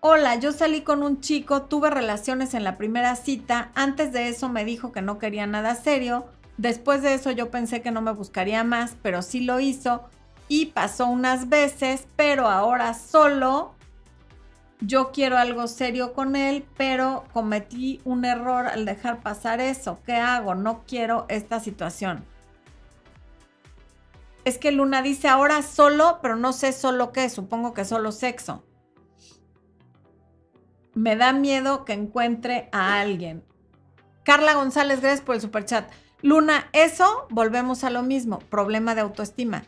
hola, 0.00 0.34
yo 0.34 0.50
salí 0.50 0.80
con 0.80 1.04
un 1.04 1.20
chico, 1.20 1.62
tuve 1.62 1.88
relaciones 1.90 2.54
en 2.54 2.64
la 2.64 2.76
primera 2.76 3.14
cita, 3.14 3.70
antes 3.76 4.12
de 4.12 4.26
eso 4.28 4.48
me 4.48 4.64
dijo 4.64 4.90
que 4.90 5.02
no 5.02 5.20
quería 5.20 5.46
nada 5.46 5.76
serio, 5.76 6.26
después 6.56 7.02
de 7.02 7.14
eso 7.14 7.30
yo 7.30 7.52
pensé 7.52 7.80
que 7.80 7.92
no 7.92 8.02
me 8.02 8.10
buscaría 8.10 8.64
más, 8.64 8.96
pero 9.02 9.22
sí 9.22 9.38
lo 9.38 9.60
hizo 9.60 10.02
y 10.48 10.66
pasó 10.66 11.06
unas 11.06 11.48
veces, 11.48 12.08
pero 12.16 12.48
ahora 12.48 12.92
solo 12.92 13.73
yo 14.80 15.12
quiero 15.12 15.38
algo 15.38 15.66
serio 15.66 16.12
con 16.12 16.36
él, 16.36 16.66
pero 16.76 17.24
cometí 17.32 18.00
un 18.04 18.24
error 18.24 18.66
al 18.66 18.84
dejar 18.84 19.22
pasar 19.22 19.60
eso. 19.60 20.00
¿Qué 20.04 20.14
hago? 20.14 20.54
No 20.54 20.84
quiero 20.86 21.26
esta 21.28 21.60
situación. 21.60 22.24
Es 24.44 24.58
que 24.58 24.72
Luna 24.72 25.00
dice 25.00 25.28
ahora 25.28 25.62
solo, 25.62 26.18
pero 26.20 26.36
no 26.36 26.52
sé 26.52 26.72
solo 26.72 27.12
qué, 27.12 27.30
supongo 27.30 27.72
que 27.72 27.84
solo 27.84 28.12
sexo. 28.12 28.64
Me 30.92 31.16
da 31.16 31.32
miedo 31.32 31.84
que 31.84 31.94
encuentre 31.94 32.68
a 32.72 33.00
alguien. 33.00 33.42
Carla 34.22 34.54
González, 34.54 35.00
gracias 35.00 35.24
por 35.24 35.34
el 35.34 35.40
superchat. 35.40 35.90
Luna, 36.20 36.68
eso 36.72 37.26
volvemos 37.30 37.84
a 37.84 37.90
lo 37.90 38.02
mismo, 38.02 38.38
problema 38.38 38.94
de 38.94 39.00
autoestima 39.02 39.64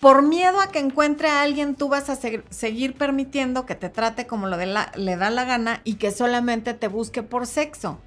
por 0.00 0.22
miedo 0.22 0.60
a 0.60 0.68
que 0.68 0.78
encuentre 0.78 1.28
a 1.28 1.42
alguien, 1.42 1.74
tú 1.74 1.88
vas 1.88 2.08
a 2.08 2.16
seguir 2.16 2.94
permitiendo 2.94 3.66
que 3.66 3.74
te 3.74 3.88
trate 3.88 4.26
como 4.26 4.46
lo 4.46 4.56
le 4.56 5.16
da 5.16 5.30
la 5.30 5.44
gana 5.44 5.80
y 5.82 5.94
que 5.94 6.12
solamente 6.12 6.74
te 6.74 6.86
busque 6.86 7.24
por 7.24 7.46
sexo. 7.46 7.98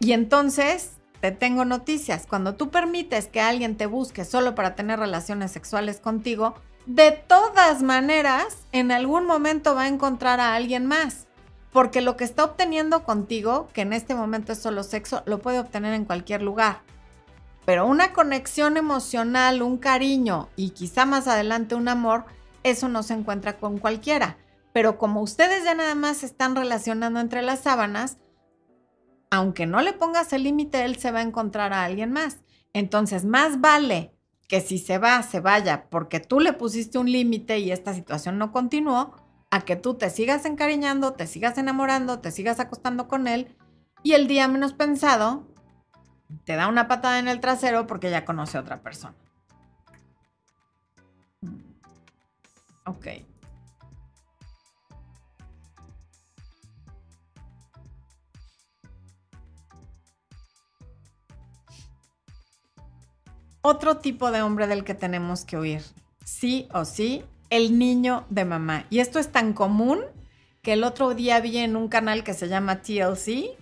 Y 0.00 0.12
entonces, 0.12 0.92
te 1.20 1.30
tengo 1.30 1.66
noticias. 1.66 2.26
Cuando 2.26 2.54
tú 2.54 2.70
permites 2.70 3.26
que 3.26 3.40
alguien 3.40 3.76
te 3.76 3.86
busque 3.86 4.24
solo 4.24 4.54
para 4.54 4.74
tener 4.74 4.98
relaciones 4.98 5.52
sexuales 5.52 6.00
contigo, 6.00 6.54
de 6.86 7.10
todas 7.10 7.82
maneras, 7.82 8.66
en 8.72 8.90
algún 8.90 9.26
momento 9.26 9.74
va 9.74 9.82
a 9.82 9.88
encontrar 9.88 10.40
a 10.40 10.54
alguien 10.54 10.86
más. 10.86 11.26
Porque 11.72 12.00
lo 12.00 12.16
que 12.16 12.24
está 12.24 12.44
obteniendo 12.44 13.04
contigo, 13.04 13.68
que 13.74 13.82
en 13.82 13.92
este 13.92 14.14
momento 14.14 14.52
es 14.52 14.58
solo 14.58 14.82
sexo, 14.82 15.22
lo 15.26 15.40
puede 15.40 15.58
obtener 15.58 15.92
en 15.92 16.06
cualquier 16.06 16.40
lugar 16.40 16.80
pero 17.68 17.84
una 17.84 18.14
conexión 18.14 18.78
emocional, 18.78 19.60
un 19.60 19.76
cariño 19.76 20.48
y 20.56 20.70
quizá 20.70 21.04
más 21.04 21.28
adelante 21.28 21.74
un 21.74 21.88
amor, 21.88 22.24
eso 22.62 22.88
no 22.88 23.02
se 23.02 23.12
encuentra 23.12 23.58
con 23.58 23.76
cualquiera. 23.76 24.38
Pero 24.72 24.96
como 24.96 25.20
ustedes 25.20 25.64
ya 25.64 25.74
nada 25.74 25.94
más 25.94 26.22
están 26.22 26.56
relacionando 26.56 27.20
entre 27.20 27.42
las 27.42 27.60
sábanas, 27.60 28.16
aunque 29.30 29.66
no 29.66 29.82
le 29.82 29.92
pongas 29.92 30.32
el 30.32 30.44
límite, 30.44 30.82
él 30.86 30.96
se 30.96 31.10
va 31.10 31.18
a 31.18 31.24
encontrar 31.24 31.74
a 31.74 31.84
alguien 31.84 32.10
más. 32.10 32.38
Entonces, 32.72 33.26
más 33.26 33.60
vale 33.60 34.14
que 34.48 34.62
si 34.62 34.78
se 34.78 34.96
va, 34.96 35.22
se 35.22 35.40
vaya 35.40 35.90
porque 35.90 36.20
tú 36.20 36.40
le 36.40 36.54
pusiste 36.54 36.96
un 36.96 37.12
límite 37.12 37.58
y 37.58 37.70
esta 37.70 37.92
situación 37.92 38.38
no 38.38 38.50
continuó, 38.50 39.14
a 39.50 39.60
que 39.60 39.76
tú 39.76 39.92
te 39.92 40.08
sigas 40.08 40.46
encariñando, 40.46 41.12
te 41.12 41.26
sigas 41.26 41.58
enamorando, 41.58 42.20
te 42.20 42.30
sigas 42.30 42.60
acostando 42.60 43.08
con 43.08 43.28
él 43.28 43.54
y 44.02 44.12
el 44.12 44.26
día 44.26 44.48
menos 44.48 44.72
pensado 44.72 45.47
te 46.44 46.56
da 46.56 46.68
una 46.68 46.88
patada 46.88 47.18
en 47.18 47.28
el 47.28 47.40
trasero 47.40 47.86
porque 47.86 48.10
ya 48.10 48.24
conoce 48.24 48.58
a 48.58 48.60
otra 48.60 48.80
persona. 48.80 49.14
Mm. 51.40 51.60
Ok. 52.86 53.06
Otro 63.60 63.98
tipo 63.98 64.30
de 64.30 64.40
hombre 64.40 64.66
del 64.66 64.84
que 64.84 64.94
tenemos 64.94 65.44
que 65.44 65.58
huir, 65.58 65.82
sí 66.24 66.68
o 66.72 66.84
sí, 66.84 67.24
el 67.50 67.78
niño 67.78 68.24
de 68.30 68.44
mamá. 68.44 68.86
Y 68.88 69.00
esto 69.00 69.18
es 69.18 69.30
tan 69.30 69.52
común 69.52 70.00
que 70.62 70.72
el 70.74 70.84
otro 70.84 71.14
día 71.14 71.40
vi 71.40 71.58
en 71.58 71.76
un 71.76 71.88
canal 71.88 72.24
que 72.24 72.34
se 72.34 72.48
llama 72.48 72.82
TLC, 72.82 73.56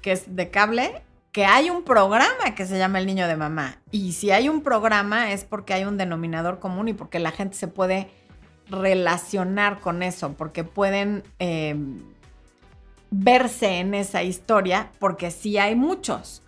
que 0.00 0.12
es 0.12 0.34
de 0.34 0.50
cable, 0.50 1.02
que 1.34 1.44
hay 1.44 1.68
un 1.68 1.82
programa 1.82 2.54
que 2.54 2.64
se 2.64 2.78
llama 2.78 3.00
El 3.00 3.06
Niño 3.06 3.26
de 3.26 3.34
Mamá. 3.34 3.78
Y 3.90 4.12
si 4.12 4.30
hay 4.30 4.48
un 4.48 4.62
programa 4.62 5.32
es 5.32 5.42
porque 5.42 5.74
hay 5.74 5.84
un 5.84 5.96
denominador 5.96 6.60
común 6.60 6.86
y 6.86 6.92
porque 6.92 7.18
la 7.18 7.32
gente 7.32 7.56
se 7.56 7.66
puede 7.66 8.08
relacionar 8.70 9.80
con 9.80 10.04
eso, 10.04 10.34
porque 10.34 10.62
pueden 10.62 11.24
em, 11.40 12.04
verse 13.10 13.80
en 13.80 13.94
esa 13.94 14.22
historia, 14.22 14.92
porque 15.00 15.32
sí 15.32 15.58
hay 15.58 15.74
muchos. 15.74 16.44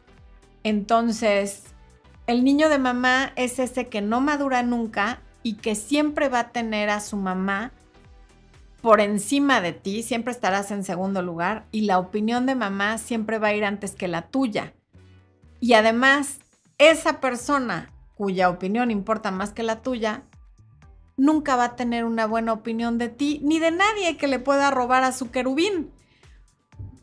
Entonces, 0.62 1.64
el 2.28 2.44
niño 2.44 2.68
de 2.68 2.78
mamá 2.78 3.32
es 3.34 3.58
ese 3.58 3.88
que 3.88 4.02
no 4.02 4.20
madura 4.20 4.62
nunca 4.62 5.20
y 5.42 5.54
que 5.54 5.74
siempre 5.74 6.28
va 6.28 6.38
a 6.38 6.48
tener 6.50 6.90
a 6.90 7.00
su 7.00 7.16
mamá 7.16 7.72
por 8.86 9.00
encima 9.00 9.60
de 9.60 9.72
ti, 9.72 10.04
siempre 10.04 10.30
estarás 10.30 10.70
en 10.70 10.84
segundo 10.84 11.20
lugar 11.20 11.66
y 11.72 11.80
la 11.80 11.98
opinión 11.98 12.46
de 12.46 12.54
mamá 12.54 12.98
siempre 12.98 13.40
va 13.40 13.48
a 13.48 13.52
ir 13.52 13.64
antes 13.64 13.96
que 13.96 14.06
la 14.06 14.28
tuya. 14.28 14.74
Y 15.58 15.72
además, 15.72 16.38
esa 16.78 17.20
persona 17.20 17.92
cuya 18.14 18.48
opinión 18.48 18.92
importa 18.92 19.32
más 19.32 19.52
que 19.52 19.64
la 19.64 19.82
tuya, 19.82 20.22
nunca 21.16 21.56
va 21.56 21.64
a 21.64 21.74
tener 21.74 22.04
una 22.04 22.28
buena 22.28 22.52
opinión 22.52 22.96
de 22.96 23.08
ti 23.08 23.40
ni 23.42 23.58
de 23.58 23.72
nadie 23.72 24.16
que 24.16 24.28
le 24.28 24.38
pueda 24.38 24.70
robar 24.70 25.02
a 25.02 25.10
su 25.10 25.32
querubín. 25.32 25.90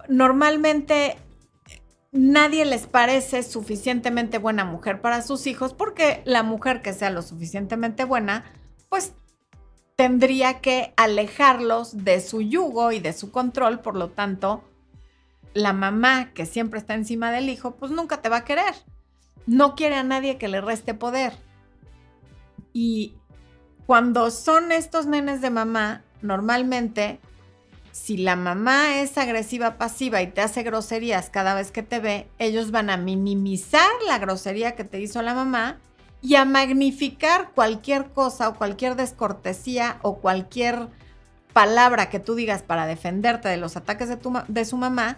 normalmente 0.07 1.17
nadie 2.13 2.63
les 2.63 2.87
parece 2.87 3.43
suficientemente 3.43 4.37
buena 4.37 4.63
mujer 4.63 5.01
para 5.01 5.21
sus 5.21 5.47
hijos 5.47 5.73
porque 5.73 6.21
la 6.23 6.43
mujer 6.43 6.81
que 6.81 6.93
sea 6.93 7.09
lo 7.09 7.21
suficientemente 7.21 8.05
buena, 8.05 8.45
pues 8.87 9.11
tendría 9.95 10.59
que 10.59 10.93
alejarlos 10.97 12.03
de 12.03 12.19
su 12.19 12.41
yugo 12.41 12.91
y 12.91 12.99
de 12.99 13.13
su 13.13 13.31
control, 13.31 13.79
por 13.79 13.95
lo 13.95 14.09
tanto, 14.09 14.63
la 15.53 15.73
mamá 15.73 16.33
que 16.33 16.45
siempre 16.45 16.79
está 16.79 16.95
encima 16.95 17.31
del 17.31 17.49
hijo, 17.49 17.75
pues 17.75 17.91
nunca 17.91 18.21
te 18.21 18.29
va 18.29 18.37
a 18.37 18.45
querer. 18.45 18.73
No 19.45 19.75
quiere 19.75 19.95
a 19.95 20.03
nadie 20.03 20.37
que 20.37 20.47
le 20.47 20.61
reste 20.61 20.93
poder. 20.93 21.33
Y 22.71 23.13
cuando 23.85 24.31
son 24.31 24.71
estos 24.71 25.05
nenes 25.05 25.41
de 25.41 25.51
mamá, 25.51 26.03
normalmente, 26.21 27.19
si 27.91 28.17
la 28.17 28.35
mamá 28.35 28.99
es 28.99 29.17
agresiva 29.19 29.77
pasiva 29.77 30.23
y 30.23 30.27
te 30.27 30.41
hace 30.41 30.63
groserías 30.63 31.29
cada 31.29 31.53
vez 31.53 31.71
que 31.71 31.83
te 31.83 31.99
ve, 31.99 32.27
ellos 32.39 32.71
van 32.71 32.89
a 32.89 32.97
minimizar 32.97 33.91
la 34.07 34.17
grosería 34.17 34.75
que 34.75 34.85
te 34.85 34.99
hizo 34.99 35.21
la 35.21 35.35
mamá 35.35 35.79
y 36.23 36.35
a 36.35 36.45
magnificar 36.45 37.51
cualquier 37.53 38.11
cosa 38.11 38.47
o 38.47 38.55
cualquier 38.55 38.95
descortesía 38.95 39.99
o 40.01 40.19
cualquier 40.19 40.87
palabra 41.51 42.09
que 42.09 42.19
tú 42.19 42.33
digas 42.33 42.63
para 42.63 42.87
defenderte 42.87 43.49
de 43.49 43.57
los 43.57 43.75
ataques 43.75 44.07
de, 44.07 44.15
tu, 44.15 44.33
de 44.47 44.63
su 44.63 44.77
mamá, 44.77 45.17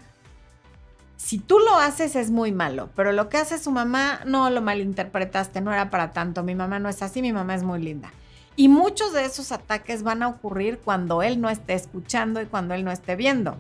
si 1.16 1.38
tú 1.38 1.60
lo 1.60 1.76
haces 1.76 2.16
es 2.16 2.32
muy 2.32 2.52
malo, 2.52 2.90
pero 2.96 3.12
lo 3.12 3.30
que 3.30 3.38
hace 3.38 3.60
su 3.60 3.70
mamá 3.72 4.22
no 4.26 4.50
lo 4.50 4.62
malinterpretaste, 4.62 5.62
no 5.62 5.72
era 5.72 5.92
para 5.92 6.12
tanto, 6.12 6.44
mi 6.44 6.56
mamá 6.56 6.80
no 6.80 6.90
es 6.90 7.04
así, 7.04 7.22
mi 7.22 7.32
mamá 7.32 7.54
es 7.54 7.64
muy 7.64 7.80
linda. 7.80 8.12
Y 8.56 8.68
muchos 8.68 9.14
de 9.14 9.26
esos 9.26 9.52
ataques 9.52 10.02
van 10.02 10.24
a 10.24 10.28
ocurrir 10.28 10.80
cuando 10.80 11.22
él 11.22 11.40
no 11.40 11.50
esté 11.50 11.74
escuchando 11.74 12.42
y 12.42 12.48
cuando 12.48 12.74
él 12.74 12.84
no 12.84 12.92
esté 12.92 13.16
viendo. 13.16 13.58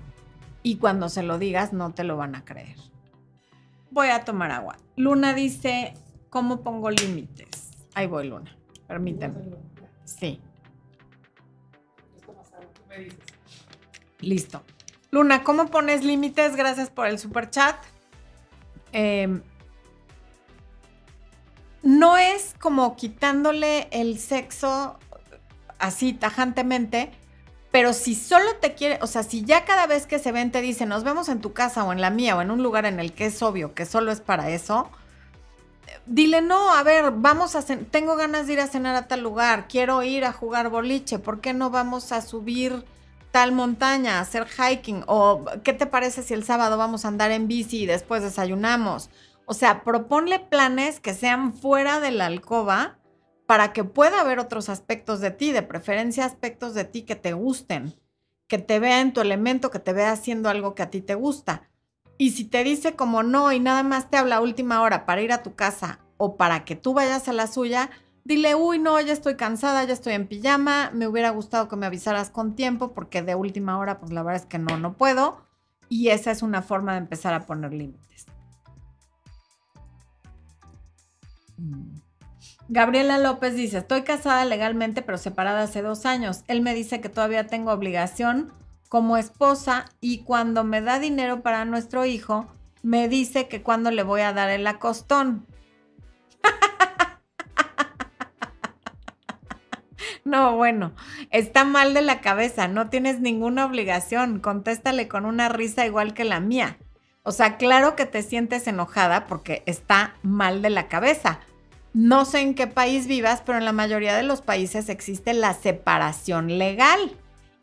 Y 0.63 0.77
cuando 0.77 1.09
se 1.09 1.21
lo 1.21 1.37
digas 1.37 1.73
no 1.73 1.91
te 1.91 2.03
lo 2.03 2.17
van 2.17 2.33
a 2.35 2.43
creer. 2.43 2.77
Voy 3.91 4.07
a 4.07 4.25
tomar 4.25 4.51
agua. 4.51 4.77
Luna 4.95 5.33
dice, 5.33 5.93
¿Cómo 6.35 6.59
pongo 6.59 6.91
límites? 6.91 7.71
Ahí 7.93 8.07
voy, 8.07 8.27
Luna. 8.27 8.53
Permíteme. 8.89 9.35
Sí. 10.03 10.41
Listo. 14.19 14.61
Luna, 15.11 15.45
¿cómo 15.45 15.67
pones 15.67 16.03
límites? 16.03 16.57
Gracias 16.57 16.89
por 16.89 17.07
el 17.07 17.19
super 17.19 17.49
chat. 17.49 17.77
Em, 18.91 19.43
no 21.83 22.17
es 22.17 22.53
como 22.59 22.97
quitándole 22.97 23.87
el 23.91 24.19
sexo 24.19 24.99
así 25.79 26.11
tajantemente, 26.11 27.11
pero 27.71 27.93
si 27.93 28.13
solo 28.13 28.57
te 28.59 28.73
quiere, 28.73 28.99
o 29.01 29.07
sea, 29.07 29.23
si 29.23 29.45
ya 29.45 29.63
cada 29.63 29.87
vez 29.87 30.05
que 30.05 30.19
se 30.19 30.33
ven 30.33 30.51
te 30.51 30.61
dicen, 30.61 30.89
nos 30.89 31.05
vemos 31.05 31.29
en 31.29 31.39
tu 31.39 31.53
casa 31.53 31.85
o 31.85 31.93
en 31.93 32.01
la 32.01 32.09
mía 32.09 32.35
o 32.35 32.41
en 32.41 32.51
un 32.51 32.61
lugar 32.61 32.85
en 32.85 32.99
el 32.99 33.13
que 33.13 33.27
es 33.27 33.41
obvio 33.41 33.73
que 33.73 33.85
solo 33.85 34.11
es 34.11 34.19
para 34.19 34.49
eso, 34.49 34.91
dile, 36.05 36.41
no, 36.41 36.73
a 36.73 36.83
ver, 36.83 37.11
vamos 37.11 37.55
a, 37.55 37.63
tengo 37.63 38.15
ganas 38.15 38.47
de 38.47 38.53
ir 38.53 38.59
a 38.59 38.67
cenar 38.67 38.95
a 38.95 39.07
tal 39.07 39.21
lugar, 39.21 39.67
quiero 39.67 40.03
ir 40.03 40.25
a 40.25 40.33
jugar 40.33 40.69
boliche, 40.69 41.19
¿por 41.19 41.41
qué 41.41 41.53
no 41.53 41.69
vamos 41.69 42.11
a 42.11 42.21
subir 42.21 42.85
tal 43.31 43.51
montaña, 43.51 44.17
a 44.17 44.21
hacer 44.21 44.47
hiking? 44.47 45.03
¿O 45.07 45.43
qué 45.63 45.73
te 45.73 45.85
parece 45.85 46.23
si 46.23 46.33
el 46.33 46.43
sábado 46.43 46.77
vamos 46.77 47.05
a 47.05 47.09
andar 47.09 47.31
en 47.31 47.47
bici 47.47 47.83
y 47.83 47.85
después 47.85 48.23
desayunamos? 48.23 49.09
O 49.45 49.53
sea, 49.53 49.83
proponle 49.83 50.39
planes 50.39 50.99
que 50.99 51.13
sean 51.13 51.53
fuera 51.53 51.99
de 51.99 52.11
la 52.11 52.27
alcoba 52.27 52.97
para 53.45 53.73
que 53.73 53.83
pueda 53.83 54.21
haber 54.21 54.39
otros 54.39 54.69
aspectos 54.69 55.19
de 55.19 55.31
ti, 55.31 55.51
de 55.51 55.61
preferencia 55.61 56.25
aspectos 56.25 56.73
de 56.73 56.85
ti 56.85 57.03
que 57.03 57.15
te 57.15 57.33
gusten, 57.33 57.93
que 58.47 58.57
te 58.57 58.79
vea 58.79 59.01
en 59.01 59.13
tu 59.13 59.21
elemento, 59.21 59.69
que 59.69 59.79
te 59.79 59.93
vea 59.93 60.11
haciendo 60.11 60.49
algo 60.49 60.73
que 60.73 60.83
a 60.83 60.89
ti 60.89 61.01
te 61.01 61.15
gusta. 61.15 61.69
Y 62.17 62.31
si 62.31 62.45
te 62.45 62.63
dice 62.63 62.95
como 62.95 63.23
no 63.23 63.51
y 63.51 63.59
nada 63.59 63.83
más 63.83 64.09
te 64.09 64.17
habla 64.17 64.37
a 64.37 64.41
última 64.41 64.81
hora 64.81 65.05
para 65.05 65.21
ir 65.21 65.31
a 65.33 65.43
tu 65.43 65.55
casa 65.55 65.99
o 66.17 66.37
para 66.37 66.63
que 66.63 66.75
tú 66.75 66.93
vayas 66.93 67.27
a 67.27 67.33
la 67.33 67.47
suya, 67.47 67.89
dile, 68.23 68.55
uy, 68.55 68.79
no, 68.79 68.99
ya 69.01 69.13
estoy 69.13 69.35
cansada, 69.35 69.83
ya 69.83 69.93
estoy 69.93 70.13
en 70.13 70.27
pijama, 70.27 70.91
me 70.93 71.07
hubiera 71.07 71.29
gustado 71.31 71.67
que 71.67 71.75
me 71.75 71.85
avisaras 71.85 72.29
con 72.29 72.55
tiempo 72.55 72.93
porque 72.93 73.21
de 73.21 73.35
última 73.35 73.77
hora, 73.77 73.99
pues 73.99 74.11
la 74.13 74.23
verdad 74.23 74.41
es 74.41 74.47
que 74.47 74.59
no, 74.59 74.77
no 74.77 74.93
puedo. 74.93 75.45
Y 75.89 76.09
esa 76.09 76.31
es 76.31 76.41
una 76.41 76.61
forma 76.61 76.93
de 76.93 76.99
empezar 76.99 77.33
a 77.33 77.45
poner 77.45 77.73
límites. 77.73 78.25
Mm. 81.57 81.99
Gabriela 82.67 83.19
López 83.19 83.55
dice, 83.55 83.79
estoy 83.79 84.01
casada 84.01 84.43
legalmente 84.45 85.03
pero 85.03 85.17
separada 85.17 85.63
hace 85.63 85.81
dos 85.81 86.05
años. 86.05 86.43
Él 86.47 86.61
me 86.61 86.73
dice 86.73 87.01
que 87.01 87.09
todavía 87.09 87.45
tengo 87.45 87.71
obligación 87.71 88.51
como 88.89 89.17
esposa 89.17 89.85
y 90.01 90.19
cuando 90.19 90.63
me 90.63 90.81
da 90.81 90.99
dinero 90.99 91.41
para 91.41 91.65
nuestro 91.65 92.05
hijo, 92.05 92.47
me 92.83 93.09
dice 93.09 93.47
que 93.47 93.61
cuando 93.61 93.91
le 93.91 94.03
voy 94.03 94.21
a 94.21 94.33
dar 94.33 94.49
el 94.49 94.67
acostón. 94.67 95.45
No, 100.23 100.55
bueno, 100.55 100.93
está 101.29 101.65
mal 101.65 101.93
de 101.93 102.01
la 102.01 102.19
cabeza, 102.19 102.67
no 102.67 102.89
tienes 102.89 103.19
ninguna 103.19 103.63
obligación, 103.63 104.39
contéstale 104.39 105.07
con 105.07 105.23
una 105.23 105.49
risa 105.49 105.85
igual 105.85 106.15
que 106.15 106.25
la 106.25 106.39
mía. 106.39 106.79
O 107.21 107.31
sea, 107.31 107.57
claro 107.57 107.95
que 107.95 108.07
te 108.07 108.23
sientes 108.23 108.65
enojada 108.65 109.27
porque 109.27 109.61
está 109.67 110.15
mal 110.23 110.63
de 110.63 110.71
la 110.71 110.87
cabeza. 110.87 111.41
No 111.93 112.25
sé 112.25 112.41
en 112.41 112.55
qué 112.55 112.65
país 112.65 113.05
vivas, 113.05 113.43
pero 113.45 113.59
en 113.59 113.65
la 113.65 113.71
mayoría 113.71 114.15
de 114.15 114.23
los 114.23 114.41
países 114.41 114.89
existe 114.89 115.33
la 115.33 115.53
separación 115.53 116.57
legal 116.57 117.15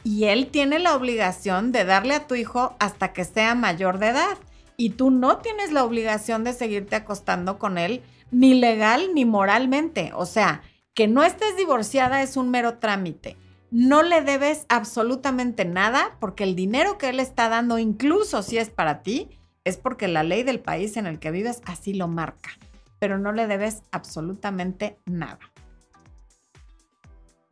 y 0.05 0.25
él 0.25 0.49
tiene 0.49 0.79
la 0.79 0.97
obligación 0.97 1.73
de 1.73 1.85
darle 1.85 2.15
a 2.15 2.27
tu 2.27 2.35
hijo 2.35 2.75
hasta 2.79 3.13
que 3.13 3.25
sea 3.25 3.55
mayor 3.55 3.99
de 3.99 4.09
edad. 4.09 4.39
Y 4.77 4.91
tú 4.91 5.11
no 5.11 5.39
tienes 5.39 5.71
la 5.71 5.85
obligación 5.85 6.45
de 6.45 6.53
seguirte 6.53 6.97
acostando 6.97 7.59
con 7.59 7.79
él, 7.79 8.03
ni 8.31 8.55
legal 8.55 9.11
ni 9.15 9.25
moralmente. 9.25 10.11
O 10.15 10.27
sea, 10.27 10.63
que 10.95 11.07
no 11.07 11.23
estés 11.23 11.57
divorciada 11.57 12.23
es 12.23 12.37
un 12.37 12.51
mero 12.51 12.79
trámite. 12.79 13.37
No 13.71 14.03
le 14.03 14.23
debes 14.23 14.67
absolutamente 14.69 15.65
nada 15.65 16.17
porque 16.21 16.45
el 16.45 16.57
dinero 16.57 16.99
que 16.99 17.09
él 17.09 17.21
está 17.21 17.49
dando, 17.49 17.79
incluso 17.79 18.43
si 18.43 18.59
es 18.59 18.71
para 18.71 19.03
ti, 19.03 19.39
es 19.65 19.77
porque 19.77 20.09
la 20.09 20.25
ley 20.25 20.43
del 20.43 20.61
país 20.61 20.97
en 20.97 21.07
el 21.07 21.19
que 21.19 21.31
vives 21.31 21.63
así 21.65 21.95
lo 21.95 22.09
marca. 22.09 22.51
Pero 22.99 23.19
no 23.19 23.33
le 23.33 23.47
debes 23.47 23.83
absolutamente 23.93 24.99
nada. 25.07 25.52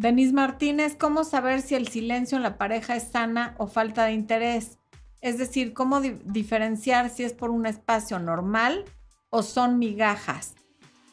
Denise 0.01 0.33
Martínez, 0.33 0.97
¿cómo 0.99 1.25
saber 1.25 1.61
si 1.61 1.75
el 1.75 1.87
silencio 1.87 2.39
en 2.39 2.43
la 2.43 2.57
pareja 2.57 2.97
es 2.97 3.09
sana 3.09 3.55
o 3.59 3.67
falta 3.67 4.07
de 4.07 4.13
interés? 4.13 4.79
Es 5.21 5.37
decir, 5.37 5.75
¿cómo 5.75 6.01
diferenciar 6.01 7.11
si 7.11 7.23
es 7.23 7.35
por 7.35 7.51
un 7.51 7.67
espacio 7.67 8.19
normal 8.19 8.87
o 9.29 9.43
son 9.43 9.79
migajas? 9.79 10.55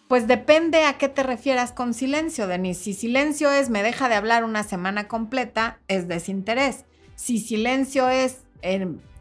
Pues 0.07 0.25
depende 0.25 0.85
a 0.85 0.97
qué 0.97 1.09
te 1.09 1.21
refieras 1.21 1.73
con 1.73 1.93
silencio, 1.93 2.47
Denise. 2.47 2.81
Si 2.81 2.93
silencio 2.93 3.51
es 3.51 3.69
me 3.69 3.83
deja 3.83 4.07
de 4.07 4.15
hablar 4.15 4.45
una 4.45 4.63
semana 4.63 5.09
completa, 5.09 5.79
es 5.89 6.07
desinterés. 6.07 6.85
Si 7.15 7.39
silencio 7.39 8.07
es 8.07 8.37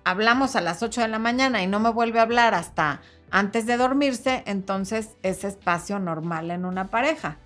hablamos 0.04 0.54
a 0.54 0.60
las 0.60 0.84
8 0.84 1.00
de 1.00 1.08
la 1.08 1.18
mañana 1.18 1.60
y 1.64 1.66
no 1.66 1.80
me 1.80 1.90
vuelve 1.90 2.20
a 2.20 2.22
hablar 2.22 2.54
hasta 2.54 3.00
antes 3.32 3.66
de 3.66 3.76
dormirse, 3.76 4.44
entonces 4.46 5.16
es 5.24 5.42
espacio 5.42 5.98
normal 5.98 6.52
en 6.52 6.66
una 6.66 6.86
pareja. 6.86 7.38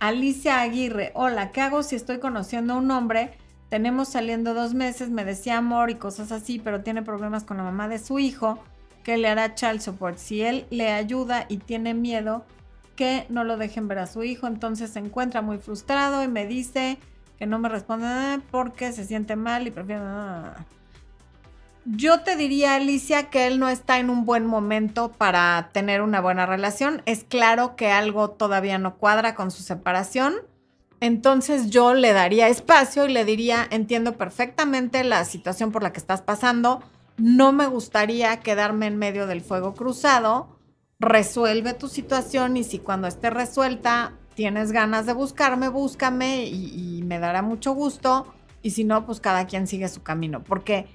Alicia 0.00 0.60
Aguirre, 0.60 1.12
hola, 1.14 1.52
¿qué 1.52 1.60
hago 1.60 1.82
si 1.82 1.94
estoy 1.94 2.18
conociendo 2.18 2.74
a 2.74 2.76
un 2.76 2.90
hombre? 2.90 3.38
Tenemos 3.68 4.08
saliendo 4.08 4.52
dos 4.52 4.74
meses, 4.74 5.10
me 5.10 5.24
decía 5.24 5.58
amor 5.58 5.90
y 5.90 5.94
cosas 5.94 6.32
así, 6.32 6.58
pero 6.58 6.82
tiene 6.82 7.02
problemas 7.02 7.44
con 7.44 7.58
la 7.58 7.62
mamá 7.62 7.88
de 7.88 7.98
su 7.98 8.18
hijo, 8.18 8.58
que 9.04 9.16
le 9.16 9.28
hará 9.28 9.54
child 9.54 9.80
support. 9.80 10.18
Si 10.18 10.42
él 10.42 10.66
le 10.70 10.90
ayuda 10.90 11.46
y 11.48 11.58
tiene 11.58 11.94
miedo, 11.94 12.44
que 12.96 13.26
no 13.28 13.44
lo 13.44 13.56
dejen 13.56 13.88
ver 13.88 13.98
a 13.98 14.06
su 14.06 14.24
hijo, 14.24 14.46
entonces 14.46 14.90
se 14.90 14.98
encuentra 14.98 15.42
muy 15.42 15.58
frustrado 15.58 16.22
y 16.22 16.28
me 16.28 16.46
dice 16.46 16.98
que 17.38 17.46
no 17.46 17.58
me 17.58 17.68
responde 17.68 18.40
porque 18.50 18.92
se 18.92 19.04
siente 19.04 19.36
mal 19.36 19.66
y 19.66 19.70
prefiere... 19.70 20.02
Yo 21.86 22.20
te 22.20 22.36
diría, 22.36 22.76
Alicia, 22.76 23.28
que 23.28 23.46
él 23.46 23.60
no 23.60 23.68
está 23.68 23.98
en 23.98 24.08
un 24.08 24.24
buen 24.24 24.46
momento 24.46 25.12
para 25.12 25.68
tener 25.72 26.00
una 26.00 26.20
buena 26.20 26.46
relación. 26.46 27.02
Es 27.04 27.24
claro 27.24 27.76
que 27.76 27.90
algo 27.90 28.30
todavía 28.30 28.78
no 28.78 28.96
cuadra 28.96 29.34
con 29.34 29.50
su 29.50 29.62
separación. 29.62 30.34
Entonces 31.00 31.68
yo 31.68 31.92
le 31.92 32.14
daría 32.14 32.48
espacio 32.48 33.04
y 33.04 33.12
le 33.12 33.26
diría, 33.26 33.66
entiendo 33.70 34.16
perfectamente 34.16 35.04
la 35.04 35.26
situación 35.26 35.72
por 35.72 35.82
la 35.82 35.92
que 35.92 36.00
estás 36.00 36.22
pasando. 36.22 36.82
No 37.18 37.52
me 37.52 37.66
gustaría 37.66 38.40
quedarme 38.40 38.86
en 38.86 38.96
medio 38.96 39.26
del 39.26 39.42
fuego 39.42 39.74
cruzado. 39.74 40.48
Resuelve 40.98 41.74
tu 41.74 41.88
situación 41.88 42.56
y 42.56 42.64
si 42.64 42.78
cuando 42.78 43.06
esté 43.06 43.28
resuelta 43.28 44.14
tienes 44.34 44.72
ganas 44.72 45.04
de 45.04 45.12
buscarme, 45.12 45.68
búscame 45.68 46.46
y, 46.46 47.02
me 47.04 47.18
dará 47.18 47.42
mucho 47.42 47.72
gusto. 47.74 48.32
Y 48.62 48.70
si 48.70 48.84
no, 48.84 49.04
pues 49.04 49.20
cada 49.20 49.46
quien 49.46 49.66
sigue 49.66 49.88
su 49.88 50.02
camino. 50.02 50.42
Porque 50.42 50.86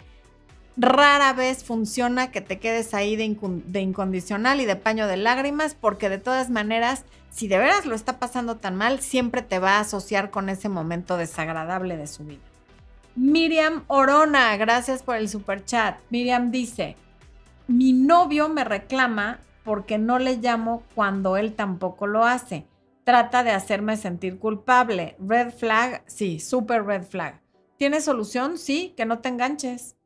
rara 0.80 1.34
vez 1.34 1.64
funciona 1.64 2.32
que 2.32 2.40
te 2.40 2.58
quedes 2.58 2.94
ahí 2.94 3.16
de, 3.18 3.38
de, 3.66 3.82
incondicional 3.82 4.62
y 4.62 4.66
de 4.66 4.78
paño 4.78 5.08
de 5.08 5.18
lágrimas, 5.18 5.76
porque 5.76 6.10
de 6.10 6.18
todas 6.18 6.50
maneras, 6.50 7.04
si 7.30 7.48
de 7.48 7.58
veras 7.58 7.86
lo 7.86 7.96
está 7.96 8.18
pasando 8.18 8.58
tan 8.58 8.76
mal, 8.76 9.02
siempre 9.02 9.42
te 9.42 9.60
va 9.60 9.78
a 9.78 9.82
asociar 9.82 10.32
con 10.32 10.48
ese 10.48 10.70
momento 10.70 11.18
desagradable 11.18 11.98
de 11.98 12.08
su 12.08 12.24
vida. 12.24 12.42
Miriam 13.16 13.84
Orona, 13.88 14.56
gracias 14.56 15.04
por 15.04 15.18
el 15.18 15.28
super 15.28 15.66
chat. 15.66 15.98
Miriam 16.10 16.52
dice, 16.52 16.96
mi 17.68 17.92
novio 17.92 18.48
me 18.48 18.64
reclama 18.64 19.42
porque 19.66 19.98
no 19.98 20.18
le 20.18 20.38
llamo 20.38 20.84
cuando 20.96 21.36
él 21.36 21.54
tampoco 21.56 22.08
lo 22.08 22.24
hace. 22.24 22.66
Trata 23.04 23.44
de 23.44 23.52
hacerme 23.52 23.98
sentir 23.98 24.40
culpable. 24.40 25.18
Red 25.20 25.52
flag, 25.52 26.04
sí, 26.08 26.40
super 26.40 26.86
red 26.86 27.04
flag. 27.04 27.42
¿Tiene 27.78 28.00
solución? 28.00 28.58
Sí, 28.58 28.94
que 28.96 29.06
no 29.06 29.20
te 29.20 29.30
enganches. 29.30 29.99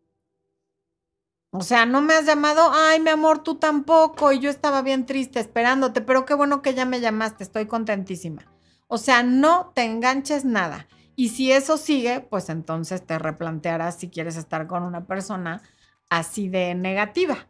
O 1.56 1.62
sea, 1.62 1.86
no 1.86 2.02
me 2.02 2.16
has 2.16 2.26
llamado, 2.26 2.72
ay, 2.74 3.00
mi 3.00 3.12
amor, 3.12 3.44
tú 3.44 3.54
tampoco, 3.56 4.32
y 4.32 4.40
yo 4.40 4.50
estaba 4.50 4.82
bien 4.82 5.06
triste 5.06 5.40
esperándote, 5.40 6.02
pero 6.02 6.26
qué 6.26 6.34
bueno 6.34 6.64
que 6.64 6.74
ya 6.74 6.84
me 6.86 7.00
llamaste, 7.00 7.44
estoy 7.44 7.68
contentísima. 7.68 8.42
O 8.88 8.98
sea, 8.98 9.22
no 9.22 9.72
te 9.76 9.84
enganches 9.84 10.46
nada. 10.46 10.88
Y 11.16 11.30
si 11.30 11.52
eso 11.52 11.78
sigue, 11.78 12.22
pues 12.22 12.50
entonces 12.50 13.06
te 13.06 13.20
replantearás 13.20 14.00
si 14.00 14.10
quieres 14.10 14.36
estar 14.36 14.66
con 14.66 14.82
una 14.82 15.06
persona 15.06 15.62
así 16.10 16.50
de 16.50 16.74
negativa. 16.74 17.48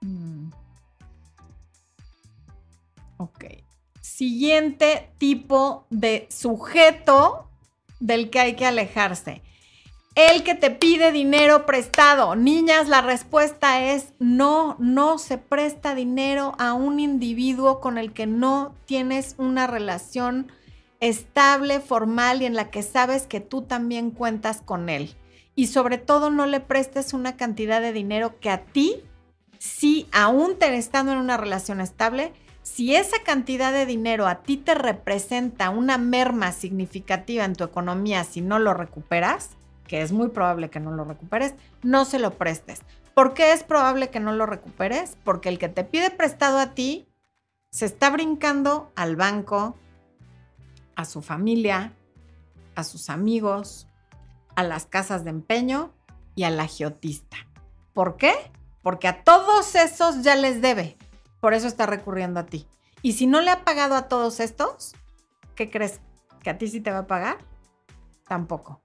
Mm. 0.00 0.50
Ok. 3.16 3.46
Siguiente 4.00 5.12
tipo 5.18 5.88
de 5.90 6.28
sujeto 6.30 7.50
del 7.98 8.30
que 8.30 8.38
hay 8.38 8.54
que 8.54 8.66
alejarse 8.66 9.42
el 10.14 10.42
que 10.42 10.54
te 10.54 10.70
pide 10.70 11.10
dinero 11.10 11.64
prestado. 11.64 12.36
Niñas, 12.36 12.88
la 12.88 13.00
respuesta 13.00 13.82
es 13.82 14.12
no, 14.18 14.76
no 14.78 15.18
se 15.18 15.38
presta 15.38 15.94
dinero 15.94 16.54
a 16.58 16.74
un 16.74 17.00
individuo 17.00 17.80
con 17.80 17.96
el 17.96 18.12
que 18.12 18.26
no 18.26 18.74
tienes 18.84 19.34
una 19.38 19.66
relación 19.66 20.52
estable, 21.00 21.80
formal 21.80 22.42
y 22.42 22.46
en 22.46 22.54
la 22.54 22.70
que 22.70 22.82
sabes 22.82 23.26
que 23.26 23.40
tú 23.40 23.62
también 23.62 24.10
cuentas 24.10 24.60
con 24.60 24.88
él. 24.88 25.16
Y 25.54 25.66
sobre 25.66 25.98
todo 25.98 26.30
no 26.30 26.46
le 26.46 26.60
prestes 26.60 27.14
una 27.14 27.36
cantidad 27.36 27.80
de 27.80 27.92
dinero 27.92 28.38
que 28.38 28.50
a 28.50 28.64
ti, 28.64 29.02
si 29.58 30.08
aún 30.12 30.58
te 30.58 30.76
estando 30.76 31.12
en 31.12 31.18
una 31.18 31.36
relación 31.36 31.80
estable, 31.80 32.32
si 32.62 32.94
esa 32.94 33.16
cantidad 33.24 33.72
de 33.72 33.86
dinero 33.86 34.26
a 34.28 34.42
ti 34.42 34.56
te 34.56 34.74
representa 34.74 35.70
una 35.70 35.98
merma 35.98 36.52
significativa 36.52 37.44
en 37.44 37.54
tu 37.54 37.64
economía 37.64 38.24
si 38.24 38.40
no 38.40 38.58
lo 38.58 38.72
recuperas, 38.72 39.56
que 39.92 40.00
es 40.00 40.10
muy 40.10 40.28
probable 40.28 40.70
que 40.70 40.80
no 40.80 40.90
lo 40.90 41.04
recuperes, 41.04 41.52
no 41.82 42.06
se 42.06 42.18
lo 42.18 42.38
prestes. 42.38 42.80
¿Por 43.12 43.34
qué 43.34 43.52
es 43.52 43.62
probable 43.62 44.08
que 44.08 44.20
no 44.20 44.32
lo 44.32 44.46
recuperes? 44.46 45.18
Porque 45.22 45.50
el 45.50 45.58
que 45.58 45.68
te 45.68 45.84
pide 45.84 46.10
prestado 46.10 46.58
a 46.58 46.72
ti 46.72 47.06
se 47.70 47.84
está 47.84 48.08
brincando 48.08 48.90
al 48.96 49.16
banco, 49.16 49.76
a 50.96 51.04
su 51.04 51.20
familia, 51.20 51.92
a 52.74 52.84
sus 52.84 53.10
amigos, 53.10 53.86
a 54.56 54.62
las 54.62 54.86
casas 54.86 55.24
de 55.24 55.30
empeño 55.30 55.92
y 56.36 56.44
al 56.44 56.58
agiotista. 56.58 57.36
¿Por 57.92 58.16
qué? 58.16 58.32
Porque 58.80 59.08
a 59.08 59.22
todos 59.24 59.74
esos 59.74 60.22
ya 60.22 60.36
les 60.36 60.62
debe. 60.62 60.96
Por 61.38 61.52
eso 61.52 61.66
está 61.66 61.84
recurriendo 61.84 62.40
a 62.40 62.46
ti. 62.46 62.66
Y 63.02 63.12
si 63.12 63.26
no 63.26 63.42
le 63.42 63.50
ha 63.50 63.62
pagado 63.62 63.94
a 63.96 64.08
todos 64.08 64.40
estos, 64.40 64.94
¿qué 65.54 65.70
crees? 65.70 66.00
¿Que 66.42 66.48
a 66.48 66.56
ti 66.56 66.68
sí 66.68 66.80
te 66.80 66.90
va 66.90 67.00
a 67.00 67.06
pagar? 67.06 67.36
Tampoco. 68.26 68.80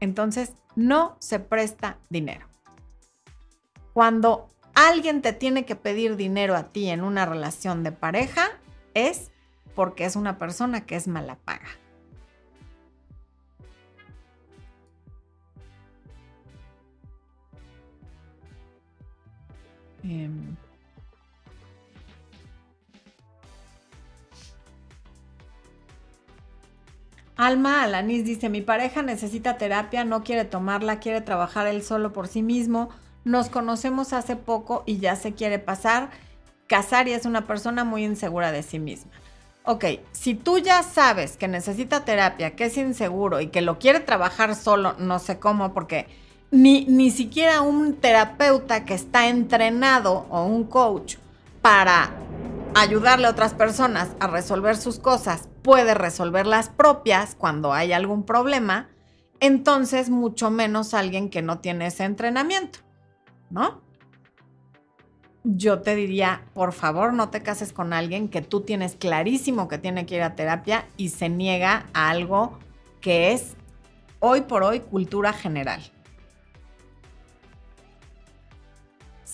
Entonces, 0.00 0.52
no 0.76 1.16
se 1.18 1.40
presta 1.40 1.98
dinero. 2.08 2.46
Cuando 3.92 4.50
alguien 4.74 5.22
te 5.22 5.32
tiene 5.32 5.64
que 5.64 5.74
pedir 5.74 6.16
dinero 6.16 6.54
a 6.54 6.72
ti 6.72 6.88
en 6.88 7.02
una 7.02 7.26
relación 7.26 7.82
de 7.82 7.92
pareja, 7.92 8.48
es 8.94 9.30
porque 9.74 10.04
es 10.04 10.16
una 10.16 10.38
persona 10.38 10.86
que 10.86 10.96
es 10.96 11.08
mala 11.08 11.36
paga. 11.44 11.68
Em, 20.04 20.56
Alma 27.38 27.84
Alanis 27.84 28.24
dice, 28.24 28.48
mi 28.48 28.62
pareja 28.62 29.00
necesita 29.02 29.58
terapia, 29.58 30.04
no 30.04 30.24
quiere 30.24 30.44
tomarla, 30.44 30.98
quiere 30.98 31.20
trabajar 31.20 31.68
él 31.68 31.84
solo 31.84 32.12
por 32.12 32.26
sí 32.26 32.42
mismo. 32.42 32.88
Nos 33.22 33.48
conocemos 33.48 34.12
hace 34.12 34.34
poco 34.34 34.82
y 34.86 34.98
ya 34.98 35.14
se 35.14 35.34
quiere 35.34 35.60
pasar, 35.60 36.10
casar 36.66 37.06
y 37.06 37.12
es 37.12 37.26
una 37.26 37.46
persona 37.46 37.84
muy 37.84 38.04
insegura 38.04 38.50
de 38.50 38.64
sí 38.64 38.80
misma. 38.80 39.12
Ok, 39.62 39.84
si 40.10 40.34
tú 40.34 40.58
ya 40.58 40.82
sabes 40.82 41.36
que 41.36 41.46
necesita 41.46 42.04
terapia, 42.04 42.56
que 42.56 42.64
es 42.64 42.76
inseguro 42.76 43.40
y 43.40 43.46
que 43.48 43.60
lo 43.60 43.78
quiere 43.78 44.00
trabajar 44.00 44.56
solo, 44.56 44.96
no 44.98 45.20
sé 45.20 45.38
cómo, 45.38 45.72
porque 45.72 46.08
ni, 46.50 46.86
ni 46.86 47.12
siquiera 47.12 47.60
un 47.60 47.94
terapeuta 47.94 48.84
que 48.84 48.94
está 48.94 49.28
entrenado 49.28 50.26
o 50.28 50.44
un 50.44 50.64
coach 50.64 51.18
para 51.62 52.10
ayudarle 52.74 53.26
a 53.26 53.30
otras 53.30 53.54
personas 53.54 54.10
a 54.20 54.26
resolver 54.26 54.76
sus 54.76 54.98
cosas 54.98 55.48
puede 55.62 55.94
resolver 55.94 56.46
las 56.46 56.68
propias 56.68 57.34
cuando 57.34 57.72
hay 57.72 57.92
algún 57.92 58.24
problema, 58.24 58.88
entonces 59.40 60.10
mucho 60.10 60.50
menos 60.50 60.94
alguien 60.94 61.30
que 61.30 61.42
no 61.42 61.60
tiene 61.60 61.86
ese 61.86 62.04
entrenamiento, 62.04 62.80
¿no? 63.50 63.82
Yo 65.44 65.80
te 65.80 65.94
diría, 65.94 66.44
por 66.52 66.72
favor, 66.72 67.14
no 67.14 67.30
te 67.30 67.42
cases 67.42 67.72
con 67.72 67.92
alguien 67.92 68.28
que 68.28 68.42
tú 68.42 68.62
tienes 68.62 68.96
clarísimo 68.96 69.68
que 69.68 69.78
tiene 69.78 70.04
que 70.04 70.16
ir 70.16 70.22
a 70.22 70.34
terapia 70.34 70.86
y 70.96 71.10
se 71.10 71.28
niega 71.28 71.86
a 71.94 72.10
algo 72.10 72.58
que 73.00 73.32
es 73.32 73.56
hoy 74.20 74.42
por 74.42 74.62
hoy 74.62 74.80
cultura 74.80 75.32
general. 75.32 75.80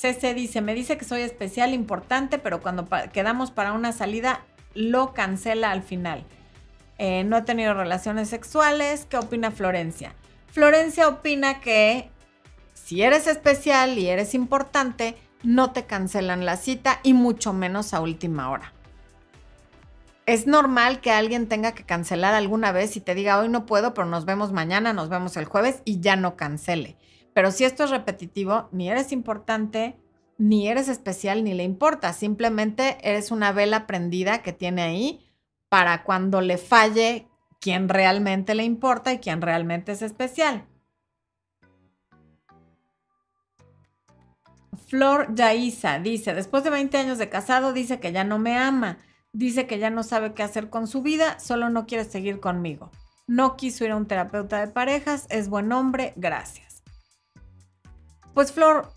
CC 0.04 0.34
dice, 0.34 0.60
me 0.60 0.74
dice 0.74 0.98
que 0.98 1.06
soy 1.06 1.22
especial, 1.22 1.72
importante, 1.72 2.38
pero 2.38 2.60
cuando 2.60 2.86
quedamos 3.10 3.50
para 3.50 3.72
una 3.72 3.92
salida, 3.92 4.44
lo 4.74 5.14
cancela 5.14 5.70
al 5.70 5.82
final. 5.82 6.24
Eh, 6.98 7.24
no 7.24 7.38
he 7.38 7.42
tenido 7.42 7.72
relaciones 7.72 8.28
sexuales. 8.28 9.06
¿Qué 9.08 9.16
opina 9.16 9.50
Florencia? 9.50 10.14
Florencia 10.48 11.08
opina 11.08 11.60
que 11.60 12.10
si 12.74 13.02
eres 13.02 13.26
especial 13.26 13.98
y 13.98 14.08
eres 14.08 14.34
importante, 14.34 15.16
no 15.42 15.72
te 15.72 15.86
cancelan 15.86 16.44
la 16.44 16.58
cita 16.58 17.00
y 17.02 17.14
mucho 17.14 17.54
menos 17.54 17.94
a 17.94 18.00
última 18.00 18.50
hora. 18.50 18.74
Es 20.26 20.46
normal 20.46 21.00
que 21.00 21.12
alguien 21.12 21.48
tenga 21.48 21.72
que 21.72 21.84
cancelar 21.84 22.34
alguna 22.34 22.72
vez 22.72 22.96
y 22.96 23.00
te 23.00 23.14
diga 23.14 23.38
hoy 23.38 23.48
no 23.48 23.64
puedo, 23.64 23.94
pero 23.94 24.06
nos 24.06 24.26
vemos 24.26 24.52
mañana, 24.52 24.92
nos 24.92 25.08
vemos 25.08 25.38
el 25.38 25.46
jueves 25.46 25.80
y 25.86 26.00
ya 26.00 26.16
no 26.16 26.36
cancele. 26.36 26.96
Pero 27.34 27.50
si 27.50 27.64
esto 27.64 27.84
es 27.84 27.90
repetitivo, 27.90 28.68
ni 28.72 28.88
eres 28.88 29.12
importante, 29.12 29.96
ni 30.38 30.68
eres 30.68 30.88
especial, 30.88 31.44
ni 31.44 31.52
le 31.52 31.64
importa. 31.64 32.12
Simplemente 32.12 32.96
eres 33.02 33.30
una 33.30 33.52
vela 33.52 33.86
prendida 33.86 34.42
que 34.42 34.52
tiene 34.52 34.82
ahí 34.82 35.20
para 35.68 36.04
cuando 36.04 36.40
le 36.40 36.56
falle 36.56 37.28
quien 37.60 37.88
realmente 37.88 38.54
le 38.54 38.64
importa 38.64 39.12
y 39.12 39.18
quien 39.18 39.42
realmente 39.42 39.92
es 39.92 40.02
especial. 40.02 40.66
Flor 44.86 45.34
Yaiza 45.34 45.98
dice, 45.98 46.34
después 46.34 46.62
de 46.62 46.70
20 46.70 46.96
años 46.98 47.18
de 47.18 47.28
casado, 47.28 47.72
dice 47.72 47.98
que 47.98 48.12
ya 48.12 48.22
no 48.22 48.38
me 48.38 48.56
ama, 48.56 48.98
dice 49.32 49.66
que 49.66 49.78
ya 49.78 49.90
no 49.90 50.02
sabe 50.02 50.34
qué 50.34 50.42
hacer 50.42 50.70
con 50.70 50.86
su 50.86 51.02
vida, 51.02 51.40
solo 51.40 51.70
no 51.70 51.86
quiere 51.86 52.04
seguir 52.04 52.38
conmigo. 52.38 52.90
No 53.26 53.56
quiso 53.56 53.84
ir 53.84 53.92
a 53.92 53.96
un 53.96 54.06
terapeuta 54.06 54.60
de 54.60 54.70
parejas, 54.70 55.26
es 55.30 55.48
buen 55.48 55.72
hombre, 55.72 56.12
gracias. 56.16 56.73
Pues 58.34 58.50
Flor, 58.50 58.92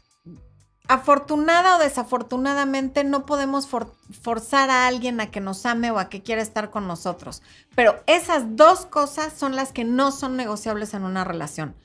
afortunada 0.88 1.76
o 1.76 1.80
desafortunadamente 1.80 3.04
no 3.04 3.26
podemos 3.26 3.68
forzar 3.68 4.70
a 4.70 4.88
alguien 4.88 5.20
a 5.20 5.30
que 5.30 5.42
nos 5.42 5.66
ame 5.66 5.92
o 5.92 6.00
a 6.00 6.10
que 6.10 6.24
quiera 6.24 6.42
estar 6.42 6.72
con 6.72 6.88
nosotros. 6.88 7.44
Pero 7.76 8.02
esas 8.08 8.56
dos 8.56 8.86
cosas 8.86 9.34
son 9.34 9.56
las 9.56 9.72
que 9.72 9.84
no 9.84 10.12
son 10.12 10.38
negociables 10.38 10.94
en 10.94 11.04
una 11.04 11.24
relación. 11.24 11.76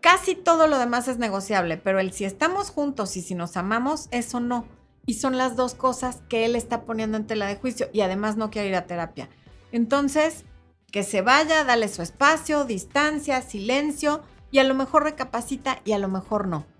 Casi 0.00 0.34
todo 0.34 0.66
lo 0.66 0.78
demás 0.78 1.08
es 1.08 1.16
negociable, 1.16 1.78
pero 1.78 1.98
el 2.00 2.12
si 2.12 2.26
estamos 2.26 2.70
juntos 2.70 3.16
y 3.16 3.22
si 3.22 3.34
nos 3.34 3.56
amamos, 3.56 4.08
eso 4.10 4.40
no. 4.40 4.66
Y 5.06 5.14
son 5.14 5.38
las 5.38 5.56
dos 5.56 5.74
cosas 5.74 6.22
que 6.28 6.44
él 6.44 6.56
está 6.56 6.82
poniendo 6.82 7.16
en 7.16 7.26
tela 7.26 7.46
de 7.46 7.56
juicio 7.56 7.88
y 7.92 8.02
además 8.02 8.36
no 8.36 8.50
quiere 8.50 8.68
ir 8.68 8.76
a 8.76 8.86
terapia. 8.86 9.30
Entonces, 9.72 10.44
que 10.90 11.02
se 11.02 11.22
vaya, 11.22 11.64
dale 11.64 11.88
su 11.88 12.02
espacio, 12.02 12.64
distancia, 12.64 13.40
silencio 13.40 14.22
y 14.50 14.58
a 14.58 14.64
lo 14.64 14.74
mejor 14.74 15.04
recapacita 15.04 15.80
y 15.84 15.92
a 15.92 15.98
lo 15.98 16.08
mejor 16.08 16.46
no 16.46 16.73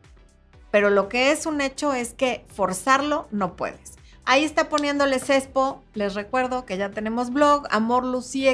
pero 0.74 0.90
lo 0.90 1.08
que 1.08 1.30
es 1.30 1.46
un 1.46 1.60
hecho 1.60 1.94
es 1.94 2.14
que 2.14 2.44
forzarlo 2.52 3.28
no 3.30 3.54
puedes. 3.54 3.92
Ahí 4.24 4.42
está 4.42 4.68
poniéndole 4.68 5.20
Cespo. 5.20 5.84
Les 5.94 6.16
recuerdo 6.16 6.66
que 6.66 6.76
ya 6.76 6.90
tenemos 6.90 7.32
blog, 7.32 7.68
Amor, 7.70 8.04
Lucy, 8.04 8.48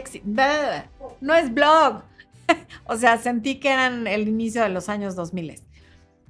No 1.23 1.35
es 1.35 1.55
blog. 1.55 2.03
o 2.85 2.97
sea, 2.99 3.17
sentí 3.17 3.59
que 3.59 3.71
eran 3.71 4.07
el 4.07 4.29
inicio 4.29 4.63
de 4.63 4.69
los 4.69 4.91
años 4.91 5.17
2000. 5.17 5.63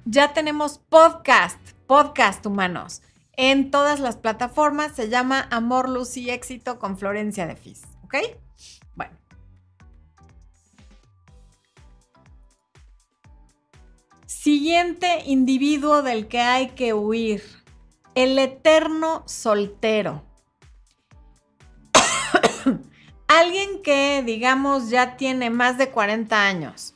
Ya 0.05 0.31
tenemos 0.31 0.79
podcast, 0.87 1.59
podcast 1.87 2.45
humanos, 2.45 3.01
en 3.33 3.69
todas 3.69 3.99
las 3.99 4.15
plataformas. 4.15 4.93
Se 4.95 5.09
llama 5.09 5.45
Amor, 5.51 5.89
Luz 5.89 6.15
y 6.15 6.29
Éxito 6.29 6.79
con 6.79 6.97
Florencia 6.97 7.47
de 7.47 7.57
Fis. 7.57 7.81
¿Ok? 8.05 8.15
Siguiente 14.43 15.21
individuo 15.27 16.01
del 16.01 16.27
que 16.27 16.39
hay 16.39 16.69
que 16.69 16.95
huir. 16.95 17.43
El 18.15 18.39
eterno 18.39 19.21
soltero. 19.27 20.23
Alguien 23.27 23.83
que, 23.83 24.23
digamos, 24.25 24.89
ya 24.89 25.15
tiene 25.15 25.51
más 25.51 25.77
de 25.77 25.91
40 25.91 26.43
años 26.43 26.95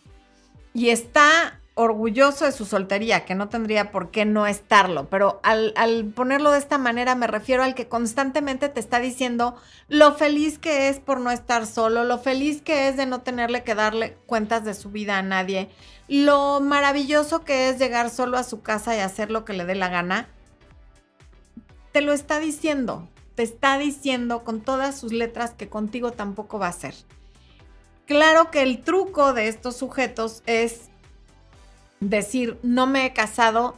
y 0.73 0.89
está 0.89 1.59
orgulloso 1.75 2.45
de 2.45 2.53
su 2.53 2.65
soltería, 2.65 3.25
que 3.25 3.35
no 3.35 3.49
tendría 3.49 3.91
por 3.91 4.09
qué 4.09 4.23
no 4.25 4.47
estarlo, 4.47 5.09
pero 5.09 5.41
al, 5.43 5.73
ponerlo 6.15 6.51
de 6.51 6.57
esta 6.57 6.77
manera 6.77 7.15
me 7.15 7.27
refiero 7.27 7.63
al 7.63 7.75
que 7.75 7.89
constantemente 7.89 8.69
te 8.69 8.79
está 8.79 8.99
diciendo 8.99 9.55
lo 9.89 10.13
feliz 10.13 10.57
que 10.57 10.87
es 10.87 10.99
por 10.99 11.19
no 11.19 11.31
estar 11.31 11.67
solo, 11.67 12.05
lo 12.05 12.17
feliz 12.17 12.61
que 12.61 12.87
es 12.87 12.95
de 12.95 13.05
no 13.05 13.21
tenerle 13.21 13.63
que 13.63 13.75
darle 13.75 14.17
cuentas 14.25 14.63
de 14.63 14.73
su 14.73 14.89
vida 14.89 15.17
a 15.17 15.21
nadie, 15.21 15.69
lo 16.07 16.59
maravilloso 16.61 17.43
que 17.43 17.69
es 17.69 17.79
llegar 17.79 18.09
solo 18.09 18.37
a 18.37 18.43
su 18.43 18.61
casa 18.61 18.95
y 18.95 18.99
hacer 18.99 19.31
lo 19.31 19.45
que 19.45 19.53
le 19.53 19.65
dé 19.65 19.75
la 19.75 19.89
gana. 19.89 20.29
Te 21.91 22.01
lo 22.01 22.13
está 22.13 22.39
diciendo, 22.39 23.07
te 23.35 23.43
está 23.43 23.77
diciendo 23.77 24.43
con 24.43 24.61
todas 24.61 24.99
sus 24.99 25.11
letras 25.11 25.51
que 25.51 25.69
contigo 25.69 26.11
tampoco 26.11 26.59
va 26.59 26.67
a 26.67 26.73
ser. 26.73 26.95
Claro 28.05 28.51
que 28.51 28.61
el 28.61 28.83
truco 28.83 29.33
de 29.33 29.47
estos 29.47 29.77
sujetos 29.77 30.43
es 30.45 30.89
decir, 31.99 32.59
no 32.61 32.85
me 32.85 33.05
he 33.05 33.13
casado, 33.13 33.75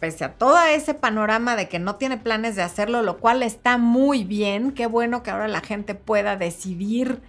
pese 0.00 0.24
a 0.24 0.34
todo 0.34 0.60
ese 0.64 0.94
panorama 0.94 1.54
de 1.54 1.68
que 1.68 1.78
no 1.78 1.94
tiene 1.94 2.18
planes 2.18 2.56
de 2.56 2.62
hacerlo, 2.62 3.02
lo 3.02 3.18
cual 3.18 3.44
está 3.44 3.78
muy 3.78 4.24
bien, 4.24 4.72
qué 4.72 4.86
bueno 4.86 5.22
que 5.22 5.30
ahora 5.30 5.46
la 5.46 5.60
gente 5.60 5.94
pueda 5.94 6.36
decidir 6.36 7.22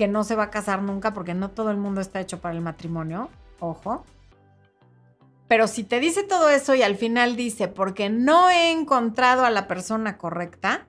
que 0.00 0.08
no 0.08 0.24
se 0.24 0.34
va 0.34 0.44
a 0.44 0.50
casar 0.50 0.80
nunca, 0.80 1.12
porque 1.12 1.34
no 1.34 1.50
todo 1.50 1.70
el 1.70 1.76
mundo 1.76 2.00
está 2.00 2.20
hecho 2.20 2.40
para 2.40 2.54
el 2.54 2.62
matrimonio, 2.62 3.28
ojo. 3.58 4.06
Pero 5.46 5.68
si 5.68 5.84
te 5.84 6.00
dice 6.00 6.22
todo 6.22 6.48
eso 6.48 6.74
y 6.74 6.82
al 6.82 6.96
final 6.96 7.36
dice, 7.36 7.68
porque 7.68 8.08
no 8.08 8.48
he 8.48 8.70
encontrado 8.70 9.44
a 9.44 9.50
la 9.50 9.68
persona 9.68 10.16
correcta, 10.16 10.86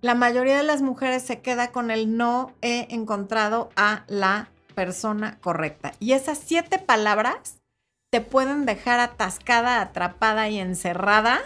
la 0.00 0.14
mayoría 0.14 0.56
de 0.56 0.62
las 0.62 0.80
mujeres 0.80 1.22
se 1.22 1.42
queda 1.42 1.70
con 1.70 1.90
el 1.90 2.16
no 2.16 2.54
he 2.62 2.86
encontrado 2.94 3.68
a 3.76 4.04
la 4.06 4.48
persona 4.74 5.38
correcta. 5.42 5.92
Y 6.00 6.12
esas 6.12 6.38
siete 6.38 6.78
palabras 6.78 7.58
te 8.08 8.22
pueden 8.22 8.64
dejar 8.64 9.00
atascada, 9.00 9.82
atrapada 9.82 10.48
y 10.48 10.58
encerrada 10.58 11.40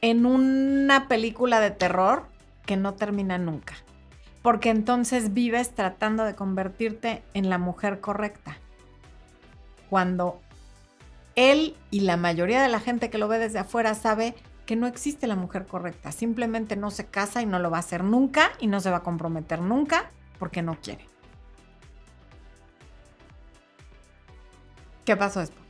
en 0.00 0.24
una 0.24 1.08
película 1.08 1.60
de 1.60 1.72
terror 1.72 2.24
que 2.64 2.78
no 2.78 2.94
termina 2.94 3.36
nunca. 3.36 3.74
Porque 4.42 4.70
entonces 4.70 5.32
vives 5.32 5.74
tratando 5.74 6.24
de 6.24 6.34
convertirte 6.34 7.22
en 7.34 7.48
la 7.48 7.58
mujer 7.58 8.00
correcta. 8.00 8.58
Cuando 9.88 10.40
él 11.36 11.76
y 11.90 12.00
la 12.00 12.16
mayoría 12.16 12.62
de 12.62 12.68
la 12.68 12.80
gente 12.80 13.10
que 13.10 13.18
lo 13.18 13.28
ve 13.28 13.38
desde 13.38 13.60
afuera 13.60 13.94
sabe 13.94 14.34
que 14.66 14.76
no 14.76 14.86
existe 14.86 15.26
la 15.26 15.36
mujer 15.36 15.66
correcta. 15.66 16.12
Simplemente 16.12 16.76
no 16.76 16.90
se 16.90 17.06
casa 17.06 17.42
y 17.42 17.46
no 17.46 17.58
lo 17.58 17.70
va 17.70 17.78
a 17.78 17.80
hacer 17.80 18.04
nunca 18.04 18.52
y 18.58 18.66
no 18.66 18.80
se 18.80 18.90
va 18.90 18.98
a 18.98 19.02
comprometer 19.02 19.60
nunca 19.60 20.10
porque 20.38 20.62
no 20.62 20.78
quiere. 20.80 21.06
¿Qué 25.04 25.16
pasó, 25.16 25.40
Expo? 25.40 25.60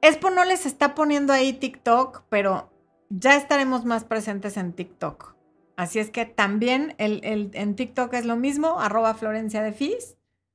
Expo 0.00 0.30
no 0.30 0.44
les 0.44 0.66
está 0.66 0.94
poniendo 0.94 1.32
ahí 1.32 1.52
TikTok, 1.52 2.24
pero 2.28 2.70
ya 3.08 3.36
estaremos 3.36 3.84
más 3.84 4.04
presentes 4.04 4.56
en 4.56 4.72
TikTok. 4.72 5.33
Así 5.76 5.98
es 5.98 6.10
que 6.10 6.24
también 6.24 6.94
el, 6.98 7.50
en 7.52 7.74
TikTok 7.74 8.14
es 8.14 8.24
lo 8.24 8.36
mismo, 8.36 8.80
arroba 8.80 9.14
Florencia 9.14 9.62
de. 9.62 9.74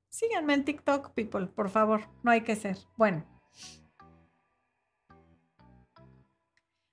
Síganme 0.10 0.54
en 0.54 0.66
TikTok, 0.66 1.12
people, 1.12 1.48
por 1.48 1.70
favor. 1.70 2.02
No 2.24 2.32
hay 2.32 2.42
que 2.42 2.56
ser. 2.56 2.78
Bueno. 2.98 3.26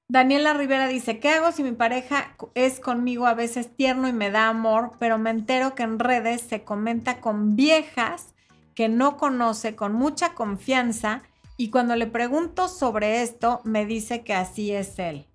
Daniela 0.09 0.55
Rivera 0.55 0.87
dice, 0.87 1.19
¿qué 1.19 1.31
hago 1.31 1.51
si 1.51 1.65
mi 1.65 1.73
pareja 1.73 2.37
es 2.55 2.79
conmigo 2.79 3.27
a 3.27 3.35
veces 3.35 3.75
tierno 3.75 4.07
y 4.07 4.13
me 4.13 4.31
da 4.31 4.49
amor, 4.49 4.93
pero 5.01 5.19
me 5.19 5.31
entero 5.31 5.75
que 5.75 5.83
en 5.83 5.99
redes 5.99 6.43
se 6.43 6.63
comenta 6.63 7.21
con 7.21 7.57
viejas 7.57 8.35
que 8.77 8.89
no 8.89 9.17
conoce 9.17 9.75
con 9.75 9.95
mucha 9.95 10.35
confianza 10.35 11.23
y 11.57 11.71
cuando 11.71 11.97
le 11.97 12.07
pregunto 12.07 12.69
sobre 12.69 13.23
esto 13.23 13.61
me 13.65 13.87
dice 13.87 14.23
que 14.23 14.35
así 14.35 14.71
es 14.71 14.99
él. 14.99 15.27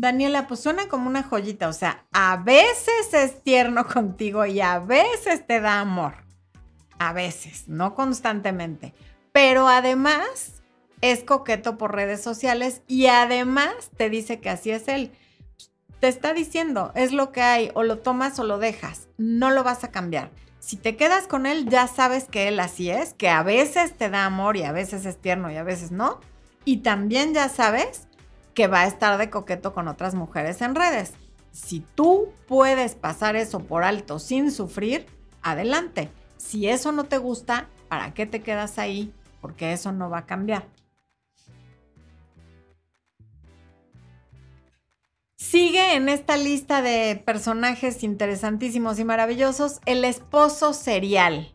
Daniela, 0.00 0.46
pues 0.46 0.60
suena 0.60 0.86
como 0.86 1.08
una 1.08 1.24
joyita, 1.24 1.68
o 1.68 1.72
sea, 1.72 2.04
a 2.12 2.36
veces 2.36 3.12
es 3.12 3.42
tierno 3.42 3.84
contigo 3.92 4.46
y 4.46 4.60
a 4.60 4.78
veces 4.78 5.44
te 5.44 5.60
da 5.60 5.80
amor. 5.80 6.24
A 7.00 7.12
veces, 7.12 7.64
no 7.66 7.96
constantemente. 7.96 8.94
Pero 9.32 9.68
además 9.68 10.62
es 11.00 11.24
coqueto 11.24 11.78
por 11.78 11.94
redes 11.94 12.22
sociales 12.22 12.82
y 12.86 13.06
además 13.06 13.72
te 13.96 14.08
dice 14.08 14.40
que 14.40 14.50
así 14.50 14.70
es 14.70 14.86
él. 14.86 15.10
Te 15.98 16.06
está 16.06 16.32
diciendo, 16.32 16.92
es 16.94 17.12
lo 17.12 17.32
que 17.32 17.42
hay, 17.42 17.72
o 17.74 17.82
lo 17.82 17.98
tomas 17.98 18.38
o 18.38 18.44
lo 18.44 18.58
dejas, 18.58 19.08
no 19.16 19.50
lo 19.50 19.64
vas 19.64 19.82
a 19.82 19.90
cambiar. 19.90 20.30
Si 20.60 20.76
te 20.76 20.94
quedas 20.94 21.26
con 21.26 21.44
él, 21.44 21.68
ya 21.68 21.88
sabes 21.88 22.24
que 22.24 22.46
él 22.46 22.60
así 22.60 22.88
es, 22.88 23.14
que 23.14 23.28
a 23.28 23.42
veces 23.42 23.96
te 23.96 24.10
da 24.10 24.26
amor 24.26 24.56
y 24.56 24.62
a 24.62 24.70
veces 24.70 25.06
es 25.06 25.20
tierno 25.20 25.50
y 25.50 25.56
a 25.56 25.64
veces 25.64 25.90
no. 25.90 26.20
Y 26.64 26.78
también 26.78 27.34
ya 27.34 27.48
sabes 27.48 28.07
que 28.58 28.66
va 28.66 28.80
a 28.80 28.86
estar 28.88 29.18
de 29.18 29.30
coqueto 29.30 29.72
con 29.72 29.86
otras 29.86 30.16
mujeres 30.16 30.60
en 30.62 30.74
redes. 30.74 31.12
Si 31.52 31.78
tú 31.94 32.32
puedes 32.48 32.96
pasar 32.96 33.36
eso 33.36 33.60
por 33.60 33.84
alto 33.84 34.18
sin 34.18 34.50
sufrir, 34.50 35.06
adelante. 35.42 36.10
Si 36.38 36.68
eso 36.68 36.90
no 36.90 37.04
te 37.04 37.18
gusta, 37.18 37.68
¿para 37.88 38.14
qué 38.14 38.26
te 38.26 38.42
quedas 38.42 38.80
ahí? 38.80 39.14
Porque 39.40 39.72
eso 39.72 39.92
no 39.92 40.10
va 40.10 40.18
a 40.18 40.26
cambiar. 40.26 40.66
Sigue 45.36 45.94
en 45.94 46.08
esta 46.08 46.36
lista 46.36 46.82
de 46.82 47.22
personajes 47.24 48.02
interesantísimos 48.02 48.98
y 48.98 49.04
maravillosos 49.04 49.78
el 49.86 50.04
esposo 50.04 50.72
serial. 50.72 51.54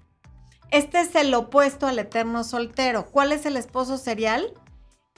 Este 0.71 1.01
es 1.01 1.13
el 1.15 1.33
opuesto 1.33 1.85
al 1.85 1.99
eterno 1.99 2.45
soltero. 2.45 3.07
¿Cuál 3.07 3.33
es 3.33 3.45
el 3.45 3.57
esposo 3.57 3.97
serial? 3.97 4.53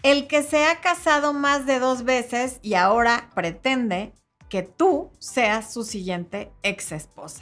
El 0.05 0.27
que 0.27 0.43
se 0.43 0.67
ha 0.67 0.81
casado 0.81 1.33
más 1.33 1.65
de 1.65 1.79
dos 1.79 2.03
veces 2.03 2.59
y 2.61 2.75
ahora 2.75 3.31
pretende 3.33 4.13
que 4.49 4.61
tú 4.61 5.09
seas 5.17 5.73
su 5.73 5.83
siguiente 5.83 6.51
ex 6.61 6.91
esposa. 6.91 7.41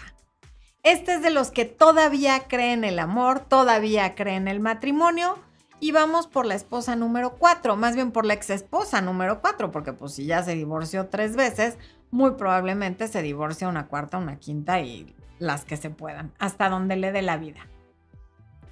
Este 0.82 1.16
es 1.16 1.22
de 1.22 1.30
los 1.30 1.52
que 1.52 1.66
todavía 1.66 2.48
creen 2.48 2.86
el 2.86 3.00
amor, 3.00 3.42
todavía 3.42 4.16
creen 4.16 4.48
el 4.48 4.62
matrimonio, 4.62 5.38
y 5.82 5.92
vamos 5.92 6.28
por 6.28 6.46
la 6.46 6.56
esposa 6.56 6.96
número 6.96 7.36
cuatro, 7.36 7.76
más 7.76 7.96
bien 7.96 8.14
por 8.14 8.26
la 8.26 8.36
ex 8.36 8.50
esposa 8.50 9.02
número 9.02 9.42
cuatro, 9.42 9.70
porque 9.70 9.92
pues 9.92 10.14
si 10.14 10.26
ya 10.26 10.42
se 10.42 10.56
divorció 10.56 11.10
tres 11.10 11.36
veces, 11.36 11.78
muy 12.12 12.32
probablemente 12.36 13.10
se 13.10 13.22
divorcia 13.22 13.68
una 13.68 13.88
cuarta, 13.88 14.18
una 14.18 14.40
quinta 14.40 14.80
y 14.80 15.14
las 15.38 15.66
que 15.66 15.76
se 15.76 15.90
puedan, 15.90 16.32
hasta 16.40 16.70
donde 16.70 16.96
le 16.96 17.12
dé 17.12 17.24
la 17.24 17.36
vida. 17.36 17.68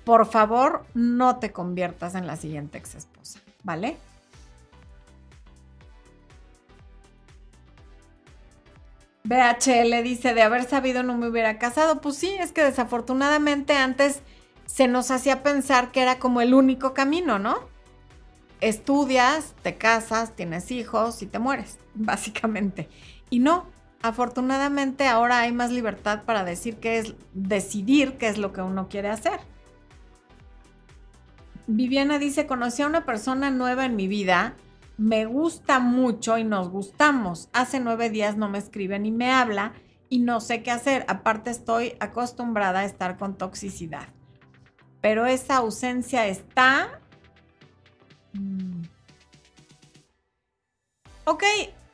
Por 0.06 0.26
favor, 0.26 0.86
no 0.94 1.40
te 1.40 1.52
conviertas 1.52 2.16
en 2.16 2.26
la 2.26 2.38
siguiente 2.38 2.78
ex 2.78 2.96
esposa, 2.96 3.11
¿vale? 3.64 3.98
BHL 9.24 10.04
dice, 10.04 10.34
de 10.34 10.42
haber 10.42 10.66
sabido 10.66 11.04
no 11.04 11.18
me 11.18 11.28
hubiera 11.28 11.58
casado. 11.58 12.02
Pues 12.02 12.18
sí, 12.18 12.36
es 12.40 12.52
que 12.52 12.64
desafortunadamente 12.64 13.74
antes 13.74 14.22
se 14.66 14.88
nos 14.88 15.12
hacía 15.12 15.44
pensar 15.44 15.92
que 15.92 16.02
era 16.02 16.20
como 16.20 16.42
el 16.42 16.54
único 16.54 16.94
camino, 16.94 17.40
¿no? 17.40 17.70
Estudias, 18.62 19.54
te 19.64 19.78
casas, 19.78 20.36
tienes 20.36 20.72
hijos 20.72 21.22
y 21.22 21.28
te 21.28 21.40
mueres, 21.40 21.78
básicamente. 21.94 22.90
Y 23.30 23.40
no, 23.40 23.68
afortunadamente 24.02 25.08
ahora 25.08 25.40
hay 25.40 25.52
más 25.52 25.72
libertad 25.72 26.24
para 26.24 26.44
decir 26.44 26.78
qué 26.78 27.00
es, 27.00 27.14
decidir 27.34 28.18
qué 28.18 28.28
es 28.28 28.38
lo 28.38 28.54
que 28.54 28.62
uno 28.62 28.90
quiere 28.90 29.10
hacer. 29.10 29.40
Viviana 31.76 32.20
dice, 32.20 32.48
conocí 32.48 32.82
a 32.82 32.88
una 32.88 33.06
persona 33.06 33.52
nueva 33.52 33.86
en 33.86 33.96
mi 33.96 34.08
vida, 34.08 34.56
me 34.98 35.26
gusta 35.26 35.80
mucho 35.80 36.38
y 36.38 36.44
nos 36.44 36.70
gustamos. 36.70 37.50
Hace 37.54 37.80
nueve 37.80 38.10
días 38.10 38.38
no 38.38 38.50
me 38.50 38.58
escribe 38.58 39.00
ni 39.00 39.12
me 39.12 39.32
habla 39.32 39.74
y 40.10 40.20
no 40.20 40.42
sé 40.42 40.64
qué 40.64 40.72
hacer. 40.72 41.06
Aparte 41.08 41.50
estoy 41.50 41.96
acostumbrada 42.00 42.80
a 42.80 42.86
estar 42.86 43.18
con 43.18 43.38
toxicidad 43.38 44.08
pero 45.02 45.26
esa 45.26 45.58
ausencia 45.58 46.28
está... 46.28 47.02
Mm. 48.34 48.84
Ok, 51.26 51.44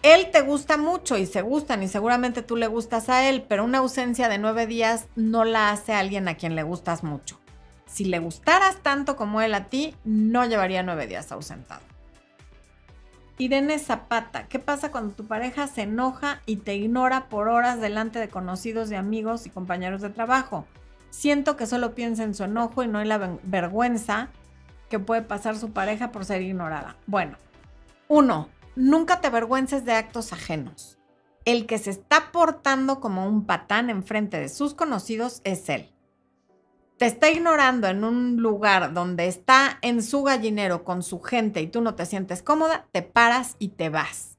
él 0.03 0.29
te 0.31 0.41
gusta 0.41 0.77
mucho 0.77 1.17
y 1.17 1.25
se 1.25 1.41
gustan 1.41 1.83
y 1.83 1.87
seguramente 1.87 2.41
tú 2.41 2.55
le 2.55 2.67
gustas 2.67 3.09
a 3.09 3.27
él, 3.27 3.45
pero 3.47 3.63
una 3.63 3.79
ausencia 3.79 4.29
de 4.29 4.37
nueve 4.37 4.67
días 4.67 5.07
no 5.15 5.43
la 5.43 5.71
hace 5.71 5.93
alguien 5.93 6.27
a 6.27 6.35
quien 6.35 6.55
le 6.55 6.63
gustas 6.63 7.03
mucho. 7.03 7.39
Si 7.87 8.03
le 8.05 8.19
gustaras 8.19 8.77
tanto 8.83 9.15
como 9.15 9.41
él 9.41 9.53
a 9.55 9.69
ti, 9.69 9.95
no 10.03 10.45
llevaría 10.45 10.83
nueve 10.83 11.07
días 11.07 11.31
ausentado. 11.31 11.81
Irene 13.39 13.79
Zapata, 13.79 14.47
¿qué 14.47 14.59
pasa 14.59 14.91
cuando 14.91 15.13
tu 15.13 15.25
pareja 15.25 15.67
se 15.67 15.83
enoja 15.83 16.41
y 16.45 16.57
te 16.57 16.75
ignora 16.75 17.29
por 17.29 17.47
horas 17.47 17.79
delante 17.79 18.19
de 18.19 18.29
conocidos, 18.29 18.89
de 18.89 18.97
amigos 18.97 19.45
y 19.45 19.51
compañeros 19.51 20.01
de 20.01 20.09
trabajo? 20.09 20.65
Siento 21.11 21.55
que 21.55 21.67
solo 21.67 21.95
piensa 21.95 22.23
en 22.23 22.33
su 22.33 22.43
enojo 22.43 22.83
y 22.83 22.87
no 22.87 22.99
en 22.99 23.09
la 23.09 23.37
vergüenza 23.43 24.29
que 24.89 24.99
puede 24.99 25.21
pasar 25.21 25.55
su 25.55 25.71
pareja 25.71 26.11
por 26.11 26.25
ser 26.25 26.41
ignorada. 26.41 26.97
Bueno, 27.05 27.37
uno, 28.07 28.49
nunca 28.75 29.21
te 29.21 29.27
avergüences 29.27 29.85
de 29.85 29.93
actos 29.93 30.33
ajenos. 30.33 30.97
El 31.45 31.67
que 31.67 31.77
se 31.77 31.91
está 31.91 32.31
portando 32.31 32.99
como 32.99 33.27
un 33.27 33.45
patán 33.45 33.89
enfrente 33.89 34.39
de 34.39 34.49
sus 34.49 34.73
conocidos 34.73 35.41
es 35.45 35.69
él 35.69 35.93
te 36.97 37.05
está 37.05 37.29
ignorando 37.29 37.87
en 37.87 38.03
un 38.03 38.37
lugar 38.37 38.93
donde 38.93 39.27
está 39.27 39.77
en 39.81 40.01
su 40.01 40.23
gallinero 40.23 40.83
con 40.83 41.03
su 41.03 41.21
gente 41.21 41.61
y 41.61 41.67
tú 41.67 41.81
no 41.81 41.95
te 41.95 42.05
sientes 42.05 42.41
cómoda, 42.41 42.87
te 42.91 43.03
paras 43.03 43.55
y 43.59 43.69
te 43.69 43.89
vas. 43.89 44.37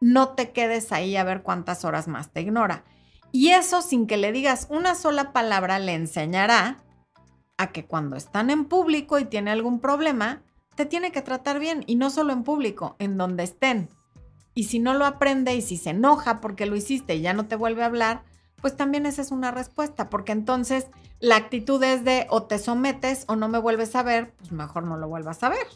No 0.00 0.30
te 0.30 0.50
quedes 0.50 0.92
ahí 0.92 1.16
a 1.16 1.24
ver 1.24 1.42
cuántas 1.42 1.84
horas 1.84 2.08
más 2.08 2.32
te 2.32 2.40
ignora. 2.40 2.84
Y 3.30 3.50
eso 3.50 3.82
sin 3.82 4.06
que 4.06 4.16
le 4.16 4.32
digas 4.32 4.66
una 4.68 4.94
sola 4.94 5.32
palabra 5.32 5.78
le 5.78 5.94
enseñará 5.94 6.82
a 7.56 7.68
que 7.68 7.86
cuando 7.86 8.16
están 8.16 8.50
en 8.50 8.64
público 8.64 9.18
y 9.18 9.24
tiene 9.24 9.50
algún 9.50 9.80
problema, 9.80 10.42
te 10.74 10.86
tiene 10.86 11.12
que 11.12 11.22
tratar 11.22 11.58
bien 11.58 11.84
y 11.86 11.94
no 11.94 12.10
solo 12.10 12.32
en 12.32 12.42
público, 12.42 12.96
en 12.98 13.16
donde 13.16 13.44
estén. 13.44 13.88
Y 14.54 14.64
si 14.64 14.78
no 14.78 14.94
lo 14.94 15.06
aprende 15.06 15.54
y 15.54 15.62
si 15.62 15.76
se 15.76 15.90
enoja 15.90 16.40
porque 16.40 16.66
lo 16.66 16.76
hiciste 16.76 17.14
y 17.14 17.20
ya 17.20 17.32
no 17.32 17.46
te 17.46 17.56
vuelve 17.56 17.82
a 17.82 17.86
hablar, 17.86 18.24
pues 18.66 18.76
también 18.76 19.06
esa 19.06 19.22
es 19.22 19.30
una 19.30 19.52
respuesta, 19.52 20.10
porque 20.10 20.32
entonces 20.32 20.88
la 21.20 21.36
actitud 21.36 21.80
es 21.84 22.04
de 22.04 22.26
o 22.30 22.42
te 22.42 22.58
sometes 22.58 23.22
o 23.28 23.36
no 23.36 23.46
me 23.46 23.58
vuelves 23.58 23.94
a 23.94 24.02
ver, 24.02 24.32
pues 24.38 24.50
mejor 24.50 24.82
no 24.82 24.96
lo 24.96 25.06
vuelvas 25.06 25.44
a 25.44 25.50
ver. 25.50 25.68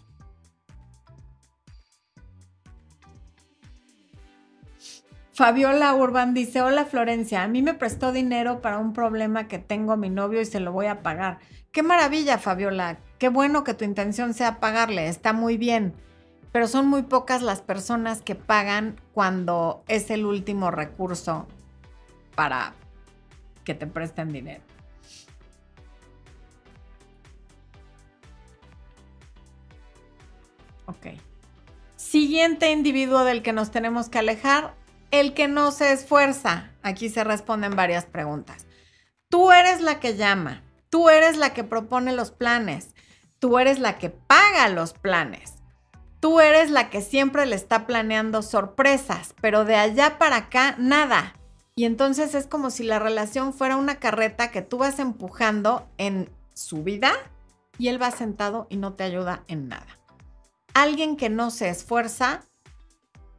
Fabiola 5.32 5.94
Urban 5.94 6.34
dice, 6.34 6.62
hola 6.62 6.84
Florencia, 6.84 7.44
a 7.44 7.46
mí 7.46 7.62
me 7.62 7.74
prestó 7.74 8.10
dinero 8.10 8.60
para 8.60 8.78
un 8.78 8.92
problema 8.92 9.46
que 9.46 9.60
tengo 9.60 9.96
mi 9.96 10.10
novio 10.10 10.40
y 10.40 10.44
se 10.44 10.58
lo 10.58 10.72
voy 10.72 10.86
a 10.86 11.00
pagar. 11.04 11.38
Qué 11.70 11.84
maravilla, 11.84 12.38
Fabiola, 12.38 12.98
qué 13.18 13.28
bueno 13.28 13.62
que 13.62 13.74
tu 13.74 13.84
intención 13.84 14.34
sea 14.34 14.58
pagarle, 14.58 15.06
está 15.06 15.32
muy 15.32 15.56
bien, 15.56 15.94
pero 16.50 16.66
son 16.66 16.88
muy 16.88 17.02
pocas 17.02 17.40
las 17.40 17.60
personas 17.60 18.20
que 18.20 18.34
pagan 18.34 19.00
cuando 19.14 19.84
es 19.86 20.10
el 20.10 20.26
último 20.26 20.72
recurso 20.72 21.46
para 22.34 22.74
que 23.64 23.74
te 23.74 23.86
presten 23.86 24.32
dinero. 24.32 24.62
Ok. 30.86 31.06
Siguiente 31.96 32.72
individuo 32.72 33.24
del 33.24 33.42
que 33.42 33.52
nos 33.52 33.70
tenemos 33.70 34.08
que 34.08 34.18
alejar, 34.18 34.74
el 35.10 35.34
que 35.34 35.46
no 35.46 35.70
se 35.70 35.92
esfuerza. 35.92 36.72
Aquí 36.82 37.08
se 37.08 37.22
responden 37.22 37.76
varias 37.76 38.06
preguntas. 38.06 38.66
Tú 39.28 39.52
eres 39.52 39.80
la 39.80 40.00
que 40.00 40.16
llama, 40.16 40.62
tú 40.88 41.08
eres 41.08 41.36
la 41.36 41.54
que 41.54 41.62
propone 41.62 42.12
los 42.12 42.32
planes, 42.32 42.94
tú 43.38 43.58
eres 43.60 43.78
la 43.78 43.98
que 43.98 44.10
paga 44.10 44.68
los 44.68 44.92
planes, 44.92 45.54
tú 46.18 46.40
eres 46.40 46.70
la 46.70 46.90
que 46.90 47.00
siempre 47.00 47.46
le 47.46 47.54
está 47.54 47.86
planeando 47.86 48.42
sorpresas, 48.42 49.34
pero 49.40 49.64
de 49.64 49.76
allá 49.76 50.18
para 50.18 50.36
acá 50.36 50.74
nada. 50.78 51.36
Y 51.80 51.86
entonces 51.86 52.34
es 52.34 52.46
como 52.46 52.68
si 52.68 52.84
la 52.84 52.98
relación 52.98 53.54
fuera 53.54 53.78
una 53.78 53.94
carreta 53.94 54.50
que 54.50 54.60
tú 54.60 54.76
vas 54.76 54.98
empujando 54.98 55.88
en 55.96 56.28
su 56.52 56.82
vida 56.82 57.14
y 57.78 57.88
él 57.88 58.02
va 58.02 58.10
sentado 58.10 58.66
y 58.68 58.76
no 58.76 58.92
te 58.92 59.04
ayuda 59.04 59.44
en 59.48 59.68
nada. 59.68 59.86
Alguien 60.74 61.16
que 61.16 61.30
no 61.30 61.50
se 61.50 61.70
esfuerza 61.70 62.42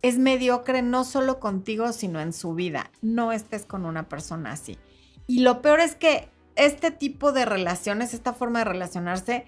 es 0.02 0.18
mediocre 0.18 0.82
no 0.82 1.04
solo 1.04 1.40
contigo, 1.40 1.94
sino 1.94 2.20
en 2.20 2.34
su 2.34 2.56
vida. 2.56 2.90
No 3.04 3.32
estés 3.32 3.64
con 3.64 3.86
una 3.86 4.10
persona 4.10 4.54
así. 4.54 4.80
Y 5.28 5.42
lo 5.42 5.62
peor 5.62 5.80
es 5.80 5.94
que 5.94 6.28
este 6.56 6.90
tipo 6.90 7.34
de 7.34 7.46
relaciones, 7.46 8.16
esta 8.16 8.34
forma 8.34 8.58
de 8.58 8.66
relacionarse, 8.66 9.46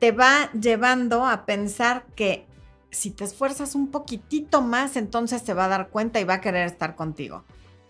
te 0.00 0.12
va 0.12 0.52
llevando 0.52 1.24
a 1.24 1.46
pensar 1.46 2.04
que 2.14 2.44
si 2.90 3.10
te 3.10 3.24
esfuerzas 3.24 3.74
un 3.74 3.90
poquitito 3.90 4.60
más, 4.60 4.98
entonces 4.98 5.40
se 5.40 5.54
va 5.54 5.64
a 5.64 5.68
dar 5.68 5.88
cuenta 5.88 6.20
y 6.20 6.24
va 6.24 6.34
a 6.34 6.40
querer 6.42 6.66
estar 6.66 6.94
contigo. 6.94 7.42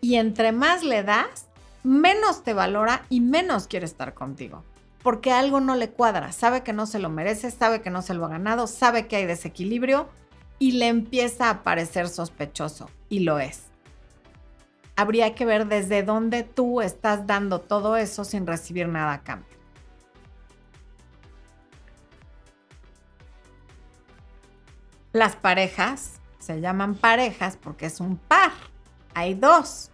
Y 0.04 0.16
entre 0.16 0.52
más 0.52 0.82
le 0.82 1.02
das, 1.02 1.46
menos 1.82 2.44
te 2.44 2.52
valora 2.52 3.06
y 3.08 3.22
menos 3.22 3.66
quiere 3.66 3.86
estar 3.86 4.12
contigo. 4.12 4.62
Porque 5.02 5.32
algo 5.32 5.60
no 5.60 5.76
le 5.76 5.88
cuadra, 5.88 6.30
sabe 6.30 6.62
que 6.62 6.74
no 6.74 6.84
se 6.84 6.98
lo 6.98 7.08
merece, 7.08 7.50
sabe 7.50 7.80
que 7.80 7.88
no 7.88 8.02
se 8.02 8.12
lo 8.12 8.26
ha 8.26 8.28
ganado, 8.28 8.66
sabe 8.66 9.06
que 9.06 9.16
hay 9.16 9.24
desequilibrio 9.24 10.10
y 10.58 10.72
le 10.72 10.88
empieza 10.88 11.48
a 11.48 11.62
parecer 11.62 12.10
sospechoso. 12.10 12.90
Y 13.08 13.20
lo 13.20 13.38
es. 13.38 13.68
Habría 14.94 15.34
que 15.34 15.46
ver 15.46 15.68
desde 15.68 16.02
dónde 16.02 16.42
tú 16.42 16.82
estás 16.82 17.26
dando 17.26 17.62
todo 17.62 17.96
eso 17.96 18.24
sin 18.24 18.46
recibir 18.46 18.88
nada 18.88 19.14
a 19.14 19.22
cambio. 19.22 19.56
Las 25.14 25.34
parejas 25.34 26.20
se 26.40 26.60
llaman 26.60 26.94
parejas 26.94 27.56
porque 27.56 27.86
es 27.86 28.00
un 28.00 28.18
par. 28.18 28.52
Hay 29.14 29.32
dos 29.32 29.92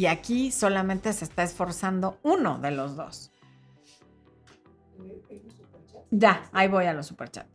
y 0.00 0.06
aquí 0.06 0.50
solamente 0.50 1.12
se 1.12 1.26
está 1.26 1.42
esforzando 1.42 2.18
uno 2.22 2.58
de 2.58 2.70
los 2.70 2.96
dos. 2.96 3.30
Ya, 6.10 6.48
ahí 6.52 6.68
voy 6.68 6.86
a 6.86 6.94
los 6.94 7.06
superchats. 7.06 7.50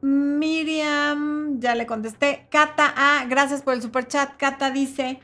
Miriam, 0.00 1.58
ya 1.58 1.74
le 1.74 1.86
contesté. 1.86 2.46
Cata, 2.52 2.94
ah, 2.96 3.24
gracias 3.28 3.62
por 3.62 3.74
el 3.74 3.82
superchat. 3.82 4.36
Cata 4.36 4.70
dice, 4.70 5.18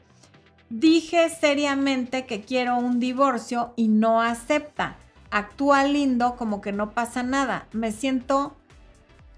dije 0.69 1.31
seriamente 1.31 2.27
que 2.27 2.41
quiero 2.41 2.77
un 2.77 2.99
divorcio 2.99 3.73
y 3.77 3.87
no 3.87 4.21
acepta. 4.21 4.97
Actúa 5.31 5.85
lindo 5.85 6.35
como 6.35 6.61
que 6.61 6.73
no 6.73 6.91
pasa 6.91 7.23
nada. 7.23 7.69
Me 7.71 7.93
siento 7.93 8.57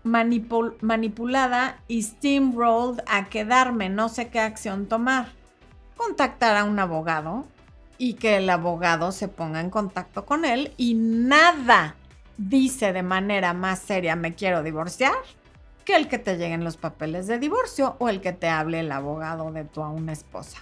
manipulada 0.05 1.83
y 1.87 2.03
steamrolled 2.03 3.03
a 3.07 3.27
quedarme. 3.27 3.91
No 3.91 4.09
sé 4.09 4.31
qué 4.31 4.41
acción 4.41 4.87
tomar 4.87 5.37
contactar 5.97 6.57
a 6.57 6.65
un 6.65 6.79
abogado 6.79 7.45
y 7.99 8.15
que 8.15 8.37
el 8.37 8.51
abogado 8.51 9.13
se 9.13 9.29
ponga 9.29 9.61
en 9.61 9.71
contacto 9.71 10.27
con 10.27 10.45
él 10.45 10.73
y 10.77 10.95
nada 10.95 11.97
dice 12.37 12.93
de 12.93 13.03
manera 13.03 13.55
más 13.55 13.79
seria 13.79 14.17
me 14.17 14.35
quiero 14.35 14.63
divorciar 14.63 15.15
que 15.85 15.97
el 15.97 16.09
que 16.09 16.19
te 16.19 16.37
lleguen 16.37 16.65
los 16.65 16.77
papeles 16.77 17.27
de 17.27 17.39
divorcio 17.39 17.97
o 17.99 18.09
el 18.09 18.21
que 18.21 18.33
te 18.33 18.49
hable 18.49 18.81
el 18.81 18.93
abogado 18.93 19.51
de 19.53 19.65
tu 19.65 19.83
a 19.83 19.89
una 19.89 20.13
esposa. 20.13 20.59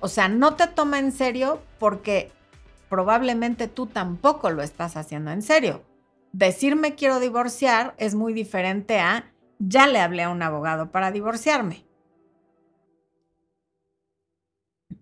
O 0.00 0.08
sea, 0.08 0.28
no 0.28 0.54
te 0.54 0.66
toma 0.66 0.98
en 0.98 1.12
serio 1.12 1.60
porque 1.78 2.32
probablemente 2.88 3.68
tú 3.68 3.86
tampoco 3.86 4.50
lo 4.50 4.62
estás 4.62 4.96
haciendo 4.96 5.30
en 5.30 5.42
serio. 5.42 5.84
Decir 6.32 6.76
me 6.76 6.94
quiero 6.94 7.20
divorciar 7.20 7.94
es 7.98 8.14
muy 8.14 8.32
diferente 8.32 8.98
a 8.98 9.32
ya 9.58 9.86
le 9.86 10.00
hablé 10.00 10.22
a 10.22 10.30
un 10.30 10.42
abogado 10.42 10.90
para 10.90 11.10
divorciarme. 11.10 11.84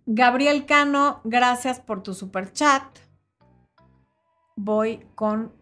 Gabriel 0.09 0.67
Cano, 0.67 1.21
gracias 1.25 1.81
por 1.81 2.05
tu 2.05 2.15
super 2.15 2.53
chat. 2.53 2.85
Voy 4.55 5.05
con 5.17 5.53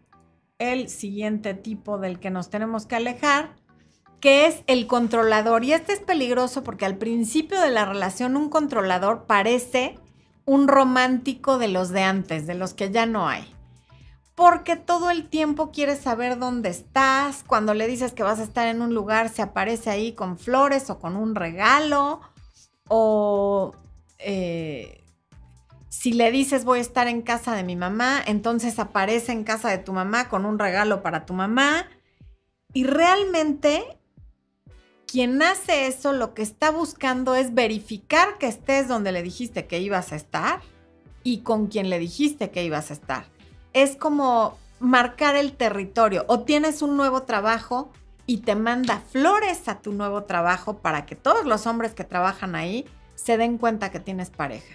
el 0.59 0.91
siguiente 0.91 1.55
tipo 1.55 1.97
del 1.97 2.21
que 2.21 2.31
nos 2.31 2.51
tenemos 2.51 2.85
que 2.85 2.97
alejar, 2.97 3.57
que 4.21 4.47
es 4.47 4.63
el 4.67 4.87
controlador. 4.87 5.65
Y 5.65 5.73
este 5.73 5.95
es 5.95 6.01
peligroso 6.01 6.63
porque 6.63 6.85
al 6.85 6.99
principio 6.99 7.59
de 7.59 7.71
la 7.71 7.87
relación 7.87 8.37
un 8.37 8.51
controlador 8.51 9.25
parece 9.25 9.99
un 10.45 10.69
romántico 10.69 11.57
de 11.57 11.69
los 11.69 11.89
de 11.89 12.03
antes, 12.03 12.47
de 12.47 12.55
los 12.55 12.75
que 12.75 12.91
ya 12.91 13.07
no 13.07 13.27
hay. 13.27 13.51
Porque 14.35 14.77
todo 14.77 15.09
el 15.09 15.31
tiempo 15.31 15.71
quiere 15.71 15.97
saber 15.97 16.39
dónde 16.39 16.69
estás. 16.69 17.45
Cuando 17.45 17.73
le 17.73 17.87
dices 17.87 18.13
que 18.13 18.23
vas 18.23 18.41
a 18.41 18.45
estar 18.45 18.69
en 18.69 18.83
un 18.83 18.93
lugar, 18.93 19.31
se 19.31 19.41
aparece 19.41 19.89
ahí 19.89 20.13
con 20.13 20.37
flores 20.37 20.91
o 20.91 20.99
con 20.99 21.17
un 21.17 21.35
regalo. 21.35 22.21
O 22.89 23.73
eh, 24.25 25.05
si 25.89 26.13
le 26.13 26.31
dices 26.31 26.65
voy 26.65 26.81
a 26.81 26.83
estar 26.83 27.07
en 27.09 27.23
casa 27.23 27.55
de 27.55 27.63
mi 27.63 27.77
mamá, 27.77 28.21
entonces 28.27 28.79
aparece 28.79 29.33
en 29.33 29.45
casa 29.45 29.71
de 29.71 29.79
tu 29.79 29.93
mamá 29.93 30.29
con 30.29 30.45
un 30.45 30.59
regalo 30.59 31.03
para 31.03 31.25
tu 31.25 31.35
mamá. 31.35 31.87
Y 32.73 32.85
realmente 32.85 33.85
quien 35.07 35.41
hace 35.43 35.87
eso 35.87 36.13
lo 36.13 36.35
que 36.35 36.43
está 36.43 36.71
buscando 36.71 37.37
es 37.37 37.55
verificar 37.55 38.39
que 38.39 38.49
estés 38.49 38.89
donde 38.89 39.13
le 39.13 39.23
dijiste 39.23 39.67
que 39.67 39.79
ibas 39.79 40.13
a 40.13 40.17
estar 40.17 40.61
y 41.23 41.39
con 41.43 41.69
quien 41.69 41.89
le 41.89 42.01
dijiste 42.01 42.51
que 42.51 42.65
ibas 42.65 42.91
a 42.91 42.95
estar. 42.95 43.27
Es 43.73 43.95
como 43.95 44.59
marcar 44.81 45.37
el 45.37 45.53
territorio 45.53 46.25
o 46.27 46.41
tienes 46.41 46.83
un 46.83 46.97
nuevo 46.97 47.23
trabajo 47.23 47.93
y 48.27 48.39
te 48.39 48.57
manda 48.57 49.01
flores 49.11 49.69
a 49.69 49.81
tu 49.81 49.93
nuevo 49.93 50.25
trabajo 50.25 50.79
para 50.79 51.07
que 51.07 51.15
todos 51.15 51.45
los 51.47 51.67
hombres 51.67 51.95
que 51.95 52.05
trabajan 52.05 52.57
ahí 52.57 52.85
se 53.15 53.37
den 53.37 53.59
cuenta 53.59 53.91
que 53.91 54.01
tienes 54.01 54.31
pareja. 54.31 54.75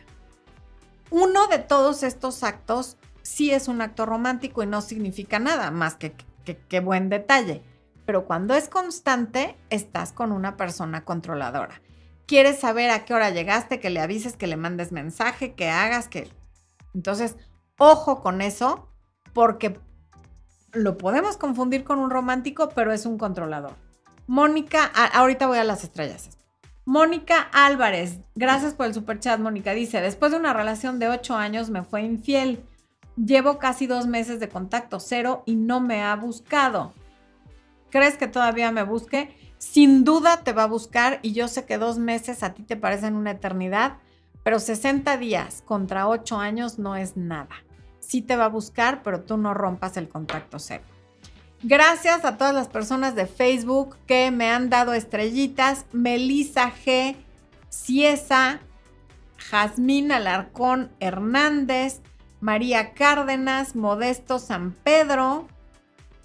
Uno 1.11 1.47
de 1.47 1.59
todos 1.59 2.03
estos 2.03 2.43
actos 2.43 2.97
sí 3.23 3.51
es 3.51 3.67
un 3.67 3.81
acto 3.81 4.05
romántico 4.05 4.63
y 4.63 4.67
no 4.67 4.81
significa 4.81 5.39
nada 5.39 5.71
más 5.71 5.95
que, 5.95 6.13
que, 6.43 6.79
buen 6.79 7.09
detalle. 7.09 7.63
Pero 8.05 8.25
cuando 8.25 8.55
es 8.55 8.69
constante, 8.69 9.55
estás 9.69 10.11
con 10.13 10.31
una 10.31 10.57
persona 10.57 11.05
controladora. 11.05 11.81
Quieres 12.25 12.59
saber 12.59 12.91
a 12.91 13.05
qué 13.05 13.13
hora 13.13 13.29
llegaste, 13.29 13.79
que 13.79 13.89
le 13.89 14.01
avises, 14.01 14.35
que 14.35 14.47
le 14.47 14.57
mandes 14.57 14.91
mensaje, 14.91 15.53
que 15.53 15.69
hagas, 15.69 16.07
que... 16.07 16.29
Entonces, 16.93 17.37
ojo 17.77 18.21
con 18.21 18.41
eso, 18.41 18.89
porque 19.33 19.79
lo 20.73 20.97
podemos 20.97 21.37
confundir 21.37 21.83
con 21.83 21.99
un 21.99 22.09
romántico, 22.09 22.69
pero 22.69 22.93
es 22.93 23.05
un 23.05 23.17
controlador. 23.17 23.75
Mónica, 24.27 24.85
ahorita 24.85 25.47
voy 25.47 25.57
a 25.57 25.63
las 25.63 25.83
estrellas. 25.83 26.38
Mónica 26.89 27.41
Álvarez, 27.53 28.19
gracias 28.33 28.73
por 28.73 28.87
el 28.87 28.95
superchat, 28.95 29.39
Mónica. 29.39 29.75
Dice, 29.75 30.01
después 30.01 30.31
de 30.31 30.39
una 30.39 30.53
relación 30.53 30.97
de 30.97 31.07
ocho 31.07 31.35
años 31.35 31.69
me 31.69 31.83
fue 31.83 32.01
infiel. 32.01 32.65
Llevo 33.15 33.59
casi 33.59 33.85
dos 33.85 34.07
meses 34.07 34.39
de 34.39 34.49
contacto 34.49 34.99
cero 34.99 35.43
y 35.45 35.55
no 35.55 35.81
me 35.81 36.01
ha 36.01 36.15
buscado. 36.15 36.95
¿Crees 37.91 38.17
que 38.17 38.27
todavía 38.27 38.71
me 38.71 38.81
busque? 38.81 39.35
Sin 39.59 40.03
duda 40.03 40.43
te 40.43 40.51
va 40.51 40.63
a 40.63 40.67
buscar 40.67 41.19
y 41.21 41.33
yo 41.33 41.47
sé 41.47 41.65
que 41.65 41.77
dos 41.77 41.99
meses 41.99 42.41
a 42.41 42.55
ti 42.55 42.63
te 42.63 42.75
parecen 42.75 43.13
una 43.13 43.31
eternidad, 43.31 43.97
pero 44.41 44.57
60 44.57 45.15
días 45.17 45.61
contra 45.67 46.07
ocho 46.07 46.39
años 46.39 46.79
no 46.79 46.95
es 46.95 47.15
nada 47.15 47.55
sí 48.09 48.23
te 48.23 48.35
va 48.35 48.45
a 48.45 48.49
buscar, 48.49 49.03
pero 49.03 49.21
tú 49.21 49.37
no 49.37 49.53
rompas 49.53 49.95
el 49.95 50.09
contacto 50.09 50.57
cero. 50.57 50.83
Gracias 51.61 52.23
a 52.23 52.37
todas 52.37 52.53
las 52.53 52.69
personas 52.69 53.15
de 53.15 53.27
Facebook 53.27 53.97
que 54.07 54.31
me 54.31 54.49
han 54.49 54.69
dado 54.69 54.93
estrellitas. 54.93 55.85
Melissa 55.91 56.71
G, 56.71 57.17
Ciesa, 57.69 58.61
Jazmín 59.37 60.11
Alarcón 60.11 60.91
Hernández, 60.99 62.01
María 62.39 62.93
Cárdenas, 62.93 63.75
Modesto 63.75 64.39
San 64.39 64.71
Pedro, 64.71 65.47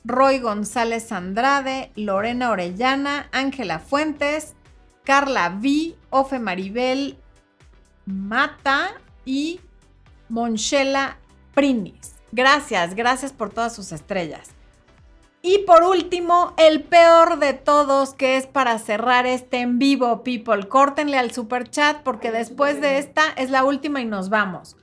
Roy 0.04 0.38
González 0.38 1.10
Andrade, 1.10 1.90
Lorena 1.96 2.50
Orellana, 2.50 3.28
Ángela 3.32 3.80
Fuentes, 3.80 4.54
Carla 5.02 5.58
V, 5.60 5.96
Ofe 6.10 6.38
Maribel 6.38 7.18
Mata 8.06 8.92
y 9.24 9.60
Monchela 10.28 11.18
Prinis. 11.54 12.14
Gracias, 12.30 12.94
gracias 12.94 13.32
por 13.32 13.50
todas 13.50 13.74
sus 13.74 13.92
estrellas. 13.92 14.53
Y 15.46 15.58
por 15.66 15.82
último, 15.82 16.54
el 16.56 16.82
peor 16.82 17.38
de 17.38 17.52
todos, 17.52 18.14
que 18.14 18.38
es 18.38 18.46
para 18.46 18.78
cerrar 18.78 19.26
este 19.26 19.60
en 19.60 19.78
vivo, 19.78 20.22
people. 20.22 20.66
Córtenle 20.70 21.18
al 21.18 21.32
super 21.32 21.68
chat 21.68 22.02
porque 22.02 22.32
después 22.32 22.80
de 22.80 22.96
esta 22.96 23.24
es 23.36 23.50
la 23.50 23.62
última 23.62 24.00
y 24.00 24.06
nos 24.06 24.30
vamos. 24.30 24.78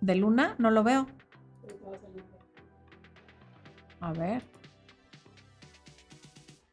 ¿De 0.00 0.14
luna? 0.14 0.54
No 0.56 0.70
lo 0.70 0.82
veo. 0.82 1.06
A 4.00 4.14
ver. 4.14 4.42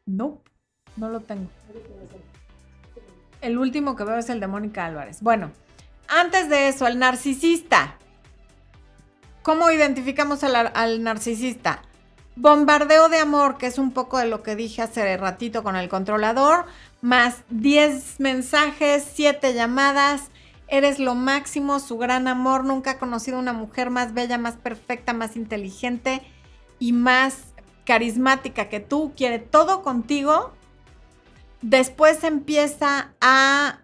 No, 0.06 0.40
no 0.96 1.10
lo 1.10 1.20
tengo. 1.20 1.50
El 3.42 3.58
último 3.58 3.94
que 3.94 4.04
veo 4.04 4.16
es 4.16 4.30
el 4.30 4.40
de 4.40 4.46
Mónica 4.46 4.86
Álvarez. 4.86 5.20
Bueno, 5.20 5.52
antes 6.08 6.48
de 6.48 6.68
eso, 6.68 6.86
el 6.86 6.98
narcisista. 6.98 7.98
¿Cómo 9.42 9.70
identificamos 9.70 10.42
al, 10.44 11.02
narcisista? 11.02 11.82
Bombardeo 12.36 13.08
de 13.08 13.18
amor, 13.18 13.58
que 13.58 13.66
es 13.66 13.78
un 13.78 13.92
poco 13.92 14.18
de 14.18 14.26
lo 14.26 14.42
que 14.42 14.56
dije 14.56 14.82
hace 14.82 15.16
ratito 15.16 15.62
con 15.62 15.76
el 15.76 15.88
controlador, 15.88 16.66
más 17.00 17.44
10 17.50 18.18
mensajes, 18.18 19.06
7 19.14 19.54
llamadas. 19.54 20.30
Eres 20.66 20.98
lo 20.98 21.14
máximo, 21.14 21.78
su 21.78 21.96
gran 21.96 22.26
amor. 22.26 22.64
Nunca 22.64 22.92
ha 22.92 22.98
conocido 22.98 23.38
una 23.38 23.52
mujer 23.52 23.90
más 23.90 24.14
bella, 24.14 24.38
más 24.38 24.56
perfecta, 24.56 25.12
más 25.12 25.36
inteligente 25.36 26.22
y 26.80 26.92
más 26.92 27.54
carismática 27.84 28.68
que 28.68 28.80
tú. 28.80 29.12
Quiere 29.16 29.38
todo 29.38 29.82
contigo. 29.82 30.52
Después 31.62 32.24
empieza 32.24 33.12
a 33.20 33.78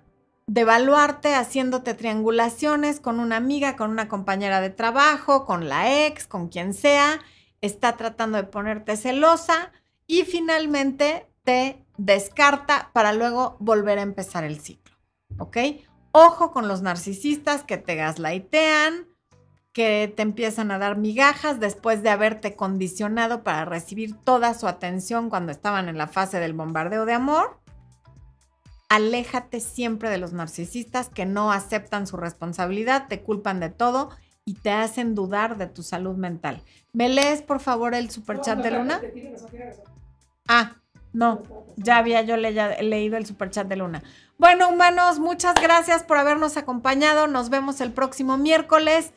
devaluarte 0.46 1.36
haciéndote 1.36 1.94
triangulaciones 1.94 2.98
con 2.98 3.20
una 3.20 3.36
amiga, 3.36 3.76
con 3.76 3.90
una 3.90 4.08
compañera 4.08 4.60
de 4.60 4.70
trabajo, 4.70 5.46
con 5.46 5.68
la 5.68 6.06
ex, 6.06 6.26
con 6.26 6.48
quien 6.48 6.74
sea, 6.74 7.20
está 7.60 7.96
tratando 7.96 8.36
de 8.38 8.44
ponerte 8.44 8.96
celosa 8.96 9.72
y 10.06 10.22
finalmente 10.22 11.28
te 11.44 11.84
descarta 11.96 12.90
para 12.92 13.12
luego 13.12 13.56
volver 13.60 13.98
a 13.98 14.02
empezar 14.02 14.44
el 14.44 14.60
ciclo. 14.60 14.96
Ojo 16.12 16.50
con 16.50 16.66
los 16.66 16.82
narcisistas 16.82 17.62
que 17.62 17.76
te 17.76 17.94
gaslightean, 17.94 19.06
que 19.72 20.12
te 20.16 20.22
empiezan 20.22 20.72
a 20.72 20.78
dar 20.78 20.96
migajas 20.98 21.60
después 21.60 22.02
de 22.02 22.10
haberte 22.10 22.56
condicionado 22.56 23.44
para 23.44 23.64
recibir 23.64 24.16
toda 24.16 24.54
su 24.54 24.66
atención 24.66 25.30
cuando 25.30 25.52
estaban 25.52 25.88
en 25.88 25.96
la 25.96 26.08
fase 26.08 26.40
del 26.40 26.54
bombardeo 26.54 27.06
de 27.06 27.12
amor 27.12 27.60
aléjate 28.90 29.60
siempre 29.60 30.10
de 30.10 30.18
los 30.18 30.32
narcisistas 30.32 31.08
que 31.08 31.24
no 31.24 31.52
aceptan 31.52 32.08
su 32.08 32.16
responsabilidad, 32.16 33.06
te 33.08 33.22
culpan 33.22 33.60
de 33.60 33.70
todo 33.70 34.10
y 34.44 34.54
te 34.54 34.70
hacen 34.70 35.14
dudar 35.14 35.56
de 35.56 35.66
tu 35.66 35.82
salud 35.82 36.16
mental. 36.16 36.62
¿Me 36.92 37.08
lees, 37.08 37.42
por 37.42 37.60
favor, 37.60 37.94
el 37.94 38.10
superchat 38.10 38.58
de 38.58 38.70
Luna? 38.70 39.00
Ah, 40.48 40.76
no, 41.12 41.42
ya 41.76 41.98
había 41.98 42.22
yo 42.22 42.36
leído 42.36 43.16
el 43.16 43.26
superchat 43.26 43.66
de 43.66 43.76
Luna. 43.76 44.02
Bueno, 44.38 44.68
humanos, 44.68 45.18
muchas 45.18 45.54
gracias 45.60 46.02
por 46.02 46.16
habernos 46.16 46.56
acompañado. 46.56 47.26
Nos 47.26 47.50
vemos 47.50 47.80
el 47.80 47.92
próximo 47.92 48.38
miércoles. 48.38 49.12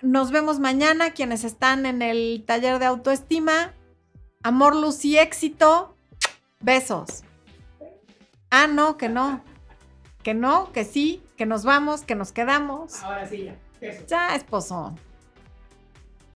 Nos 0.00 0.30
vemos 0.30 0.58
mañana, 0.58 1.10
quienes 1.10 1.44
están 1.44 1.86
en 1.86 2.02
el 2.02 2.44
taller 2.46 2.78
de 2.78 2.86
autoestima. 2.86 3.74
Amor, 4.42 4.74
luz 4.74 5.04
y 5.04 5.18
éxito. 5.18 5.96
Besos. 6.60 7.24
Ah, 8.50 8.66
no, 8.66 8.96
que 8.96 9.08
no. 9.08 9.44
Que 10.22 10.34
no, 10.34 10.72
que 10.72 10.84
sí, 10.84 11.22
que 11.36 11.46
nos 11.46 11.64
vamos, 11.64 12.02
que 12.02 12.14
nos 12.14 12.32
quedamos. 12.32 13.02
Ahora 13.02 13.26
sí, 13.26 13.44
ya. 13.44 13.56
Ya, 14.08 14.34
esposo. 14.36 14.94